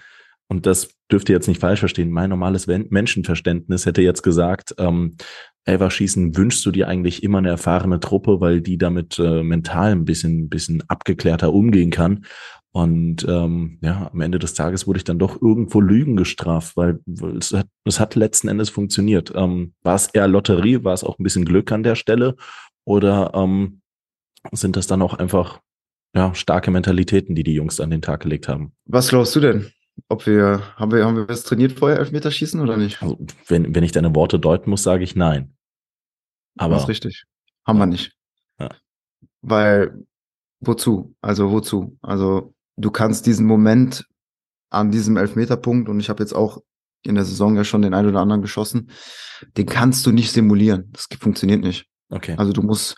und 0.48 0.66
das 0.66 0.90
dürft 1.10 1.30
ihr 1.30 1.36
jetzt 1.36 1.48
nicht 1.48 1.62
falsch 1.62 1.80
verstehen, 1.80 2.10
mein 2.10 2.28
normales 2.28 2.66
Menschenverständnis 2.66 3.86
hätte 3.86 4.02
jetzt 4.02 4.22
gesagt, 4.22 4.74
ähm, 4.76 5.16
Elverschießen 5.64 6.36
wünschst 6.36 6.66
du 6.66 6.70
dir 6.70 6.86
eigentlich 6.86 7.22
immer 7.22 7.38
eine 7.38 7.48
erfahrene 7.48 7.98
Truppe, 7.98 8.38
weil 8.38 8.60
die 8.60 8.76
damit 8.76 9.18
äh, 9.18 9.42
mental 9.42 9.92
ein 9.92 10.04
bisschen, 10.04 10.50
bisschen 10.50 10.82
abgeklärter 10.86 11.50
umgehen 11.54 11.90
kann. 11.90 12.26
Und 12.76 13.24
ähm, 13.26 13.78
ja, 13.80 14.10
am 14.12 14.20
Ende 14.20 14.38
des 14.38 14.52
Tages 14.52 14.86
wurde 14.86 14.98
ich 14.98 15.04
dann 15.04 15.18
doch 15.18 15.40
irgendwo 15.40 15.80
Lügen 15.80 16.14
gestraft, 16.14 16.76
weil 16.76 17.00
es 17.38 17.54
hat, 17.54 17.68
es 17.84 17.98
hat 17.98 18.14
letzten 18.16 18.48
Endes 18.48 18.68
funktioniert. 18.68 19.32
Ähm, 19.34 19.72
war 19.82 19.94
es 19.94 20.08
eher 20.08 20.28
Lotterie, 20.28 20.84
war 20.84 20.92
es 20.92 21.02
auch 21.02 21.18
ein 21.18 21.22
bisschen 21.22 21.46
Glück 21.46 21.72
an 21.72 21.84
der 21.84 21.94
Stelle? 21.94 22.36
Oder 22.84 23.32
ähm, 23.32 23.80
sind 24.52 24.76
das 24.76 24.86
dann 24.86 25.00
auch 25.00 25.14
einfach 25.14 25.62
ja, 26.14 26.34
starke 26.34 26.70
Mentalitäten, 26.70 27.34
die 27.34 27.44
die 27.44 27.54
Jungs 27.54 27.80
an 27.80 27.88
den 27.88 28.02
Tag 28.02 28.20
gelegt 28.20 28.46
haben? 28.46 28.74
Was 28.84 29.08
glaubst 29.08 29.34
du 29.34 29.40
denn? 29.40 29.72
Ob 30.10 30.26
wir, 30.26 30.60
haben 30.76 30.92
wir, 30.92 31.06
haben 31.06 31.16
wir 31.16 31.30
was 31.30 31.44
trainiert 31.44 31.72
vorher, 31.72 31.98
Elfmeterschießen 31.98 32.60
oder 32.60 32.76
nicht? 32.76 33.00
Also, 33.00 33.16
wenn, 33.48 33.74
wenn 33.74 33.84
ich 33.84 33.92
deine 33.92 34.14
Worte 34.14 34.38
deuten 34.38 34.68
muss, 34.68 34.82
sage 34.82 35.02
ich 35.02 35.16
nein. 35.16 35.56
Aber. 36.58 36.74
Das 36.74 36.82
ist 36.82 36.90
richtig. 36.90 37.24
Haben 37.66 37.78
wir 37.78 37.86
nicht. 37.86 38.12
Ja. 38.60 38.68
Weil, 39.40 40.04
wozu? 40.60 41.16
Also, 41.22 41.50
wozu? 41.50 41.96
Also, 42.02 42.52
du 42.76 42.90
kannst 42.90 43.26
diesen 43.26 43.46
Moment 43.46 44.06
an 44.70 44.90
diesem 44.90 45.16
Elfmeterpunkt, 45.16 45.88
und 45.88 46.00
ich 46.00 46.08
habe 46.08 46.22
jetzt 46.22 46.34
auch 46.34 46.62
in 47.02 47.14
der 47.14 47.24
Saison 47.24 47.56
ja 47.56 47.64
schon 47.64 47.82
den 47.82 47.94
einen 47.94 48.08
oder 48.08 48.20
anderen 48.20 48.42
geschossen, 48.42 48.90
den 49.56 49.66
kannst 49.66 50.04
du 50.06 50.12
nicht 50.12 50.32
simulieren. 50.32 50.90
Das 50.92 51.08
funktioniert 51.20 51.62
nicht. 51.62 51.86
Okay. 52.10 52.34
Also 52.36 52.52
du 52.52 52.62
musst, 52.62 52.96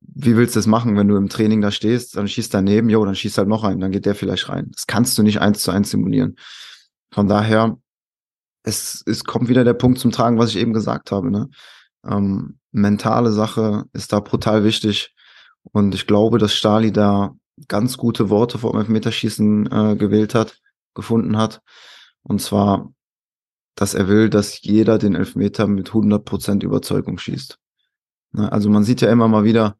wie 0.00 0.36
willst 0.36 0.56
du 0.56 0.58
das 0.58 0.66
machen, 0.66 0.96
wenn 0.96 1.08
du 1.08 1.16
im 1.16 1.28
Training 1.28 1.60
da 1.60 1.70
stehst, 1.70 2.16
dann 2.16 2.28
schießt 2.28 2.52
daneben, 2.52 2.90
jo, 2.90 3.04
dann 3.04 3.14
schießt 3.14 3.38
halt 3.38 3.48
noch 3.48 3.64
ein, 3.64 3.80
dann 3.80 3.92
geht 3.92 4.06
der 4.06 4.14
vielleicht 4.14 4.48
rein. 4.48 4.70
Das 4.72 4.86
kannst 4.86 5.16
du 5.16 5.22
nicht 5.22 5.40
eins 5.40 5.62
zu 5.62 5.70
eins 5.70 5.90
simulieren. 5.90 6.36
Von 7.12 7.28
daher, 7.28 7.78
es, 8.62 9.02
es 9.06 9.24
kommt 9.24 9.48
wieder 9.48 9.64
der 9.64 9.74
Punkt 9.74 9.98
zum 9.98 10.10
Tragen, 10.10 10.38
was 10.38 10.50
ich 10.50 10.56
eben 10.56 10.72
gesagt 10.72 11.12
habe. 11.12 11.30
Ne? 11.30 11.48
Ähm, 12.06 12.58
mentale 12.72 13.32
Sache 13.32 13.84
ist 13.92 14.12
da 14.12 14.20
brutal 14.20 14.64
wichtig. 14.64 15.14
Und 15.72 15.94
ich 15.94 16.06
glaube, 16.06 16.38
dass 16.38 16.54
Stali 16.54 16.92
da 16.92 17.34
ganz 17.68 17.96
gute 17.96 18.30
Worte 18.30 18.58
vor 18.58 18.72
dem 18.72 18.80
Elfmeterschießen 18.80 19.66
äh, 19.70 19.96
gewählt 19.96 20.34
hat, 20.34 20.58
gefunden 20.94 21.36
hat. 21.36 21.60
Und 22.22 22.40
zwar, 22.40 22.92
dass 23.74 23.94
er 23.94 24.08
will, 24.08 24.30
dass 24.30 24.60
jeder 24.62 24.98
den 24.98 25.14
Elfmeter 25.14 25.66
mit 25.66 25.90
100% 25.90 26.64
Überzeugung 26.64 27.18
schießt. 27.18 27.58
Ne, 28.32 28.50
also 28.52 28.70
man 28.70 28.84
sieht 28.84 29.00
ja 29.00 29.10
immer 29.10 29.28
mal 29.28 29.44
wieder, 29.44 29.76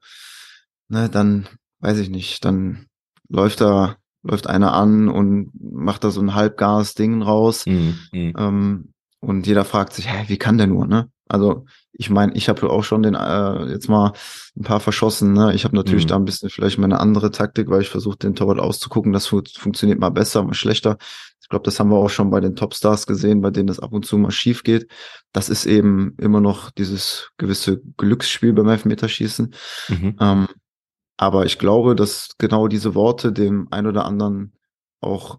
ne, 0.88 1.09
dann, 1.09 1.49
weiß 1.81 1.99
ich 1.99 2.11
nicht, 2.11 2.45
dann 2.45 2.87
läuft 3.29 3.61
da, 3.61 3.97
läuft 4.23 4.47
einer 4.47 4.73
an 4.73 5.09
und 5.09 5.51
macht 5.55 6.05
da 6.05 6.11
so 6.11 6.21
ein 6.21 6.35
Halbgas-Ding 6.35 7.23
raus. 7.23 7.66
Mhm. 7.66 7.99
mhm. 8.12 8.33
Ähm, 8.37 8.93
und 9.23 9.47
jeder 9.47 9.66
fragt 9.66 9.93
sich, 9.93 10.11
hä, 10.11 10.25
wie 10.29 10.38
kann 10.38 10.57
der 10.57 10.66
nur, 10.66 10.87
ne? 10.87 11.11
Also 11.31 11.64
ich 11.93 12.11
meine, 12.11 12.35
ich 12.35 12.49
habe 12.49 12.69
auch 12.71 12.83
schon 12.83 13.03
den 13.03 13.14
äh, 13.14 13.66
jetzt 13.71 13.88
mal 13.88 14.12
ein 14.57 14.64
paar 14.64 14.81
verschossen. 14.81 15.33
Ne? 15.33 15.55
Ich 15.55 15.64
habe 15.64 15.77
natürlich 15.77 16.05
mhm. 16.05 16.09
da 16.09 16.16
ein 16.16 16.25
bisschen 16.25 16.51
vielleicht 16.51 16.79
meine 16.79 16.99
andere 17.01 17.31
Taktik, 17.31 17.69
weil 17.71 17.83
ich 17.83 17.88
versuche, 17.88 18.19
den 18.19 18.35
Torwart 18.35 18.59
auszugucken. 18.59 19.12
Das 19.12 19.27
fu 19.27 19.43
funktioniert 19.57 20.01
mal 20.01 20.11
besser, 20.11 20.43
mal 20.43 20.55
schlechter. 20.55 20.99
Ich 21.40 21.49
glaube, 21.49 21.64
das 21.64 21.79
haben 21.79 21.90
wir 21.90 21.97
auch 21.97 22.11
schon 22.11 22.31
bei 22.31 22.40
den 22.40 22.57
Topstars 22.57 23.07
gesehen, 23.07 23.40
bei 23.40 23.51
denen 23.51 23.66
das 23.66 23.81
ab 23.81 23.93
und 23.93 24.07
zu 24.07 24.19
mal 24.19 24.31
schief 24.31 24.62
geht. 24.62 24.90
Das 25.33 25.49
ist 25.49 25.66
eben 25.66 26.14
immer 26.19 26.40
noch 26.40 26.71
dieses 26.71 27.31
gewisse 27.38 27.81
Glücksspiel 27.97 28.53
beim 28.53 28.69
Elfmeterschießen. 28.69 29.55
Mhm. 29.88 30.16
Ähm, 30.21 30.49
aber 31.16 31.45
ich 31.45 31.59
glaube, 31.59 31.95
dass 31.95 32.31
genau 32.38 32.66
diese 32.66 32.95
Worte 32.95 33.33
dem 33.33 33.69
ein 33.71 33.87
oder 33.87 34.05
anderen 34.05 34.53
auch 35.01 35.38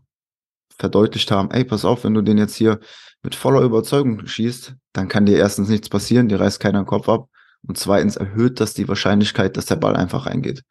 verdeutlicht 0.78 1.32
haben, 1.32 1.52
ey, 1.52 1.64
pass 1.64 1.86
auf, 1.86 2.04
wenn 2.04 2.14
du 2.14 2.22
den 2.22 2.38
jetzt 2.38 2.56
hier 2.56 2.80
mit 3.24 3.36
voller 3.36 3.62
Überzeugung 3.62 4.26
schießt, 4.26 4.76
dann 4.94 5.08
kann 5.08 5.26
dir 5.26 5.38
erstens 5.38 5.70
nichts 5.70 5.90
passieren, 5.90 6.28
dir 6.28 6.40
reißt 6.40 6.60
keiner 6.60 6.82
den 6.82 6.88
Kopf 6.88 7.08
ab. 7.08 7.30
Und 7.68 7.78
zweitens 7.78 8.16
erhöht 8.16 8.60
das 8.60 8.74
die 8.74 8.88
Wahrscheinlichkeit, 8.88 9.56
dass 9.56 9.68
der 9.68 9.76
Ball 9.76 9.96
einfach 9.96 10.26
reingeht. 10.26 10.64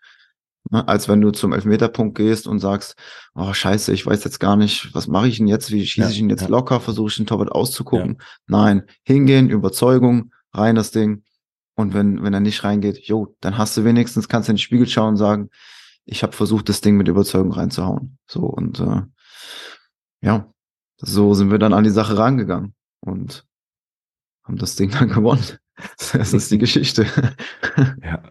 Ne? 0.71 0.87
Als 0.87 1.09
wenn 1.09 1.21
du 1.21 1.31
zum 1.31 1.53
Elfmeterpunkt 1.53 2.17
gehst 2.17 2.47
und 2.47 2.59
sagst, 2.59 2.97
oh 3.35 3.53
scheiße, 3.53 3.93
ich 3.93 4.05
weiß 4.05 4.25
jetzt 4.25 4.41
gar 4.41 4.57
nicht, 4.57 4.93
was 4.93 5.07
mache 5.07 5.29
ich 5.29 5.39
denn 5.39 5.47
jetzt, 5.47 5.71
wie 5.71 5.87
schieße 5.87 6.09
ja, 6.09 6.13
ich 6.13 6.19
ihn 6.19 6.31
jetzt 6.31 6.43
ja. 6.43 6.49
locker, 6.49 6.81
versuche 6.81 7.09
ich 7.09 7.17
den 7.17 7.27
Torwart 7.27 7.53
auszugucken. 7.53 8.17
Ja. 8.19 8.27
Nein, 8.47 8.83
hingehen, 9.05 9.49
Überzeugung, 9.49 10.33
rein 10.53 10.75
das 10.75 10.91
Ding. 10.91 11.25
Und 11.77 11.95
wenn, 11.95 12.23
wenn 12.23 12.35
er 12.35 12.41
nicht 12.41 12.65
reingeht, 12.65 12.99
jo, 12.99 13.35
dann 13.41 13.57
hast 13.57 13.77
du 13.77 13.85
wenigstens, 13.85 14.29
kannst 14.29 14.49
du 14.49 14.53
in 14.53 14.57
den 14.57 14.61
Spiegel 14.61 14.87
schauen 14.87 15.11
und 15.11 15.17
sagen, 15.17 15.51
ich 16.05 16.23
habe 16.23 16.33
versucht, 16.33 16.69
das 16.69 16.81
Ding 16.81 16.97
mit 16.97 17.09
Überzeugung 17.09 17.53
reinzuhauen. 17.53 18.19
So, 18.27 18.41
und 18.41 18.81
äh, 18.81 19.03
ja, 20.21 20.53
so 21.01 21.35
sind 21.35 21.51
wir 21.51 21.59
dann 21.59 21.73
an 21.73 21.85
die 21.85 21.91
Sache 21.91 22.17
rangegangen. 22.17 22.75
Und 23.01 23.47
haben 24.45 24.59
das 24.59 24.77
Ding 24.77 24.91
dann 24.99 25.09
gewonnen. 25.09 25.59
Das 26.13 26.33
ist 26.33 26.51
die 26.51 26.59
Geschichte. 26.59 27.07
Ja, 28.03 28.23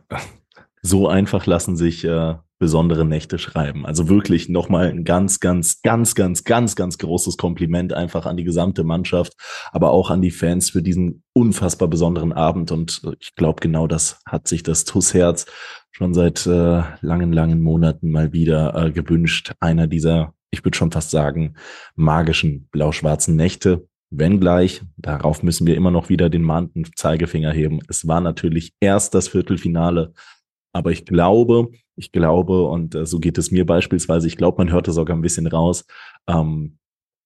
so 0.81 1.07
einfach 1.07 1.45
lassen 1.45 1.75
sich 1.75 2.03
äh, 2.03 2.35
besondere 2.59 3.05
Nächte 3.05 3.39
schreiben. 3.39 3.85
Also 3.85 4.09
wirklich 4.09 4.49
nochmal 4.49 4.89
ein 4.89 5.05
ganz, 5.05 5.39
ganz, 5.39 5.81
ganz, 5.81 6.13
ganz, 6.13 6.43
ganz, 6.43 6.75
ganz 6.75 6.97
großes 6.97 7.37
Kompliment 7.37 7.93
einfach 7.93 8.25
an 8.25 8.37
die 8.37 8.43
gesamte 8.43 8.83
Mannschaft, 8.83 9.33
aber 9.71 9.91
auch 9.91 10.11
an 10.11 10.21
die 10.21 10.31
Fans 10.31 10.69
für 10.69 10.83
diesen 10.83 11.23
unfassbar 11.33 11.87
besonderen 11.87 12.33
Abend. 12.33 12.71
Und 12.71 13.01
ich 13.19 13.33
glaube, 13.35 13.61
genau 13.61 13.87
das 13.87 14.21
hat 14.25 14.47
sich 14.47 14.61
das 14.61 14.83
TUS-Herz 14.83 15.45
schon 15.91 16.13
seit 16.13 16.45
äh, 16.45 16.83
langen, 17.01 17.31
langen 17.31 17.61
Monaten 17.61 18.11
mal 18.11 18.33
wieder 18.33 18.75
äh, 18.75 18.91
gewünscht. 18.91 19.53
Einer 19.59 19.87
dieser, 19.87 20.33
ich 20.51 20.63
würde 20.65 20.77
schon 20.77 20.91
fast 20.91 21.11
sagen, 21.11 21.55
magischen 21.95 22.67
blau-schwarzen 22.71 23.35
Nächte. 23.35 23.87
Wenngleich, 24.11 24.81
darauf 24.97 25.43
müssen 25.43 25.67
wir 25.67 25.75
immer 25.75 25.91
noch 25.91 26.09
wieder 26.09 26.29
den 26.29 26.41
mahnten 26.41 26.85
Zeigefinger 26.95 27.51
heben. 27.51 27.79
Es 27.87 28.07
war 28.07 28.21
natürlich 28.21 28.73
erst 28.79 29.13
das 29.13 29.27
Viertelfinale, 29.27 30.13
aber 30.73 30.91
ich 30.91 31.05
glaube, 31.05 31.69
ich 31.95 32.11
glaube, 32.11 32.63
und 32.63 32.95
äh, 32.95 33.05
so 33.05 33.19
geht 33.19 33.37
es 33.37 33.51
mir 33.51 33.65
beispielsweise, 33.65 34.27
ich 34.27 34.37
glaube, 34.37 34.57
man 34.57 34.71
hört 34.71 34.87
es 34.87 34.95
sogar 34.95 35.15
ein 35.15 35.21
bisschen 35.21 35.45
raus, 35.45 35.85
ähm, 36.27 36.79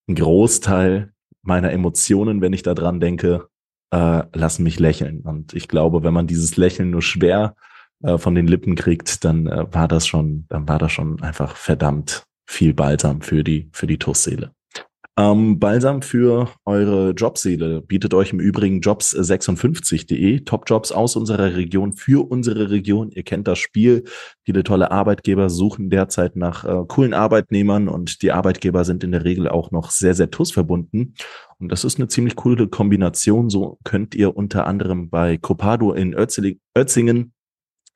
ein 0.10 0.16
Großteil 0.16 1.14
meiner 1.42 1.72
Emotionen, 1.72 2.42
wenn 2.42 2.54
ich 2.54 2.64
da 2.64 2.74
dran 2.74 3.00
denke, 3.00 3.48
äh, 3.94 4.24
lassen 4.34 4.64
mich 4.64 4.80
lächeln. 4.80 5.22
Und 5.22 5.54
ich 5.54 5.68
glaube, 5.68 6.04
wenn 6.04 6.14
man 6.14 6.28
dieses 6.28 6.58
Lächeln 6.58 6.90
nur 6.90 7.02
schwer 7.02 7.56
äh, 8.02 8.18
von 8.18 8.36
den 8.36 8.48
Lippen 8.48 8.76
kriegt, 8.76 9.24
dann 9.24 9.48
äh, 9.48 9.74
war 9.74 9.88
das 9.88 10.06
schon, 10.08 10.46
dann 10.50 10.68
war 10.68 10.80
das 10.80 10.92
schon 10.92 11.22
einfach 11.22 11.56
verdammt 11.56 12.26
viel 12.46 12.74
Balsam 12.74 13.22
für 13.22 13.44
die, 13.44 13.70
für 13.72 13.88
die 13.88 13.98
Tussseele. 13.98 14.54
Ähm, 15.16 15.60
Balsam 15.60 16.02
für 16.02 16.50
eure 16.66 17.12
Jobseele 17.12 17.82
bietet 17.82 18.16
euch 18.16 18.34
im 18.34 18.40
Übrigen 18.40 18.80
jobs56.de, 18.80 20.40
Top-Jobs 20.40 20.92
aus 20.92 21.16
unserer 21.16 21.56
Region 21.56 21.94
für 21.94 22.28
unsere 22.28 22.72
Region. 22.72 23.12
Ihr 23.12 23.22
kennt 23.22 23.48
das 23.48 23.60
Spiel. 23.60 24.06
Viele 24.44 24.64
tolle 24.64 24.90
Arbeitgeber 24.90 25.52
suchen 25.52 25.92
derzeit 25.92 26.36
nach 26.36 26.66
äh, 26.66 26.86
coolen 26.88 27.14
Arbeitnehmern 27.14 27.90
und 27.90 28.24
die 28.24 28.32
Arbeitgeber 28.32 28.86
sind 28.86 29.04
in 29.04 29.12
der 29.12 29.24
Regel 29.24 29.48
auch 29.48 29.70
noch 29.70 29.92
sehr, 29.92 30.16
sehr 30.16 30.32
TUS 30.32 30.52
verbunden. 30.52 31.14
Und 31.60 31.72
das 31.72 31.84
ist 31.84 32.00
eine 32.00 32.08
ziemlich 32.08 32.36
coole 32.36 32.68
Kombination. 32.68 33.52
So 33.52 33.78
könnt 33.84 34.16
ihr 34.16 34.36
unter 34.36 34.66
anderem 34.66 35.12
bei 35.12 35.38
Copado 35.38 35.94
in 35.94 36.16
Ötzingen 36.16 37.34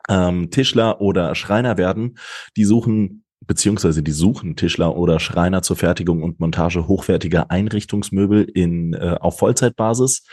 ähm, 0.07 0.51
Tischler 0.51 1.01
oder 1.01 1.33
Schreiner 1.33 1.79
werden. 1.79 2.19
Die 2.55 2.63
suchen 2.63 3.23
beziehungsweise 3.47 4.03
die 4.03 4.11
suchen 4.11 4.55
Tischler 4.55 4.95
oder 4.95 5.19
Schreiner 5.19 5.61
zur 5.61 5.77
Fertigung 5.77 6.21
und 6.21 6.39
Montage 6.39 6.87
hochwertiger 6.87 7.49
Einrichtungsmöbel 7.49 8.43
in, 8.43 8.93
äh, 8.93 9.17
auf 9.19 9.39
Vollzeitbasis. 9.39 10.23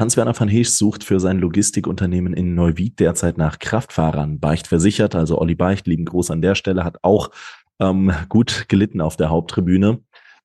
Hans-Werner 0.00 0.38
van 0.38 0.48
Heesch 0.48 0.70
sucht 0.70 1.02
für 1.02 1.18
sein 1.18 1.38
Logistikunternehmen 1.38 2.32
in 2.32 2.54
Neuwied 2.54 3.00
derzeit 3.00 3.36
nach 3.36 3.58
Kraftfahrern. 3.58 4.38
Beicht 4.38 4.68
versichert, 4.68 5.14
also 5.16 5.38
Olli 5.38 5.56
Beicht, 5.56 5.86
lieben 5.86 6.04
Gruß 6.04 6.30
an 6.30 6.42
der 6.42 6.54
Stelle, 6.54 6.84
hat 6.84 6.98
auch 7.02 7.30
ähm, 7.80 8.12
gut 8.28 8.66
gelitten 8.68 9.00
auf 9.00 9.16
der 9.16 9.30
Haupttribüne. 9.30 10.00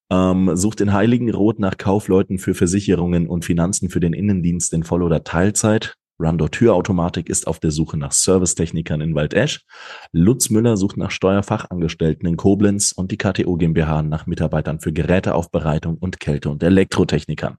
Ähm, 0.10 0.56
sucht 0.56 0.82
in 0.82 0.93
Heiligenroth 0.93 1.60
nach 1.60 1.78
Kaufleuten 1.78 2.39
für 2.39 2.56
Versicherungen 2.56 3.28
und 3.28 3.45
Finanzen 3.45 3.89
für 3.89 3.99
den 3.99 4.13
Innendienst 4.13 4.73
in 4.73 4.84
Voll- 4.84 5.04
oder 5.04 5.23
Teilzeit. 5.23 5.95
Rundor 6.19 6.52
Türautomatik 6.52 7.30
ist 7.30 7.47
auf 7.47 7.60
der 7.60 7.71
Suche 7.71 7.97
nach 7.97 8.12
Servicetechnikern 8.12 9.02
in 9.02 9.15
Waldesch. 9.15 9.65
Lutz 10.12 10.49
Müller 10.49 10.78
sucht 10.78 10.97
nach 10.97 11.12
Steuerfachangestellten 11.12 12.28
in 12.28 12.38
Koblenz 12.38 12.91
und 12.91 13.12
die 13.12 13.17
KTO 13.17 13.56
GmbH 13.56 14.04
nach 14.04 14.26
Mitarbeitern 14.26 14.80
für 14.80 14.93
Geräteaufbereitung 14.93 15.97
und 15.97 16.19
Kälte- 16.19 16.49
und 16.49 16.63
Elektrotechnikern. 16.63 17.58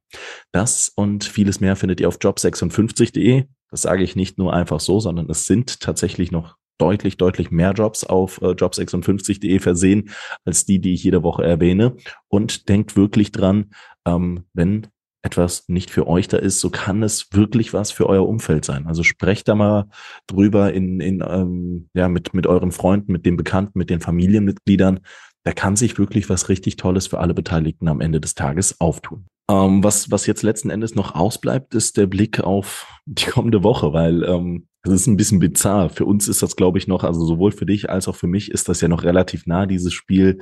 Das 0.52 0.92
und 0.94 1.24
vieles 1.24 1.60
mehr 1.60 1.76
findet 1.76 2.00
ihr 2.00 2.08
auf 2.08 2.18
job56.de. 2.18 3.44
Das 3.70 3.82
sage 3.82 4.04
ich 4.04 4.14
nicht 4.14 4.38
nur 4.38 4.54
einfach 4.54 4.80
so, 4.80 5.00
sondern 5.00 5.28
es 5.28 5.46
sind 5.46 5.80
tatsächlich 5.80 6.30
noch 6.30 6.56
deutlich, 6.78 7.16
deutlich 7.16 7.50
mehr 7.50 7.72
Jobs 7.72 8.04
auf 8.04 8.40
äh, 8.40 8.46
job56.de 8.46 9.58
versehen 9.58 10.10
als 10.44 10.64
die, 10.64 10.80
die 10.80 10.94
ich 10.94 11.04
jede 11.04 11.22
Woche 11.22 11.44
erwähne. 11.44 11.96
Und 12.28 12.68
denkt 12.68 12.96
wirklich 12.96 13.32
dran, 13.32 13.70
ähm, 14.06 14.44
wenn 14.52 14.88
etwas 15.24 15.64
nicht 15.68 15.90
für 15.90 16.06
euch 16.06 16.28
da 16.28 16.36
ist, 16.36 16.60
so 16.60 16.70
kann 16.70 17.02
es 17.02 17.28
wirklich 17.32 17.72
was 17.72 17.90
für 17.90 18.06
euer 18.08 18.28
Umfeld 18.28 18.64
sein. 18.64 18.86
Also 18.86 19.02
sprecht 19.02 19.48
da 19.48 19.54
mal 19.54 19.86
drüber 20.26 20.72
in, 20.72 21.00
in 21.00 21.24
ähm, 21.26 21.88
ja, 21.94 22.08
mit, 22.08 22.34
mit 22.34 22.46
euren 22.46 22.72
Freunden, 22.72 23.10
mit 23.10 23.24
den 23.24 23.36
Bekannten, 23.36 23.78
mit 23.78 23.88
den 23.88 24.00
Familienmitgliedern. 24.00 25.00
Da 25.42 25.52
kann 25.52 25.76
sich 25.76 25.98
wirklich 25.98 26.28
was 26.28 26.48
richtig 26.48 26.76
Tolles 26.76 27.06
für 27.06 27.18
alle 27.18 27.34
Beteiligten 27.34 27.88
am 27.88 28.00
Ende 28.00 28.20
des 28.20 28.34
Tages 28.34 28.80
auftun. 28.80 29.26
Ähm, 29.50 29.82
was, 29.82 30.10
was 30.10 30.26
jetzt 30.26 30.42
letzten 30.42 30.70
Endes 30.70 30.94
noch 30.94 31.14
ausbleibt, 31.14 31.74
ist 31.74 31.96
der 31.96 32.06
Blick 32.06 32.40
auf 32.40 32.86
die 33.06 33.26
kommende 33.26 33.62
Woche, 33.62 33.92
weil 33.92 34.22
ähm, 34.24 34.68
das 34.82 34.94
ist 34.94 35.06
ein 35.06 35.16
bisschen 35.16 35.38
bizarr. 35.38 35.88
Für 35.88 36.04
uns 36.04 36.28
ist 36.28 36.42
das, 36.42 36.56
glaube 36.56 36.78
ich, 36.78 36.86
noch, 36.86 37.04
also 37.04 37.24
sowohl 37.24 37.52
für 37.52 37.66
dich 37.66 37.88
als 37.88 38.08
auch 38.08 38.16
für 38.16 38.26
mich 38.26 38.50
ist 38.50 38.68
das 38.68 38.82
ja 38.82 38.88
noch 38.88 39.04
relativ 39.04 39.46
nah, 39.46 39.64
dieses 39.64 39.94
Spiel 39.94 40.40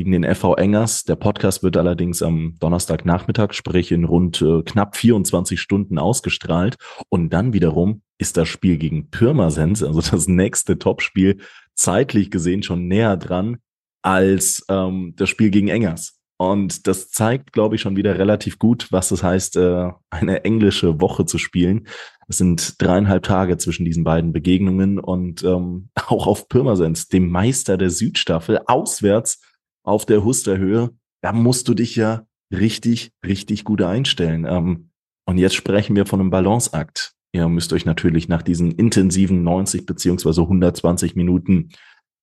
gegen 0.00 0.12
den 0.12 0.34
FV 0.34 0.54
Engers. 0.54 1.04
Der 1.04 1.14
Podcast 1.14 1.62
wird 1.62 1.76
allerdings 1.76 2.22
am 2.22 2.54
Donnerstagnachmittag, 2.58 3.52
sprich 3.52 3.92
in 3.92 4.04
rund 4.04 4.40
äh, 4.40 4.62
knapp 4.62 4.96
24 4.96 5.60
Stunden 5.60 5.98
ausgestrahlt. 5.98 6.76
Und 7.10 7.34
dann 7.34 7.52
wiederum 7.52 8.00
ist 8.16 8.38
das 8.38 8.48
Spiel 8.48 8.78
gegen 8.78 9.10
Pirmasens, 9.10 9.82
also 9.82 10.00
das 10.00 10.26
nächste 10.26 10.78
Topspiel, 10.78 11.40
zeitlich 11.74 12.30
gesehen 12.30 12.62
schon 12.62 12.88
näher 12.88 13.18
dran 13.18 13.58
als 14.00 14.64
ähm, 14.70 15.12
das 15.16 15.28
Spiel 15.28 15.50
gegen 15.50 15.68
Engers. 15.68 16.18
Und 16.38 16.86
das 16.86 17.10
zeigt, 17.10 17.52
glaube 17.52 17.74
ich, 17.74 17.82
schon 17.82 17.96
wieder 17.96 18.18
relativ 18.18 18.58
gut, 18.58 18.86
was 18.90 19.10
es 19.10 19.22
heißt, 19.22 19.56
äh, 19.56 19.90
eine 20.08 20.44
englische 20.44 20.98
Woche 20.98 21.26
zu 21.26 21.36
spielen. 21.36 21.86
Es 22.26 22.38
sind 22.38 22.80
dreieinhalb 22.80 23.24
Tage 23.24 23.58
zwischen 23.58 23.84
diesen 23.84 24.04
beiden 24.04 24.32
Begegnungen 24.32 24.98
und 24.98 25.44
ähm, 25.44 25.90
auch 26.06 26.26
auf 26.26 26.48
Pirmasens, 26.48 27.08
dem 27.08 27.28
Meister 27.28 27.76
der 27.76 27.90
Südstaffel, 27.90 28.60
auswärts 28.64 29.42
auf 29.90 30.06
der 30.06 30.24
Husterhöhe, 30.24 30.90
da 31.22 31.32
musst 31.32 31.68
du 31.68 31.74
dich 31.74 31.96
ja 31.96 32.24
richtig, 32.52 33.12
richtig 33.24 33.64
gut 33.64 33.82
einstellen. 33.82 34.46
Ähm, 34.48 34.90
und 35.26 35.38
jetzt 35.38 35.54
sprechen 35.54 35.94
wir 35.96 36.06
von 36.06 36.20
einem 36.20 36.30
Balanceakt. 36.30 37.14
Ihr 37.32 37.48
müsst 37.48 37.72
euch 37.72 37.84
natürlich 37.84 38.28
nach 38.28 38.42
diesen 38.42 38.72
intensiven 38.72 39.42
90 39.44 39.86
beziehungsweise 39.86 40.42
120 40.42 41.14
Minuten 41.14 41.70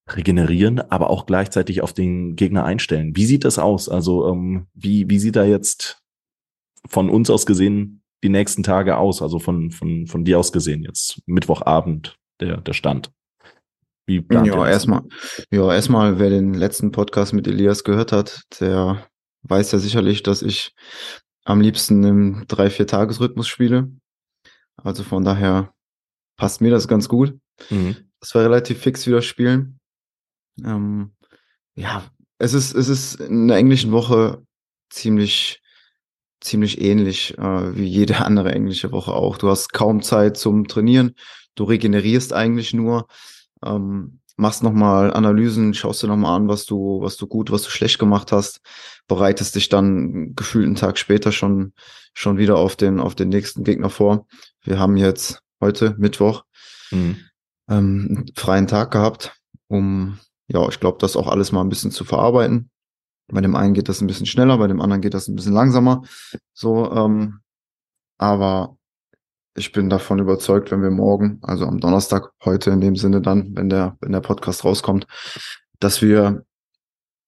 regenerieren, 0.09 0.79
aber 0.79 1.09
auch 1.09 1.25
gleichzeitig 1.25 1.81
auf 1.81 1.93
den 1.93 2.35
Gegner 2.35 2.65
einstellen. 2.65 3.15
Wie 3.15 3.25
sieht 3.25 3.45
das 3.45 3.59
aus? 3.59 3.89
Also 3.89 4.27
ähm, 4.29 4.67
wie, 4.73 5.09
wie 5.09 5.19
sieht 5.19 5.35
da 5.35 5.45
jetzt 5.45 6.01
von 6.87 7.09
uns 7.09 7.29
aus 7.29 7.45
gesehen 7.45 8.01
die 8.23 8.29
nächsten 8.29 8.63
Tage 8.63 8.97
aus? 8.97 9.21
Also 9.21 9.39
von, 9.39 9.71
von, 9.71 10.07
von 10.07 10.25
dir 10.25 10.39
aus 10.39 10.51
gesehen 10.51 10.83
jetzt 10.83 11.21
Mittwochabend 11.25 12.17
der, 12.39 12.57
der 12.57 12.73
Stand. 12.73 13.11
Wie 14.07 14.25
ja, 14.31 14.67
erstmal, 14.67 15.03
ja, 15.51 15.73
erstmal, 15.73 16.17
wer 16.17 16.29
den 16.29 16.53
letzten 16.53 16.91
Podcast 16.91 17.33
mit 17.33 17.45
Elias 17.45 17.83
gehört 17.83 18.13
hat, 18.13 18.41
der 18.61 19.05
weiß 19.43 19.73
ja 19.73 19.79
sicherlich, 19.79 20.23
dass 20.23 20.41
ich 20.41 20.73
am 21.43 21.59
liebsten 21.59 22.03
im 22.03 22.45
drei 22.47 22.69
vier 22.69 22.87
Tagesrhythmus 22.87 23.49
spiele. 23.49 23.91
Also 24.77 25.03
von 25.03 25.25
daher 25.25 25.73
passt 26.37 26.61
mir 26.61 26.71
das 26.71 26.87
ganz 26.87 27.09
gut. 27.09 27.37
Mhm. 27.69 27.97
Das 28.21 28.33
war 28.33 28.43
relativ 28.43 28.79
fix 28.79 29.05
wieder 29.07 29.21
spielen. 29.21 29.79
Ähm, 30.63 31.11
ja, 31.75 32.03
es 32.37 32.53
ist, 32.53 32.75
es 32.75 32.87
ist 32.87 33.15
in 33.15 33.49
der 33.49 33.57
englischen 33.57 33.91
Woche 33.91 34.41
ziemlich, 34.89 35.61
ziemlich 36.39 36.81
ähnlich 36.81 37.37
äh, 37.37 37.75
wie 37.75 37.87
jede 37.87 38.19
andere 38.25 38.53
englische 38.53 38.93
Woche 38.93 39.11
auch. 39.11 39.37
Du 39.37 39.49
hast 39.49 39.73
kaum 39.73 40.01
Zeit 40.01 40.37
zum 40.37 40.67
Trainieren. 40.67 41.13
Du 41.55 41.65
regenerierst 41.65 42.31
eigentlich 42.31 42.73
nur 42.73 43.07
ähm, 43.75 44.19
machst 44.37 44.63
nochmal 44.63 45.13
Analysen, 45.13 45.73
schaust 45.73 46.03
dir 46.03 46.07
nochmal 46.07 46.35
an, 46.35 46.47
was 46.47 46.65
du, 46.65 47.01
was 47.01 47.17
du 47.17 47.27
gut, 47.27 47.51
was 47.51 47.63
du 47.63 47.69
schlecht 47.69 47.99
gemacht 47.99 48.31
hast, 48.31 48.61
bereitest 49.07 49.55
dich 49.55 49.67
dann 49.67 50.35
gefühlt 50.35 50.67
einen 50.67 50.75
Tag 50.75 50.97
später 50.97 51.31
schon, 51.31 51.73
schon 52.13 52.37
wieder 52.37 52.57
auf 52.57 52.75
den, 52.75 52.99
auf 52.99 53.15
den 53.15 53.29
nächsten 53.29 53.63
Gegner 53.63 53.89
vor. 53.89 54.27
Wir 54.63 54.79
haben 54.79 54.95
jetzt 54.95 55.41
heute 55.59 55.95
Mittwoch 55.97 56.43
mhm. 56.91 57.17
ähm, 57.67 58.07
einen 58.09 58.25
freien 58.35 58.67
Tag 58.67 58.91
gehabt, 58.91 59.35
um, 59.67 60.19
ja, 60.47 60.67
ich 60.69 60.79
glaube, 60.79 60.99
das 60.99 61.17
auch 61.17 61.27
alles 61.27 61.51
mal 61.51 61.61
ein 61.61 61.69
bisschen 61.69 61.91
zu 61.91 62.05
verarbeiten. 62.05 62.69
Bei 63.29 63.41
dem 63.41 63.55
einen 63.55 63.73
geht 63.73 63.89
das 63.89 63.99
ein 63.99 64.07
bisschen 64.07 64.25
schneller, 64.25 64.57
bei 64.57 64.67
dem 64.67 64.79
anderen 64.79 65.01
geht 65.01 65.13
das 65.13 65.27
ein 65.27 65.35
bisschen 65.35 65.53
langsamer. 65.53 66.03
So, 66.53 66.89
ähm, 66.93 67.39
aber 68.17 68.76
ich 69.57 69.71
bin 69.71 69.89
davon 69.89 70.19
überzeugt, 70.19 70.69
wenn 70.69 70.83
wir 70.83 70.91
morgen, 70.91 71.39
also 71.41 71.65
am 71.65 71.79
Donnerstag, 71.79 72.31
heute 72.45 72.69
in 72.69 72.79
dem 72.79 72.95
Sinne 72.95 73.21
dann, 73.21 73.55
wenn 73.55 73.69
der, 73.69 73.97
wenn 74.01 74.11
der 74.11 74.21
Podcast 74.21 74.63
rauskommt, 74.63 75.07
dass 75.79 76.01
wir 76.01 76.45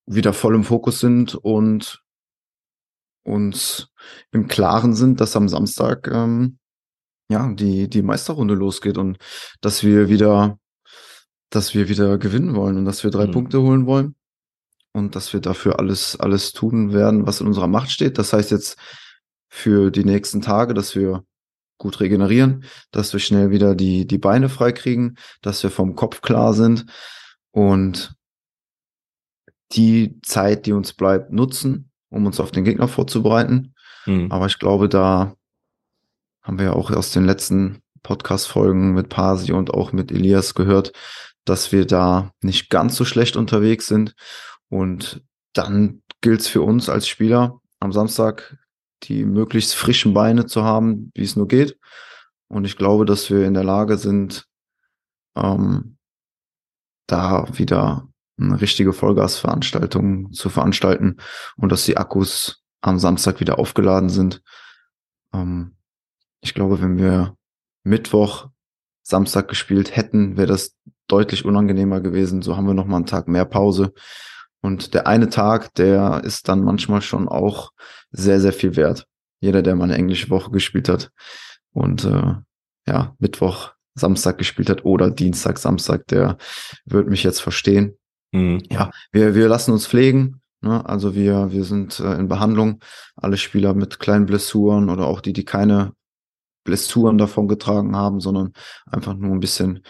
wieder 0.06 0.34
voll 0.34 0.54
im 0.56 0.64
Fokus 0.64 1.00
sind 1.00 1.34
und 1.36 2.04
uns 3.24 3.90
im 4.32 4.48
Klaren 4.48 4.94
sind, 4.94 5.20
dass 5.22 5.36
am 5.36 5.50
Samstag 5.50 6.08
ähm, 6.08 6.60
ja 7.30 7.52
die 7.54 7.90
die 7.90 8.02
Meisterrunde 8.02 8.54
losgeht 8.54 8.98
und 8.98 9.18
dass 9.62 9.84
wir 9.84 10.10
wieder 10.10 10.58
dass 11.52 11.74
wir 11.74 11.90
wieder 11.90 12.18
gewinnen 12.18 12.56
wollen 12.56 12.78
und 12.78 12.86
dass 12.86 13.04
wir 13.04 13.12
drei 13.12 13.28
mhm. 13.28 13.32
Punkte 13.32 13.62
holen 13.62 13.86
wollen 13.86 14.16
und 14.94 15.16
dass 15.16 15.34
wir 15.34 15.42
dafür 15.42 15.80
alles 15.80 16.20
alles 16.20 16.54
tun 16.54 16.94
werden, 16.94 17.28
was 17.28 17.42
in 17.42 17.48
unserer 17.48 17.68
Macht 17.68 17.92
steht. 17.92 18.18
Das 18.18 18.34
heißt 18.34 18.52
jetzt 18.52 18.80
für 19.48 19.92
die 19.92 20.06
nächsten 20.06 20.42
Tage, 20.42 20.74
dass 20.74 20.96
wir 20.96 21.24
gut 21.80 22.00
regenerieren, 22.00 22.66
dass 22.92 23.12
wir 23.14 23.20
schnell 23.20 23.50
wieder 23.50 23.74
die, 23.74 24.06
die 24.06 24.20
Beine 24.20 24.50
frei 24.50 24.72
kriegen, 24.72 25.16
dass 25.42 25.64
wir 25.64 25.72
vom 25.72 25.96
Kopf 25.96 26.22
klar 26.22 26.54
sind 26.54 26.86
und 27.52 28.14
die 29.72 30.20
Zeit, 30.22 30.66
die 30.66 30.74
uns 30.74 30.94
bleibt, 30.94 31.32
nutzen, 31.32 31.92
um 32.10 32.26
uns 32.26 32.40
auf 32.40 32.52
den 32.52 32.64
Gegner 32.64 32.88
vorzubereiten. 32.88 33.74
Mhm. 34.06 34.32
Aber 34.32 34.46
ich 34.46 34.60
glaube, 34.60 34.90
da 34.90 35.36
haben 36.42 36.60
wir 36.60 36.66
ja 36.66 36.74
auch 36.74 36.92
aus 36.92 37.12
den 37.12 37.26
letzten 37.26 37.82
Podcast-Folgen 38.04 38.94
mit 38.94 39.10
Pasi 39.10 39.52
und 39.52 39.72
auch 39.72 39.92
mit 39.92 40.12
Elias 40.12 40.56
gehört, 40.56 40.92
dass 41.46 41.72
wir 41.72 41.86
da 41.86 42.32
nicht 42.42 42.70
ganz 42.70 42.96
so 42.96 43.06
schlecht 43.06 43.36
unterwegs 43.36 43.88
sind. 43.88 44.16
Und 44.70 45.24
dann 45.54 46.02
gilt 46.22 46.42
es 46.42 46.48
für 46.48 46.62
uns 46.62 46.90
als 46.90 47.08
Spieler 47.08 47.60
am 47.80 47.92
Samstag 47.92 48.58
die 49.04 49.26
möglichst 49.26 49.76
frischen 49.76 50.14
Beine 50.14 50.46
zu 50.46 50.64
haben, 50.64 51.12
wie 51.16 51.24
es 51.24 51.36
nur 51.36 51.48
geht. 51.48 51.78
Und 52.48 52.66
ich 52.66 52.78
glaube, 52.78 53.06
dass 53.06 53.30
wir 53.30 53.46
in 53.46 53.54
der 53.54 53.64
Lage 53.64 53.98
sind, 53.98 54.46
ähm, 55.36 55.98
da 57.08 57.48
wieder 57.58 58.08
eine 58.40 58.62
richtige 58.62 58.94
Vollgasveranstaltung 58.94 60.32
zu 60.32 60.50
veranstalten 60.50 61.18
und 61.58 61.72
dass 61.72 61.86
die 61.86 61.98
Akkus 61.98 62.64
am 62.82 63.00
Samstag 63.00 63.40
wieder 63.40 63.60
aufgeladen 63.60 64.10
sind. 64.10 64.42
Ähm, 65.34 65.76
ich 66.42 66.54
glaube, 66.54 66.82
wenn 66.82 66.98
wir 66.98 67.36
Mittwoch, 67.84 68.50
Samstag 69.04 69.48
gespielt 69.48 69.96
hätten, 69.96 70.38
wäre 70.38 70.48
das 70.48 70.76
deutlich 71.08 71.44
unangenehmer 71.44 72.00
gewesen. 72.00 72.42
So 72.42 72.56
haben 72.56 72.68
wir 72.68 72.74
noch 72.74 72.86
mal 72.86 72.98
einen 72.98 73.06
Tag 73.06 73.28
mehr 73.28 73.46
Pause. 73.46 73.94
Und 74.62 74.94
der 74.94 75.08
eine 75.08 75.30
Tag, 75.30 75.74
der 75.76 76.22
ist 76.24 76.50
dann 76.50 76.64
manchmal 76.64 77.02
schon 77.02 77.28
auch 77.28 77.72
sehr, 78.12 78.42
sehr 78.42 78.54
viel 78.54 78.76
wert. 78.76 79.06
Jeder, 79.40 79.62
der 79.62 79.76
mal 79.76 79.86
eine 79.86 79.96
englische 79.96 80.30
Woche 80.30 80.52
gespielt 80.52 80.90
hat 80.90 81.12
und 81.72 82.04
äh, 82.04 82.34
ja, 82.88 83.16
Mittwoch, 83.20 83.72
Samstag 83.96 84.38
gespielt 84.38 84.70
hat 84.70 84.86
oder 84.86 85.12
Dienstag, 85.12 85.58
Samstag, 85.58 86.08
der 86.08 86.38
wird 86.86 87.10
mich 87.10 87.24
jetzt 87.24 87.40
verstehen. 87.42 87.98
Mhm. 88.32 88.64
Ja, 88.70 88.92
wir, 89.12 89.36
wir 89.36 89.48
lassen 89.48 89.72
uns 89.72 89.88
pflegen. 89.88 90.42
Ne? 90.62 90.86
Also 90.86 91.16
wir, 91.16 91.52
wir 91.52 91.64
sind 91.64 92.00
äh, 92.00 92.16
in 92.16 92.28
Behandlung. 92.28 92.80
Alle 93.16 93.38
Spieler 93.38 93.74
mit 93.74 94.00
kleinen 94.00 94.26
Blessuren 94.26 94.90
oder 94.90 95.06
auch 95.06 95.22
die, 95.22 95.34
die 95.34 95.46
keine 95.46 95.94
Blessuren 96.64 97.18
davon 97.18 97.48
getragen 97.48 97.96
haben, 97.96 98.20
sondern 98.20 98.54
einfach 98.86 99.16
nur 99.16 99.32
ein 99.32 99.40
bisschen 99.40 99.84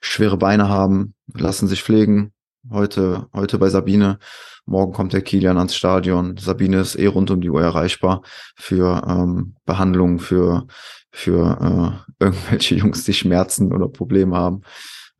schwere 0.00 0.36
Beine 0.36 0.68
haben, 0.68 1.14
lassen 1.34 1.68
sich 1.68 1.82
pflegen. 1.82 2.32
Heute, 2.70 3.26
heute 3.32 3.58
bei 3.58 3.68
Sabine. 3.70 4.20
Morgen 4.66 4.92
kommt 4.92 5.12
der 5.12 5.22
Kilian 5.22 5.58
ans 5.58 5.74
Stadion. 5.74 6.36
Sabine 6.36 6.78
ist 6.78 6.94
eh 6.94 7.06
rund 7.06 7.32
um 7.32 7.40
die 7.40 7.50
Uhr 7.50 7.60
erreichbar 7.60 8.22
für 8.54 9.02
ähm, 9.08 9.56
Behandlungen, 9.64 10.20
für, 10.20 10.68
für 11.10 12.04
äh, 12.20 12.24
irgendwelche 12.24 12.74
Jungs, 12.76 13.02
die 13.02 13.14
Schmerzen 13.14 13.72
oder 13.72 13.88
Probleme 13.88 14.36
haben. 14.36 14.62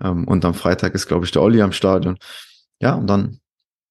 Ähm, 0.01 0.29
und 0.29 0.45
am 0.45 0.55
Freitag 0.55 0.95
ist, 0.95 1.09
glaube 1.09 1.25
ich, 1.25 1.33
der 1.33 1.43
Olli 1.43 1.61
am 1.63 1.73
Stadion. 1.73 2.17
Ja, 2.81 2.95
und 2.95 3.09
dann 3.09 3.41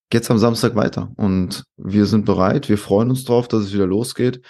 geht's 0.09 0.31
am 0.31 0.37
Samstag 0.37 0.75
weiter. 0.75 1.11
Und 1.17 1.65
wir 1.75 2.05
sind 2.05 2.25
bereit. 2.25 2.69
Wir 2.69 2.77
freuen 2.77 3.09
uns 3.09 3.25
drauf, 3.25 3.49
dass 3.49 3.63
es 3.63 3.73
wieder 3.73 3.85
losgeht. 3.85 4.41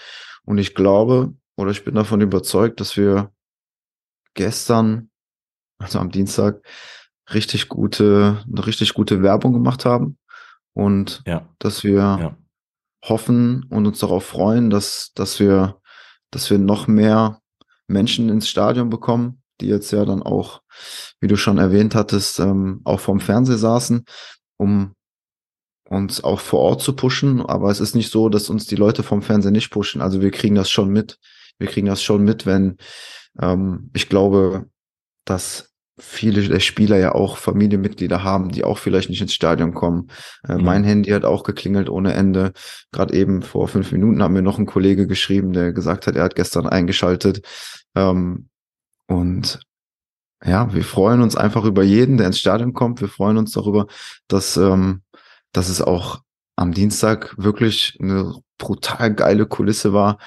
Und 0.46 0.60
ich 0.60 0.76
glaube, 0.76 1.34
oder 1.56 1.72
ich 1.72 1.84
bin 1.84 1.96
davon 1.96 2.22
überzeugt, 2.22 2.80
dass 2.80 2.96
wir 2.98 3.32
gestern, 4.36 5.10
also 5.80 5.98
am 5.98 6.12
Dienstag, 6.12 6.62
richtig 7.34 7.70
gute, 7.70 8.44
eine 8.48 8.66
richtig 8.66 8.94
gute 8.94 9.22
Werbung 9.22 9.54
gemacht 9.54 9.86
haben 9.86 10.18
und 10.74 11.22
ja. 11.26 11.48
dass 11.60 11.84
wir 11.84 11.94
ja. 11.94 12.38
hoffen 13.04 13.66
und 13.70 13.88
uns 13.88 14.00
darauf 14.00 14.26
freuen, 14.26 14.70
dass, 14.70 15.12
dass 15.14 15.40
wir, 15.40 15.80
dass 16.32 16.50
wir 16.50 16.58
noch 16.58 16.88
mehr 16.88 17.40
Menschen 17.88 18.30
ins 18.30 18.48
Stadion 18.48 18.90
bekommen, 18.90 19.42
die 19.60 19.68
jetzt 19.68 19.92
ja 19.92 20.06
dann 20.06 20.24
auch, 20.24 20.62
wie 21.20 21.28
du 21.28 21.36
schon 21.36 21.58
erwähnt 21.58 21.94
hattest, 21.96 22.40
ähm, 22.40 22.82
auch 22.84 23.00
vom 23.00 23.20
Fernseher 23.20 23.58
saßen, 23.58 24.06
um 24.58 24.96
uns 25.88 26.24
auch 26.24 26.40
vor 26.40 26.62
Ort 26.62 26.82
zu 26.82 26.96
pushen. 26.96 27.46
Aber 27.46 27.70
es 27.70 27.80
ist 27.80 27.96
nicht 27.96 28.12
so, 28.12 28.30
dass 28.30 28.50
uns 28.50 28.66
die 28.66 28.78
Leute 28.78 29.04
vom 29.04 29.22
Fernseher 29.22 29.52
nicht 29.52 29.70
pushen. 29.70 30.02
Also 30.02 30.22
wir 30.22 30.32
kriegen 30.32 30.56
das 30.56 30.72
schon 30.72 30.90
mit 30.90 31.20
wir 31.62 31.68
kriegen 31.68 31.88
das 31.88 32.04
schon 32.04 32.24
mit, 32.24 32.46
wenn 32.46 32.78
ähm, 33.40 33.92
ich 33.94 34.10
glaube, 34.10 34.68
dass 35.26 35.71
viele 36.02 36.42
der 36.48 36.60
Spieler 36.60 36.98
ja 36.98 37.14
auch 37.14 37.38
Familienmitglieder 37.38 38.24
haben, 38.24 38.50
die 38.50 38.64
auch 38.64 38.78
vielleicht 38.78 39.10
nicht 39.10 39.22
ins 39.22 39.34
Stadion 39.34 39.74
kommen. 39.74 40.10
Äh, 40.48 40.56
mhm. 40.56 40.64
Mein 40.64 40.84
Handy 40.84 41.12
hat 41.12 41.26
auch 41.26 41.44
geklingelt 41.44 41.90
ohne 41.90 42.14
Ende. 42.14 42.54
Gerade 42.92 43.14
eben 43.14 43.42
vor 43.44 43.68
fünf 43.68 43.92
Minuten 43.92 44.22
hat 44.24 44.32
mir 44.32 44.42
noch 44.42 44.58
ein 44.58 44.66
Kollege 44.66 45.08
geschrieben, 45.08 45.54
der 45.54 45.74
gesagt 45.74 46.08
hat, 46.08 46.16
er 46.16 46.24
hat 46.24 46.36
gestern 46.36 46.68
eingeschaltet. 46.68 47.46
Ähm, 47.96 48.50
und 49.08 49.60
ja, 50.44 50.74
wir 50.74 50.84
freuen 50.84 51.22
uns 51.22 51.36
einfach 51.36 51.66
über 51.66 51.84
jeden, 51.84 52.18
der 52.18 52.28
ins 52.28 52.40
Stadion 52.40 52.74
kommt. 52.74 53.00
Wir 53.00 53.10
freuen 53.10 53.38
uns 53.38 53.52
darüber, 53.52 53.88
dass, 54.28 54.58
ähm, 54.58 55.04
dass 55.52 55.70
es 55.70 55.82
auch 55.82 56.22
am 56.56 56.74
Dienstag 56.74 57.36
wirklich 57.38 57.98
eine 58.02 58.36
brutal 58.58 59.14
geile 59.14 59.46
Kulisse 59.46 59.94
war. 59.94 60.18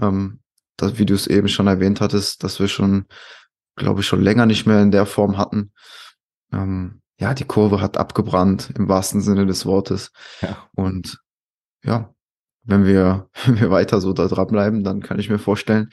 Ähm, 0.00 0.40
das, 0.76 0.98
wie 0.98 1.06
du 1.06 1.14
es 1.14 1.26
eben 1.26 1.48
schon 1.48 1.66
erwähnt 1.66 2.00
hattest, 2.00 2.44
dass 2.44 2.60
wir 2.60 2.68
schon, 2.68 3.06
glaube 3.78 4.00
ich, 4.00 4.06
schon 4.06 4.22
länger 4.22 4.46
nicht 4.46 4.66
mehr 4.66 4.82
in 4.82 4.90
der 4.90 5.06
Form 5.06 5.38
hatten. 5.38 5.72
Ähm, 6.52 7.00
ja, 7.18 7.34
die 7.34 7.44
Kurve 7.44 7.80
hat 7.80 7.96
abgebrannt 7.96 8.72
im 8.76 8.88
wahrsten 8.88 9.20
Sinne 9.20 9.46
des 9.46 9.66
Wortes. 9.66 10.12
Ja. 10.40 10.68
Und 10.74 11.20
ja, 11.82 12.14
wenn 12.64 12.84
wir, 12.84 13.28
wenn 13.46 13.60
wir 13.60 13.70
weiter 13.70 14.00
so 14.00 14.12
da 14.12 14.28
dranbleiben, 14.28 14.84
dann 14.84 15.00
kann 15.00 15.18
ich 15.18 15.30
mir 15.30 15.38
vorstellen, 15.38 15.90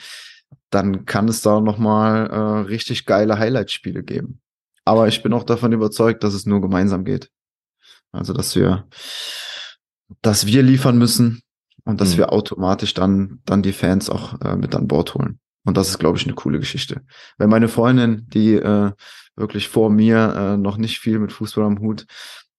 dann 0.70 1.06
kann 1.06 1.28
es 1.28 1.42
da 1.42 1.62
nochmal 1.62 2.28
äh, 2.28 2.68
richtig 2.68 3.06
geile 3.06 3.40
Highlight-Spiele 3.40 4.04
geben. 4.04 4.42
Aber 4.84 5.08
ich 5.08 5.24
bin 5.24 5.34
auch 5.34 5.44
davon 5.44 5.72
überzeugt, 5.72 6.24
dass 6.24 6.34
es 6.34 6.46
nur 6.46 6.62
gemeinsam 6.62 7.06
geht. 7.06 7.32
Also, 8.12 8.34
dass 8.34 8.56
wir, 8.56 8.88
dass 10.22 10.46
wir 10.46 10.62
liefern 10.62 10.98
müssen, 10.98 11.42
und 11.86 12.02
dass 12.02 12.14
mhm. 12.14 12.18
wir 12.18 12.34
automatisch 12.34 12.94
dann, 12.94 13.40
dann 13.46 13.62
die 13.62 13.74
Fans 13.74 14.10
auch 14.10 14.42
äh, 14.42 14.56
mit 14.56 14.76
an 14.76 14.88
Bord 14.88 15.14
holen. 15.16 15.40
Und 15.66 15.78
das 15.78 15.90
ist, 15.90 16.00
glaube 16.00 16.18
ich, 16.18 16.26
eine 16.26 16.36
coole 16.36 16.60
Geschichte. 16.60 17.02
Wenn 17.38 17.50
meine 17.50 17.68
Freundin, 17.68 18.26
die 18.30 18.54
äh, 18.54 18.92
wirklich 19.36 19.68
vor 19.68 19.90
mir 19.90 20.34
äh, 20.36 20.58
noch 20.58 20.78
nicht 20.78 21.00
viel 21.00 21.20
mit 21.20 21.32
Fußball 21.34 21.66
am 21.66 21.80
Hut 21.80 22.06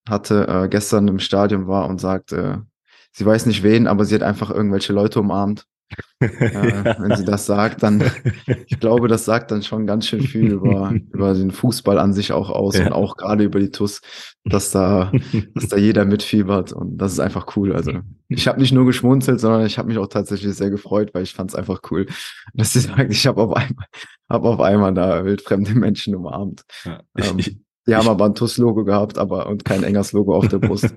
hatte, 0.09 0.47
äh, 0.47 0.69
gestern 0.69 1.09
im 1.09 1.19
Stadion 1.19 1.69
war 1.69 1.89
und 1.89 2.01
sagt, 2.01 2.33
äh, 2.33 2.59
sie 3.13 3.25
weiß 3.25 3.47
nicht 3.47 3.63
wen, 3.63 3.87
aber 3.87 4.05
sie 4.05 4.15
hat 4.15 4.23
einfach 4.23 4.51
irgendwelche 4.51 4.93
Leute 4.93 5.21
umarmt 5.21 5.67
äh, 6.21 6.29
wenn 6.99 7.17
sie 7.17 7.25
das 7.25 7.47
sagt, 7.47 7.83
dann, 7.83 8.03
ich 8.67 8.81
glaube, 8.81 9.09
das 9.09 9.25
sagt 9.25 9.51
dann 9.51 9.63
schon 9.63 9.87
ganz 9.87 10.07
schön 10.07 10.23
viel 10.23 10.53
über, 10.53 10.93
über 11.13 11.35
den 11.35 11.51
Fußball 11.51 11.99
an 11.99 12.13
sich 12.13 12.33
auch 12.33 12.51
aus 12.51 12.79
ja. 12.79 12.87
und 12.87 12.93
auch 12.93 13.17
gerade 13.17 13.45
über 13.45 13.61
die 13.61 13.71
TUS, 13.71 14.01
dass 14.45 14.71
da, 14.71 15.13
dass 15.55 15.69
da 15.69 15.77
jeder 15.77 16.05
mitfiebert 16.05 16.73
und 16.73 16.97
das 16.99 17.13
ist 17.13 17.21
einfach 17.21 17.57
cool. 17.57 17.75
Also 17.75 17.93
ich 18.29 18.49
habe 18.49 18.61
nicht 18.61 18.73
nur 18.73 18.87
geschmunzelt, 18.87 19.41
sondern 19.41 19.67
ich 19.67 19.79
habe 19.79 19.89
mich 19.89 19.99
auch 19.99 20.09
tatsächlich 20.09 20.55
sehr 20.55 20.71
gefreut, 20.71 21.11
weil 21.13 21.23
ich 21.23 21.35
fand 21.35 21.51
es 21.51 21.57
einfach 21.57 21.81
cool, 21.91 22.07
dass 22.55 22.73
sie 22.73 22.81
sagt, 22.81 23.11
ich 23.11 23.27
habe 23.27 23.43
auf 23.43 23.55
einmal, 23.55 23.87
hab 24.29 24.45
auf 24.45 24.61
einmal 24.61 24.95
da 24.95 25.25
wildfremde 25.25 25.75
Menschen 25.75 26.15
umarmt. 26.15 26.63
Ja, 26.85 27.01
ich, 27.17 27.31
ähm, 27.49 27.63
die 27.89 27.95
haben 27.95 28.09
aber 28.09 28.25
ein 28.25 28.35
TUS-Logo 28.35 28.85
gehabt, 28.85 29.17
aber 29.17 29.47
und 29.47 29.65
kein 29.65 29.85
engers 29.85 30.13
Logo 30.13 30.35
auf 30.35 30.49
der 30.49 30.59
Brust. 30.59 30.93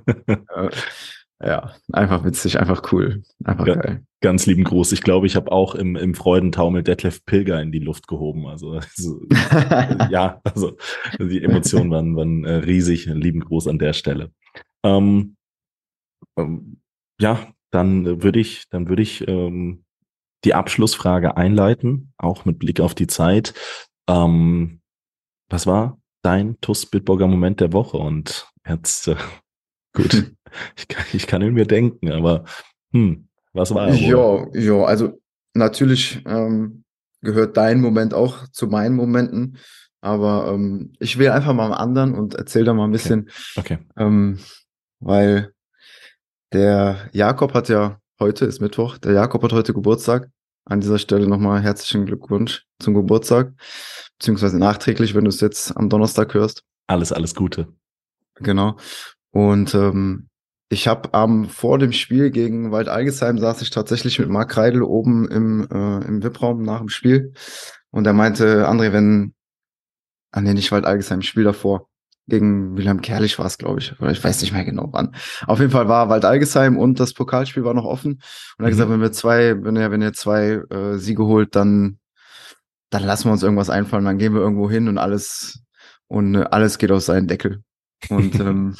Ja, 1.42 1.74
einfach 1.94 2.26
witzig, 2.26 2.60
einfach 2.60 2.92
cool, 2.92 3.24
einfach 3.44 3.66
ja, 3.66 3.76
geil. 3.76 4.06
Ganz 4.22 4.46
lieben 4.46 4.66
Gruß. 4.66 4.92
Ich 4.92 5.02
glaube, 5.02 5.26
ich 5.26 5.38
habe 5.38 5.52
auch 5.52 5.74
im, 5.74 5.96
im 5.96 6.14
Freudentaumel 6.14 6.84
Detlef 6.84 7.24
Pilger 7.26 7.62
in 7.62 7.72
die 7.72 7.80
Luft 7.80 8.08
gehoben. 8.08 8.48
Also, 8.48 8.72
also 8.74 9.22
ja, 10.10 10.42
also 10.44 10.76
die 11.18 11.42
Emotionen 11.42 11.92
waren, 11.92 12.18
waren 12.18 12.44
äh, 12.44 12.56
riesig. 12.56 13.06
Lieben 13.06 13.40
Gruß 13.40 13.70
an 13.70 13.80
der 13.80 13.94
Stelle. 13.94 14.34
Ähm, 14.84 15.38
ähm, 16.38 16.82
ja, 17.22 17.48
dann 17.72 18.22
würde 18.22 18.40
ich, 18.40 18.68
dann 18.70 18.90
würde 18.90 19.02
ich 19.02 19.26
ähm, 19.28 19.86
die 20.44 20.54
Abschlussfrage 20.54 21.38
einleiten, 21.38 22.14
auch 22.18 22.44
mit 22.44 22.60
Blick 22.60 22.82
auf 22.82 22.96
die 22.96 23.08
Zeit. 23.08 23.54
Ähm, 24.10 24.82
was 25.50 25.68
war 25.68 26.00
dein 26.22 26.60
TUS 26.60 26.86
Bitburger 26.86 27.28
Moment 27.28 27.62
der 27.62 27.72
Woche? 27.72 27.98
Und 27.98 28.52
jetzt 28.68 29.08
äh, 29.08 29.16
Gut, 29.94 30.14
ich 30.78 30.88
kann, 30.88 31.06
ich 31.14 31.28
kann 31.28 31.42
ihn 31.42 31.54
mir 31.54 31.66
denken, 31.66 32.12
aber 32.12 32.46
hm, 32.92 33.28
was 33.54 33.74
war 33.74 33.90
er? 33.90 33.96
Ja, 33.96 34.46
ja, 34.54 34.84
also 34.84 35.20
natürlich 35.54 36.24
ähm, 36.26 36.84
gehört 37.22 37.58
dein 37.58 37.82
Moment 37.82 38.14
auch 38.14 38.48
zu 38.50 38.68
meinen 38.68 38.96
Momenten, 38.96 39.58
aber 40.02 40.52
ähm, 40.54 40.94
ich 41.00 41.18
will 41.18 41.30
einfach 41.30 41.54
mal 41.54 41.66
am 41.66 41.74
anderen 41.74 42.16
und 42.16 42.36
erzähl 42.36 42.64
da 42.64 42.74
mal 42.74 42.86
ein 42.86 42.92
bisschen, 42.92 43.30
okay. 43.56 43.80
okay. 43.80 43.86
Ähm, 43.98 44.40
weil 45.00 45.54
der 46.52 47.10
Jakob 47.14 47.54
hat 47.54 47.70
ja 47.70 48.00
heute 48.20 48.46
ist 48.46 48.60
Mittwoch, 48.60 48.98
der 48.98 49.14
Jakob 49.14 49.44
hat 49.44 49.54
heute 49.54 49.74
Geburtstag. 49.74 50.30
An 50.66 50.82
dieser 50.82 51.00
Stelle 51.00 51.28
nochmal 51.28 51.62
herzlichen 51.62 52.06
Glückwunsch 52.06 52.66
zum 52.80 52.94
Geburtstag, 52.94 53.54
beziehungsweise 54.20 54.60
nachträglich, 54.60 55.16
wenn 55.16 55.24
du 55.24 55.30
es 55.30 55.42
jetzt 55.42 55.76
am 55.76 55.90
Donnerstag 55.90 56.34
hörst. 56.36 56.64
Alles, 56.86 57.12
alles 57.12 57.34
Gute. 57.34 57.70
Genau. 58.36 58.78
Und 59.40 59.74
ähm, 59.74 60.28
ich 60.68 60.90
habe 60.90 61.14
am 61.14 61.44
ähm, 61.44 61.50
vor 61.50 61.80
dem 61.80 61.94
Spiel 61.94 62.30
gegen 62.30 62.74
Wald 62.74 62.90
Algesheim 62.90 63.38
saß 63.38 63.62
ich 63.62 63.70
tatsächlich 63.70 64.20
mit 64.20 64.28
Marc 64.28 64.50
Kreidel 64.50 64.84
oben 64.84 65.30
im, 65.30 65.66
äh, 65.72 66.06
im 66.06 66.22
VIP-Raum 66.22 66.62
nach 66.62 66.80
dem 66.80 66.90
Spiel. 66.90 67.32
Und 67.90 68.06
er 68.06 68.12
meinte, 68.12 68.68
André, 68.68 68.92
wenn, 68.92 69.34
ah 70.32 70.42
nee, 70.42 70.54
nicht 70.54 70.74
Wald 70.74 70.84
Algesheim, 70.84 71.22
Spiel 71.22 71.46
davor. 71.46 71.88
Gegen 72.28 72.76
Wilhelm 72.76 73.00
Kerlich 73.00 73.40
war 73.40 73.46
es, 73.46 73.58
glaube 73.58 73.80
ich. 73.80 73.98
Oder 74.02 74.12
ich 74.12 74.22
weiß 74.22 74.42
nicht 74.42 74.52
mehr 74.52 74.66
genau 74.66 74.90
wann. 74.92 75.16
Auf 75.48 75.60
jeden 75.60 75.72
Fall 75.72 75.88
war 75.88 76.10
Wald 76.10 76.26
Algesheim 76.26 76.78
und 76.78 77.00
das 77.00 77.14
Pokalspiel 77.14 77.64
war 77.64 77.74
noch 77.74 77.86
offen. 77.86 78.16
Und 78.16 78.22
er 78.60 78.66
hat 78.66 78.66
mhm. 78.66 78.70
gesagt, 78.72 78.92
wenn 78.92 79.02
wir 79.02 79.14
zwei, 79.14 79.64
wenn 79.64 79.78
ihr, 79.78 79.90
wenn 79.90 80.02
ihr 80.02 80.14
zwei 80.14 80.62
äh, 80.70 80.98
Siege 80.98 81.26
holt, 81.26 81.56
dann, 81.56 81.98
dann 82.90 83.04
lassen 83.04 83.30
wir 83.30 83.32
uns 83.32 83.44
irgendwas 83.44 83.70
einfallen, 83.70 84.04
dann 84.04 84.18
gehen 84.18 84.34
wir 84.34 84.42
irgendwo 84.42 84.70
hin 84.70 84.90
und 84.90 84.98
alles, 84.98 85.64
und 86.08 86.36
äh, 86.36 86.46
alles 86.52 86.78
geht 86.78 86.92
auf 86.92 87.04
seinen 87.04 87.28
Deckel. 87.28 87.64
Und 88.10 88.40
ähm, 88.40 88.76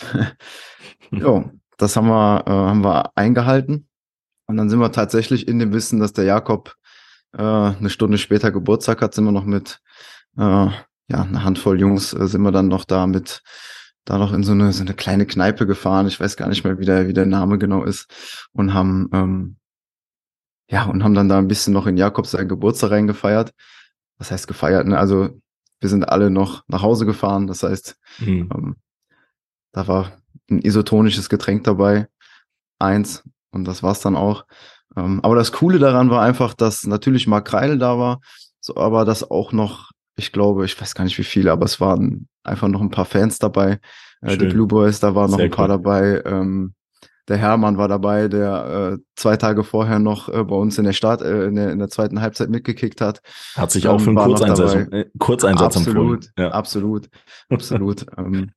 ja, 1.12 1.50
das 1.78 1.96
haben 1.96 2.08
wir, 2.08 2.44
äh, 2.48 2.52
haben 2.52 2.84
wir 2.84 3.12
eingehalten. 3.16 3.88
Und 4.48 4.58
dann 4.58 4.70
sind 4.70 4.80
wir 4.80 4.92
tatsächlich 4.92 5.48
in 5.48 5.60
dem 5.60 5.74
Wissen, 5.74 6.00
dass 6.00 6.14
der 6.14 6.26
Jakob 6.26 6.76
äh, 7.34 7.42
eine 7.42 7.90
Stunde 7.90 8.18
später 8.18 8.52
Geburtstag 8.52 9.02
hat, 9.02 9.14
sind 9.14 9.26
wir 9.26 9.32
noch 9.32 9.46
mit 9.46 9.80
äh, 10.38 10.42
ja, 11.10 11.24
eine 11.24 11.44
Handvoll 11.44 11.80
Jungs 11.80 12.14
äh, 12.14 12.28
sind 12.28 12.42
wir 12.42 12.52
dann 12.52 12.68
noch 12.68 12.86
da 12.86 13.08
mit 13.08 13.42
da 14.06 14.18
noch 14.18 14.34
in 14.34 14.44
so 14.44 14.54
eine, 14.54 14.72
so 14.74 14.82
eine 14.82 14.94
kleine 14.94 15.26
Kneipe 15.26 15.68
gefahren. 15.68 16.08
Ich 16.08 16.20
weiß 16.20 16.36
gar 16.36 16.48
nicht 16.48 16.64
mehr, 16.64 16.80
wie 16.80 16.86
der, 16.86 17.08
wie 17.08 17.14
der 17.14 17.28
Name 17.28 17.60
genau 17.60 17.84
ist. 17.84 18.48
Und 18.54 18.74
haben, 18.74 19.08
ähm, 19.14 19.58
ja, 20.68 20.86
und 20.86 21.04
haben 21.04 21.14
dann 21.14 21.30
da 21.30 21.38
ein 21.38 21.48
bisschen 21.48 21.74
noch 21.74 21.86
in 21.86 21.98
Jakob 21.98 22.26
seinen 22.26 22.50
Geburtstag 22.50 22.92
reingefeiert. 22.92 23.54
Was 24.18 24.32
heißt 24.32 24.48
gefeiert? 24.48 24.88
Ne? 24.88 24.98
Also 24.98 25.30
wir 25.80 25.90
sind 25.90 26.10
alle 26.10 26.32
noch 26.32 26.64
nach 26.68 26.82
Hause 26.82 27.06
gefahren. 27.06 27.46
Das 27.46 27.62
heißt, 27.62 27.98
mhm. 28.20 28.50
ähm, 28.54 28.76
da 29.72 29.88
war 29.88 30.12
ein 30.50 30.60
isotonisches 30.60 31.30
Getränk 31.30 31.64
dabei. 31.64 32.08
Eins. 32.80 33.24
Und 33.52 33.66
das 33.66 33.84
war's 33.84 34.02
dann 34.02 34.16
auch. 34.16 34.46
Ähm, 34.96 35.20
aber 35.24 35.36
das 35.36 35.52
Coole 35.52 35.80
daran 35.80 36.10
war 36.10 36.22
einfach, 36.22 36.54
dass 36.54 36.86
natürlich 36.86 37.28
Mark 37.28 37.48
Kreidel 37.48 37.78
da 37.78 37.98
war, 37.98 38.20
so, 38.60 38.76
aber 38.78 39.06
dass 39.06 39.30
auch 39.30 39.52
noch, 39.52 39.92
ich 40.16 40.32
glaube, 40.32 40.66
ich 40.66 40.80
weiß 40.80 40.96
gar 40.96 41.04
nicht 41.04 41.18
wie 41.18 41.24
viele, 41.24 41.52
aber 41.52 41.66
es 41.66 41.80
waren 41.80 42.28
einfach 42.44 42.68
noch 42.68 42.82
ein 42.82 42.90
paar 42.90 43.06
Fans 43.06 43.40
dabei. 43.40 43.80
Äh, 44.22 44.38
die 44.38 44.48
Blue 44.48 44.68
Boys, 44.68 45.00
da 45.00 45.16
waren 45.16 45.32
noch 45.32 45.38
Sehr 45.38 45.46
ein 45.46 45.52
paar 45.52 45.70
cool. 45.70 45.78
dabei. 45.78 46.22
Ähm, 46.26 46.74
der 47.28 47.38
Hermann 47.38 47.78
war 47.78 47.88
dabei, 47.88 48.28
der 48.28 48.98
äh, 48.98 49.04
zwei 49.16 49.38
Tage 49.38 49.64
vorher 49.64 50.00
noch 50.00 50.30
äh, 50.30 50.44
bei 50.44 50.56
uns 50.56 50.78
in 50.80 50.84
der 50.84 50.94
Start, 50.94 51.22
äh, 51.22 51.46
in, 51.46 51.56
der, 51.56 51.72
in 51.72 51.78
der 51.78 51.90
zweiten 51.90 52.22
Halbzeit 52.22 52.50
mitgekickt 52.50 53.02
hat. 53.02 53.22
Hat 53.56 53.70
sich 53.70 53.88
auch 53.88 54.00
ähm, 54.00 54.00
für 54.00 54.10
einen 54.10 54.18
Kurzeinsatz, 54.18 54.74
äh, 54.74 55.06
Kurzeinsatz 55.20 55.78
absolut, 55.78 55.96
empfohlen. 55.96 56.34
Ja. 56.38 56.52
Absolut, 56.52 57.10
absolut. 57.50 58.06
ähm, 58.18 58.50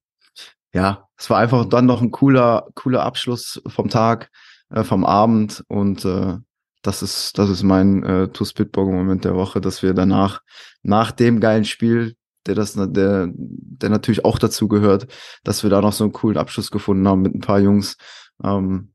ja, 0.73 1.09
es 1.16 1.31
war 1.31 1.39
einfach 1.39 1.64
dann 1.66 1.87
noch 1.87 2.03
ein 2.03 2.11
cooler, 2.11 2.68
cooler 2.75 3.03
Abschluss 3.03 3.62
vom 3.66 3.89
Tag, 3.89 4.31
äh, 4.70 4.85
vom 4.85 5.05
Abend 5.05 5.64
und 5.68 6.05
äh, 6.05 6.37
das 6.83 7.03
ist, 7.03 7.39
das 7.39 7.49
ist 7.49 7.62
mein 7.62 8.03
äh, 8.03 8.29
To-Spitburger-Moment 8.29 9.25
der 9.25 9.37
Woche, 9.37 9.61
dass 9.61 9.83
wir 9.83 9.95
danach, 9.95 10.41
nach 10.83 11.12
dem 11.12 11.39
geilen 11.41 11.64
Spiel, 11.64 12.16
der 12.47 12.57
das, 12.57 12.75
der, 12.75 13.29
der 13.33 13.89
natürlich 13.89 14.25
auch 14.25 14.39
dazu 14.39 14.66
gehört, 14.66 15.07
dass 15.45 15.62
wir 15.62 15.70
da 15.70 15.81
noch 15.81 15.93
so 15.93 16.03
einen 16.05 16.12
coolen 16.12 16.39
Abschluss 16.39 16.73
gefunden 16.73 17.07
haben 17.07 17.23
mit 17.23 17.35
ein 17.35 17.41
paar 17.41 17.61
Jungs. 17.61 17.97
Ähm, 18.43 18.93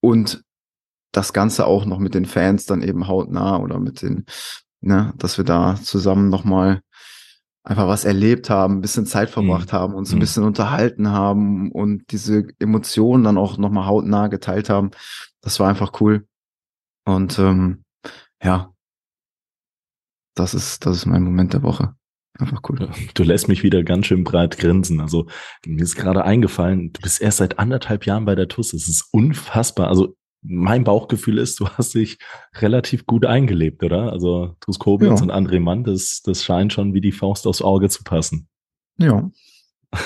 und 0.00 0.42
das 1.12 1.34
Ganze 1.34 1.66
auch 1.66 1.84
noch 1.84 1.98
mit 1.98 2.14
den 2.14 2.24
Fans 2.24 2.64
dann 2.64 2.82
eben 2.82 3.06
hautnah 3.06 3.58
oder 3.58 3.78
mit 3.78 4.00
den, 4.00 4.24
ne, 4.80 5.12
dass 5.16 5.36
wir 5.36 5.44
da 5.44 5.76
zusammen 5.76 6.30
nochmal 6.30 6.80
einfach 7.62 7.86
was 7.88 8.04
erlebt 8.04 8.50
haben, 8.50 8.78
ein 8.78 8.80
bisschen 8.80 9.06
Zeit 9.06 9.30
verbracht 9.30 9.72
mhm. 9.72 9.76
haben, 9.76 9.94
uns 9.94 10.12
ein 10.12 10.16
mhm. 10.16 10.20
bisschen 10.20 10.44
unterhalten 10.44 11.10
haben 11.10 11.70
und 11.72 12.10
diese 12.10 12.46
Emotionen 12.58 13.24
dann 13.24 13.38
auch 13.38 13.58
nochmal 13.58 13.86
hautnah 13.86 14.28
geteilt 14.28 14.70
haben. 14.70 14.90
Das 15.40 15.60
war 15.60 15.68
einfach 15.68 16.00
cool. 16.00 16.26
Und 17.04 17.38
ähm, 17.38 17.84
ja, 18.42 18.72
das 20.34 20.54
ist, 20.54 20.86
das 20.86 20.96
ist 20.96 21.06
mein 21.06 21.22
Moment 21.22 21.52
der 21.52 21.62
Woche. 21.62 21.94
Einfach 22.38 22.62
cool. 22.68 22.90
Du 23.14 23.22
lässt 23.22 23.48
mich 23.48 23.62
wieder 23.62 23.82
ganz 23.82 24.06
schön 24.06 24.24
breit 24.24 24.56
grinsen. 24.56 25.00
Also 25.00 25.26
mir 25.66 25.82
ist 25.82 25.96
gerade 25.96 26.24
eingefallen, 26.24 26.92
du 26.92 27.00
bist 27.02 27.20
erst 27.20 27.38
seit 27.38 27.58
anderthalb 27.58 28.06
Jahren 28.06 28.24
bei 28.24 28.34
der 28.34 28.48
TUS. 28.48 28.72
Es 28.72 28.88
ist 28.88 29.08
unfassbar. 29.12 29.88
Also 29.88 30.16
mein 30.42 30.84
Bauchgefühl 30.84 31.38
ist, 31.38 31.60
du 31.60 31.68
hast 31.68 31.94
dich 31.94 32.18
relativ 32.54 33.06
gut 33.06 33.26
eingelebt, 33.26 33.82
oder? 33.82 34.12
Also 34.12 34.56
Tus 34.60 34.78
Koblenz 34.78 35.20
ja. 35.20 35.24
und 35.24 35.32
André 35.32 35.60
Mann, 35.60 35.84
das, 35.84 36.22
das 36.22 36.44
scheint 36.44 36.72
schon 36.72 36.94
wie 36.94 37.00
die 37.00 37.12
Faust 37.12 37.46
aufs 37.46 37.62
Auge 37.62 37.88
zu 37.88 38.04
passen. 38.04 38.48
Ja. 38.98 39.30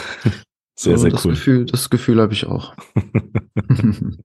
sehr, 0.77 0.99
sehr 0.99 1.11
das 1.11 1.25
cool. 1.25 1.33
Gefühl, 1.33 1.67
das 1.67 1.91
Gefühl 1.91 2.21
habe 2.21 2.33
ich 2.33 2.47
auch. 2.47 2.75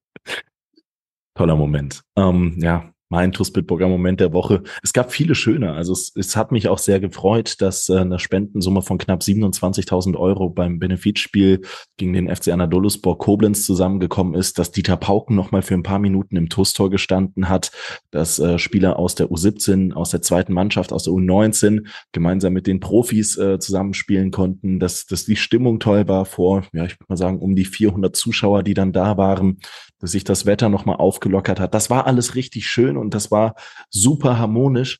Toller 1.36 1.56
Moment. 1.56 2.04
Ähm, 2.16 2.56
ja, 2.58 2.92
mein 3.10 3.32
TuS 3.32 3.52
Bitburger 3.52 3.88
Moment 3.88 4.20
der 4.20 4.34
Woche. 4.34 4.62
Es 4.84 4.94
gab 4.94 5.12
viele 5.12 5.36
schöne. 5.36 5.74
Also 5.74 5.94
es, 5.94 6.12
es 6.16 6.36
hat 6.36 6.52
mich 6.52 6.70
auch 6.70 6.78
sehr 6.78 7.00
gefreut, 7.00 7.60
dass 7.60 7.90
äh, 7.90 7.98
eine 7.98 8.20
Spendensumme 8.20 8.84
von 8.84 9.00
knapp 9.00 9.22
27.000 9.22 10.16
Euro 10.16 10.50
beim 10.50 10.80
Benefizspiel 10.80 11.62
gegen 11.98 12.14
den 12.14 12.34
FC 12.34 12.50
Anadoluspor 12.50 13.18
Koblenz 13.18 13.66
zusammengekommen 13.66 14.36
ist, 14.36 14.60
dass 14.60 14.72
Dieter 14.72 14.96
Pauken 14.96 15.36
nochmal 15.36 15.64
für 15.64 15.74
ein 15.74 15.84
paar 15.84 16.00
Minuten 16.00 16.36
im 16.36 16.50
TuS-Tor 16.50 16.92
gestanden 16.92 17.50
hat, 17.50 17.72
dass 18.12 18.38
äh, 18.38 18.60
Spieler 18.60 19.00
aus 19.00 19.16
der 19.16 19.28
U17, 19.28 19.94
aus 19.94 20.12
der 20.12 20.22
zweiten 20.22 20.54
Mannschaft, 20.54 20.94
aus 20.94 21.06
der 21.06 21.14
U19 21.14 21.88
gemeinsam 22.12 22.54
mit 22.54 22.68
den 22.68 22.80
Profis 22.80 23.38
äh, 23.38 23.58
zusammenspielen 23.58 24.30
konnten, 24.30 24.80
dass, 24.80 25.08
dass 25.08 25.26
die 25.26 25.36
Stimmung 25.36 25.80
toll 25.80 26.08
war 26.08 26.26
vor, 26.26 26.64
ja, 26.74 26.86
ich 26.86 26.94
würde 26.94 27.06
mal 27.08 27.18
sagen, 27.18 27.40
um 27.40 27.56
die 27.56 27.66
400 27.66 28.16
Zuschauer, 28.16 28.62
die 28.62 28.76
dann 28.76 28.94
da 28.94 29.18
waren, 29.18 29.58
dass 30.00 30.12
sich 30.12 30.24
das 30.24 30.46
Wetter 30.46 30.70
nochmal 30.70 30.98
aufgelockert 30.98 31.60
hat. 31.60 31.74
Das 31.74 31.90
war 31.90 32.08
alles 32.08 32.36
richtig 32.36 32.68
schön 32.68 32.98
und 32.98 33.14
das 33.14 33.32
war 33.32 33.56
super 33.90 34.38
harmonisch. 34.38 35.00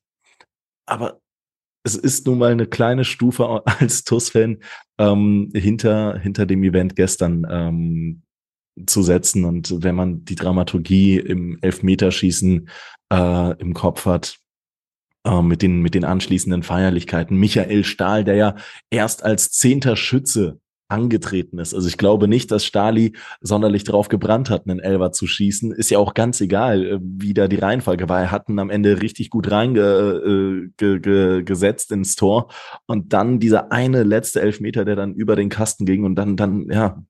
Aber 0.86 1.20
es 1.84 1.96
ist 1.96 2.28
nun 2.28 2.38
mal 2.38 2.52
eine 2.52 2.68
kleine 2.68 3.06
Stufe 3.06 3.64
als 3.66 4.04
TUS-Fan 4.04 4.60
ähm, 4.98 5.52
hinter, 5.54 6.20
hinter 6.20 6.46
dem 6.46 6.64
Event 6.64 6.96
gestern 6.96 7.48
ähm, 7.50 8.22
zu 8.86 9.02
setzen. 9.04 9.46
Und 9.46 9.84
wenn 9.84 9.96
man 9.96 10.26
die 10.26 10.36
Dramaturgie 10.36 11.18
im 11.18 11.58
Elfmeterschießen 11.62 12.70
äh, 13.12 13.58
im 13.60 13.74
Kopf 13.74 14.06
hat, 14.06 14.38
äh, 15.26 15.42
mit, 15.42 15.62
den, 15.62 15.82
mit 15.82 15.96
den 15.96 16.06
anschließenden 16.06 16.64
Feierlichkeiten, 16.64 17.38
Michael 17.38 17.84
Stahl, 17.84 18.24
der 18.24 18.36
ja 18.36 18.56
erst 18.90 19.24
als 19.24 19.52
zehnter 19.52 19.96
Schütze 19.96 20.60
angetreten 20.90 21.60
ist. 21.60 21.74
Also 21.74 21.88
ich 21.88 21.98
glaube 21.98 22.28
nicht, 22.28 22.52
dass 22.52 22.66
Stali 22.66 23.14
sonderlich 23.42 23.84
drauf 23.84 24.10
gebrannt 24.10 24.50
hat, 24.50 24.68
einen 24.68 24.80
Elver 24.80 25.12
zu 25.12 25.28
schießen. 25.28 25.72
Ist 25.72 25.92
ja 25.92 26.00
auch 26.00 26.14
ganz 26.14 26.42
egal, 26.42 26.86
äh, 26.86 27.00
wie 27.02 27.34
da 27.34 27.48
die 27.48 27.58
Reihenfolge 27.58 28.10
war. 28.10 28.22
Er 28.22 28.32
hat 28.32 28.50
ihn 28.50 28.60
am 28.60 28.70
Ende 28.70 29.02
richtig 29.02 29.30
gut 29.30 29.50
reingesetzt 29.52 30.26
äh, 30.26 31.00
ge, 31.00 31.44
ge, 31.46 31.76
ins 31.92 32.16
Tor. 32.16 32.50
Und 32.88 33.14
dann 33.14 33.40
dieser 33.40 33.72
eine 33.72 34.04
letzte 34.04 34.42
Elfmeter, 34.42 34.84
der 34.84 34.96
dann 34.96 35.14
über 35.14 35.36
den 35.36 35.50
Kasten 35.50 35.86
ging 35.86 36.04
und 36.04 36.16
dann, 36.16 36.36
dann, 36.36 36.68
ja, 36.70 37.02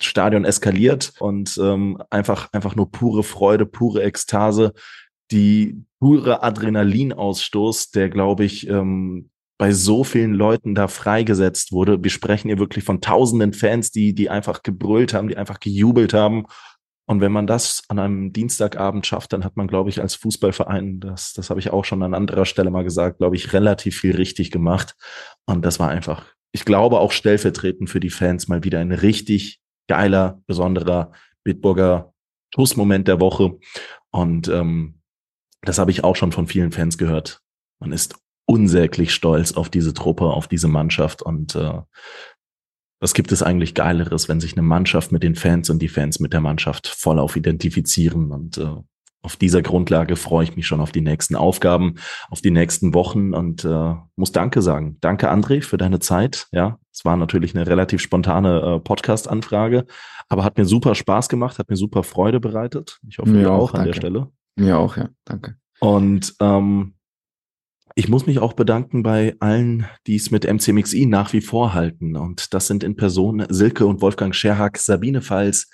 Stadion 0.00 0.44
eskaliert 0.44 1.14
und 1.20 1.58
ähm, 1.58 2.02
einfach, 2.10 2.52
einfach 2.52 2.76
nur 2.76 2.90
pure 2.90 3.22
Freude, 3.22 3.64
pure 3.64 4.02
Ekstase, 4.02 4.74
die 5.30 5.82
pure 6.00 6.42
Adrenalinausstoß, 6.42 7.92
der, 7.92 8.10
glaube 8.10 8.44
ich, 8.44 8.68
ähm, 8.68 9.30
bei 9.58 9.72
so 9.72 10.04
vielen 10.04 10.34
Leuten 10.34 10.74
da 10.74 10.88
freigesetzt 10.88 11.72
wurde. 11.72 12.02
Wir 12.02 12.10
sprechen 12.10 12.48
hier 12.48 12.58
wirklich 12.58 12.84
von 12.84 13.00
tausenden 13.00 13.52
Fans, 13.52 13.90
die, 13.90 14.14
die 14.14 14.28
einfach 14.28 14.62
gebrüllt 14.62 15.14
haben, 15.14 15.28
die 15.28 15.36
einfach 15.36 15.60
gejubelt 15.60 16.12
haben. 16.12 16.46
Und 17.08 17.20
wenn 17.20 17.32
man 17.32 17.46
das 17.46 17.84
an 17.88 17.98
einem 17.98 18.32
Dienstagabend 18.32 19.06
schafft, 19.06 19.32
dann 19.32 19.44
hat 19.44 19.56
man, 19.56 19.68
glaube 19.68 19.90
ich, 19.90 20.00
als 20.00 20.16
Fußballverein, 20.16 21.00
das, 21.00 21.32
das 21.32 21.50
habe 21.50 21.60
ich 21.60 21.70
auch 21.70 21.84
schon 21.84 22.02
an 22.02 22.14
anderer 22.14 22.44
Stelle 22.44 22.70
mal 22.70 22.82
gesagt, 22.82 23.18
glaube 23.18 23.36
ich, 23.36 23.52
relativ 23.52 23.98
viel 23.98 24.16
richtig 24.16 24.50
gemacht. 24.50 24.96
Und 25.46 25.64
das 25.64 25.78
war 25.78 25.88
einfach, 25.88 26.26
ich 26.52 26.64
glaube, 26.64 26.98
auch 26.98 27.12
stellvertretend 27.12 27.88
für 27.88 28.00
die 28.00 28.10
Fans 28.10 28.48
mal 28.48 28.64
wieder 28.64 28.80
ein 28.80 28.92
richtig 28.92 29.60
geiler, 29.88 30.42
besonderer 30.46 31.12
Bitburger 31.44 32.12
TUS-Moment 32.50 33.06
der 33.06 33.20
Woche. 33.20 33.56
Und 34.10 34.48
ähm, 34.48 35.00
das 35.62 35.78
habe 35.78 35.92
ich 35.92 36.02
auch 36.02 36.16
schon 36.16 36.32
von 36.32 36.48
vielen 36.48 36.72
Fans 36.72 36.98
gehört. 36.98 37.40
Man 37.78 37.92
ist 37.92 38.16
unsäglich 38.46 39.12
stolz 39.12 39.52
auf 39.52 39.68
diese 39.68 39.94
Truppe, 39.94 40.26
auf 40.26 40.48
diese 40.48 40.68
Mannschaft 40.68 41.22
und 41.22 41.54
äh, 41.54 41.80
was 42.98 43.12
gibt 43.12 43.30
es 43.30 43.42
eigentlich 43.42 43.74
Geileres, 43.74 44.28
wenn 44.28 44.40
sich 44.40 44.54
eine 44.54 44.62
Mannschaft 44.62 45.12
mit 45.12 45.22
den 45.22 45.34
Fans 45.34 45.68
und 45.68 45.80
die 45.80 45.88
Fans 45.88 46.18
mit 46.18 46.32
der 46.32 46.40
Mannschaft 46.40 46.86
voll 46.86 47.18
auf 47.18 47.36
identifizieren 47.36 48.32
und 48.32 48.56
äh, 48.58 48.76
auf 49.26 49.34
dieser 49.34 49.60
Grundlage 49.60 50.14
freue 50.14 50.44
ich 50.44 50.54
mich 50.54 50.68
schon 50.68 50.80
auf 50.80 50.92
die 50.92 51.00
nächsten 51.00 51.34
Aufgaben, 51.34 51.96
auf 52.30 52.40
die 52.40 52.52
nächsten 52.52 52.94
Wochen 52.94 53.34
und 53.34 53.64
äh, 53.64 53.94
muss 54.14 54.30
Danke 54.30 54.62
sagen. 54.62 54.98
Danke, 55.00 55.32
André, 55.32 55.62
für 55.62 55.78
deine 55.78 55.98
Zeit. 55.98 56.46
Ja, 56.52 56.78
es 56.92 57.04
war 57.04 57.16
natürlich 57.16 57.52
eine 57.52 57.66
relativ 57.66 58.00
spontane 58.00 58.60
äh, 58.60 58.80
Podcast-Anfrage, 58.80 59.84
aber 60.28 60.44
hat 60.44 60.56
mir 60.56 60.64
super 60.64 60.94
Spaß 60.94 61.28
gemacht, 61.28 61.58
hat 61.58 61.68
mir 61.68 61.76
super 61.76 62.04
Freude 62.04 62.38
bereitet. 62.38 63.00
Ich 63.08 63.18
hoffe, 63.18 63.30
mir 63.30 63.50
auch, 63.50 63.72
auch 63.72 63.74
an 63.74 63.86
der 63.86 63.94
Stelle. 63.94 64.28
Mir 64.54 64.78
auch, 64.78 64.96
ja. 64.96 65.08
Danke. 65.24 65.56
Und 65.80 66.34
ähm, 66.40 66.94
ich 67.98 68.10
muss 68.10 68.26
mich 68.26 68.40
auch 68.40 68.52
bedanken 68.52 69.02
bei 69.02 69.36
allen, 69.40 69.86
die 70.06 70.16
es 70.16 70.30
mit 70.30 70.44
MCMXI 70.44 71.06
nach 71.06 71.32
wie 71.32 71.40
vor 71.40 71.72
halten. 71.72 72.14
Und 72.14 72.52
das 72.52 72.66
sind 72.66 72.84
in 72.84 72.94
Person 72.94 73.46
Silke 73.48 73.86
und 73.86 74.02
Wolfgang 74.02 74.34
Scherhack, 74.34 74.76
Sabine 74.76 75.22
Pfalz, 75.22 75.70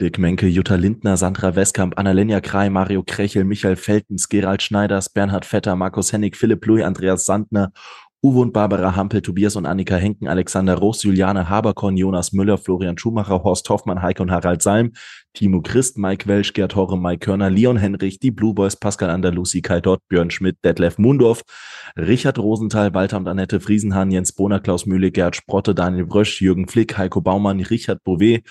Dirk 0.00 0.18
Menke, 0.18 0.46
Jutta 0.46 0.76
Lindner, 0.76 1.16
Sandra 1.16 1.56
Westkamp, 1.56 1.98
Annalena 1.98 2.40
Krei, 2.40 2.70
Mario 2.70 3.02
Krechel, 3.02 3.42
Michael 3.42 3.74
Feltens, 3.74 4.28
Gerald 4.28 4.62
Schneiders, 4.62 5.08
Bernhard 5.08 5.44
Vetter, 5.44 5.74
Markus 5.74 6.12
Hennig, 6.12 6.36
Philipp 6.36 6.64
Louis, 6.64 6.84
Andreas 6.84 7.24
Sandner, 7.24 7.72
Uwe 8.24 8.40
und 8.40 8.54
Barbara 8.54 8.96
Hampel, 8.96 9.20
Tobias 9.20 9.54
und 9.54 9.66
Annika 9.66 9.96
Henken, 9.96 10.28
Alexander 10.28 10.76
Roos, 10.76 11.02
Juliane 11.02 11.50
Haberkorn, 11.50 11.98
Jonas 11.98 12.32
Müller, 12.32 12.56
Florian 12.56 12.96
Schumacher, 12.96 13.42
Horst 13.44 13.68
Hoffmann, 13.68 14.00
Heike 14.00 14.22
und 14.22 14.30
Harald 14.30 14.62
Salm, 14.62 14.92
Timo 15.34 15.60
Christ, 15.60 15.98
Mike 15.98 16.26
Welsch, 16.26 16.54
Gerd 16.54 16.74
Horre, 16.74 16.96
Mike 16.96 17.26
Körner, 17.26 17.50
Leon 17.50 17.76
Henrich, 17.76 18.20
die 18.20 18.30
Blue 18.30 18.54
Boys, 18.54 18.76
Pascal 18.76 19.10
Andalusi, 19.10 19.60
Kai 19.60 19.82
Dott, 19.82 20.00
Björn 20.08 20.30
Schmidt, 20.30 20.56
Detlef 20.64 20.96
Mundorf, 20.96 21.42
Richard 21.98 22.38
Rosenthal, 22.38 22.94
Walter 22.94 23.18
und 23.18 23.28
Annette 23.28 23.60
Friesenhahn, 23.60 24.10
Jens 24.10 24.32
Bohner, 24.32 24.60
Klaus 24.60 24.86
Mühle, 24.86 25.10
Gerd 25.10 25.36
Sprotte, 25.36 25.74
Daniel 25.74 26.06
Brösch, 26.06 26.40
Jürgen 26.40 26.66
Flick, 26.66 26.96
Heiko 26.96 27.20
Baumann, 27.20 27.60
Richard 27.60 28.02
Bouvet, 28.04 28.42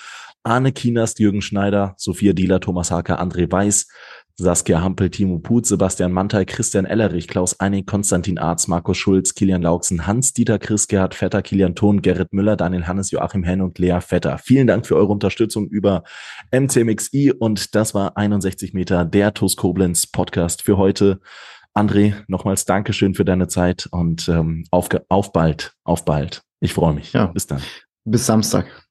Arne 0.44 0.72
Kienast, 0.72 1.20
Jürgen 1.20 1.42
Schneider, 1.42 1.96
Sophia 1.98 2.34
Dieler, 2.34 2.60
Thomas 2.60 2.92
Haker, 2.92 3.20
André 3.20 3.52
Weiß, 3.52 3.88
Saskia 4.36 4.82
Hampel, 4.82 5.12
Timo 5.12 5.38
Put, 5.38 5.68
Sebastian 5.68 6.12
Mantei, 6.12 6.46
Christian 6.46 6.86
Ellerich, 6.86 7.28
Klaus 7.28 7.60
Einig, 7.60 7.86
Konstantin 7.86 8.40
Arz, 8.40 8.68
Markus 8.68 8.98
Schulz, 8.98 9.36
Kilian 9.36 9.62
Lauksen, 9.62 10.08
Hans-Dieter 10.08 10.58
Chris, 10.58 10.88
Gerhard 10.88 11.14
Vetter, 11.14 11.44
Kilian 11.44 11.76
Thon, 11.76 12.02
Gerrit 12.02 12.34
Müller, 12.34 12.56
Daniel 12.56 12.88
Hannes, 12.88 13.12
Joachim 13.12 13.44
Henn 13.44 13.62
und 13.62 13.78
Lea 13.78 14.00
Vetter. 14.02 14.40
Vielen 14.40 14.66
Dank 14.66 14.88
für 14.88 14.96
eure 14.96 15.12
Unterstützung 15.12 15.68
über 15.68 16.04
MCMXI 16.52 17.32
und 17.32 17.76
das 17.76 17.94
war 17.94 18.18
61 18.18 18.74
Meter 18.74 19.06
der 19.06 19.34
TUS 19.34 19.56
Koblenz 19.56 20.08
Podcast 20.08 20.64
für 20.64 20.78
heute. 20.78 21.20
André, 21.76 22.14
nochmals 22.28 22.66
Dankeschön 22.66 23.14
für 23.16 23.26
deine 23.26 23.48
Zeit 23.48 23.88
und 23.92 24.28
ähm, 24.30 24.66
auf, 24.72 24.90
auf 25.10 25.32
bald, 25.32 25.74
auf 25.84 26.06
bald. 26.06 26.44
Ich 26.60 26.74
freue 26.74 26.94
mich. 26.94 27.14
Ja. 27.14 27.28
Bis 27.28 27.48
dann. 27.48 27.62
Bis 28.06 28.26
Samstag. 28.26 28.83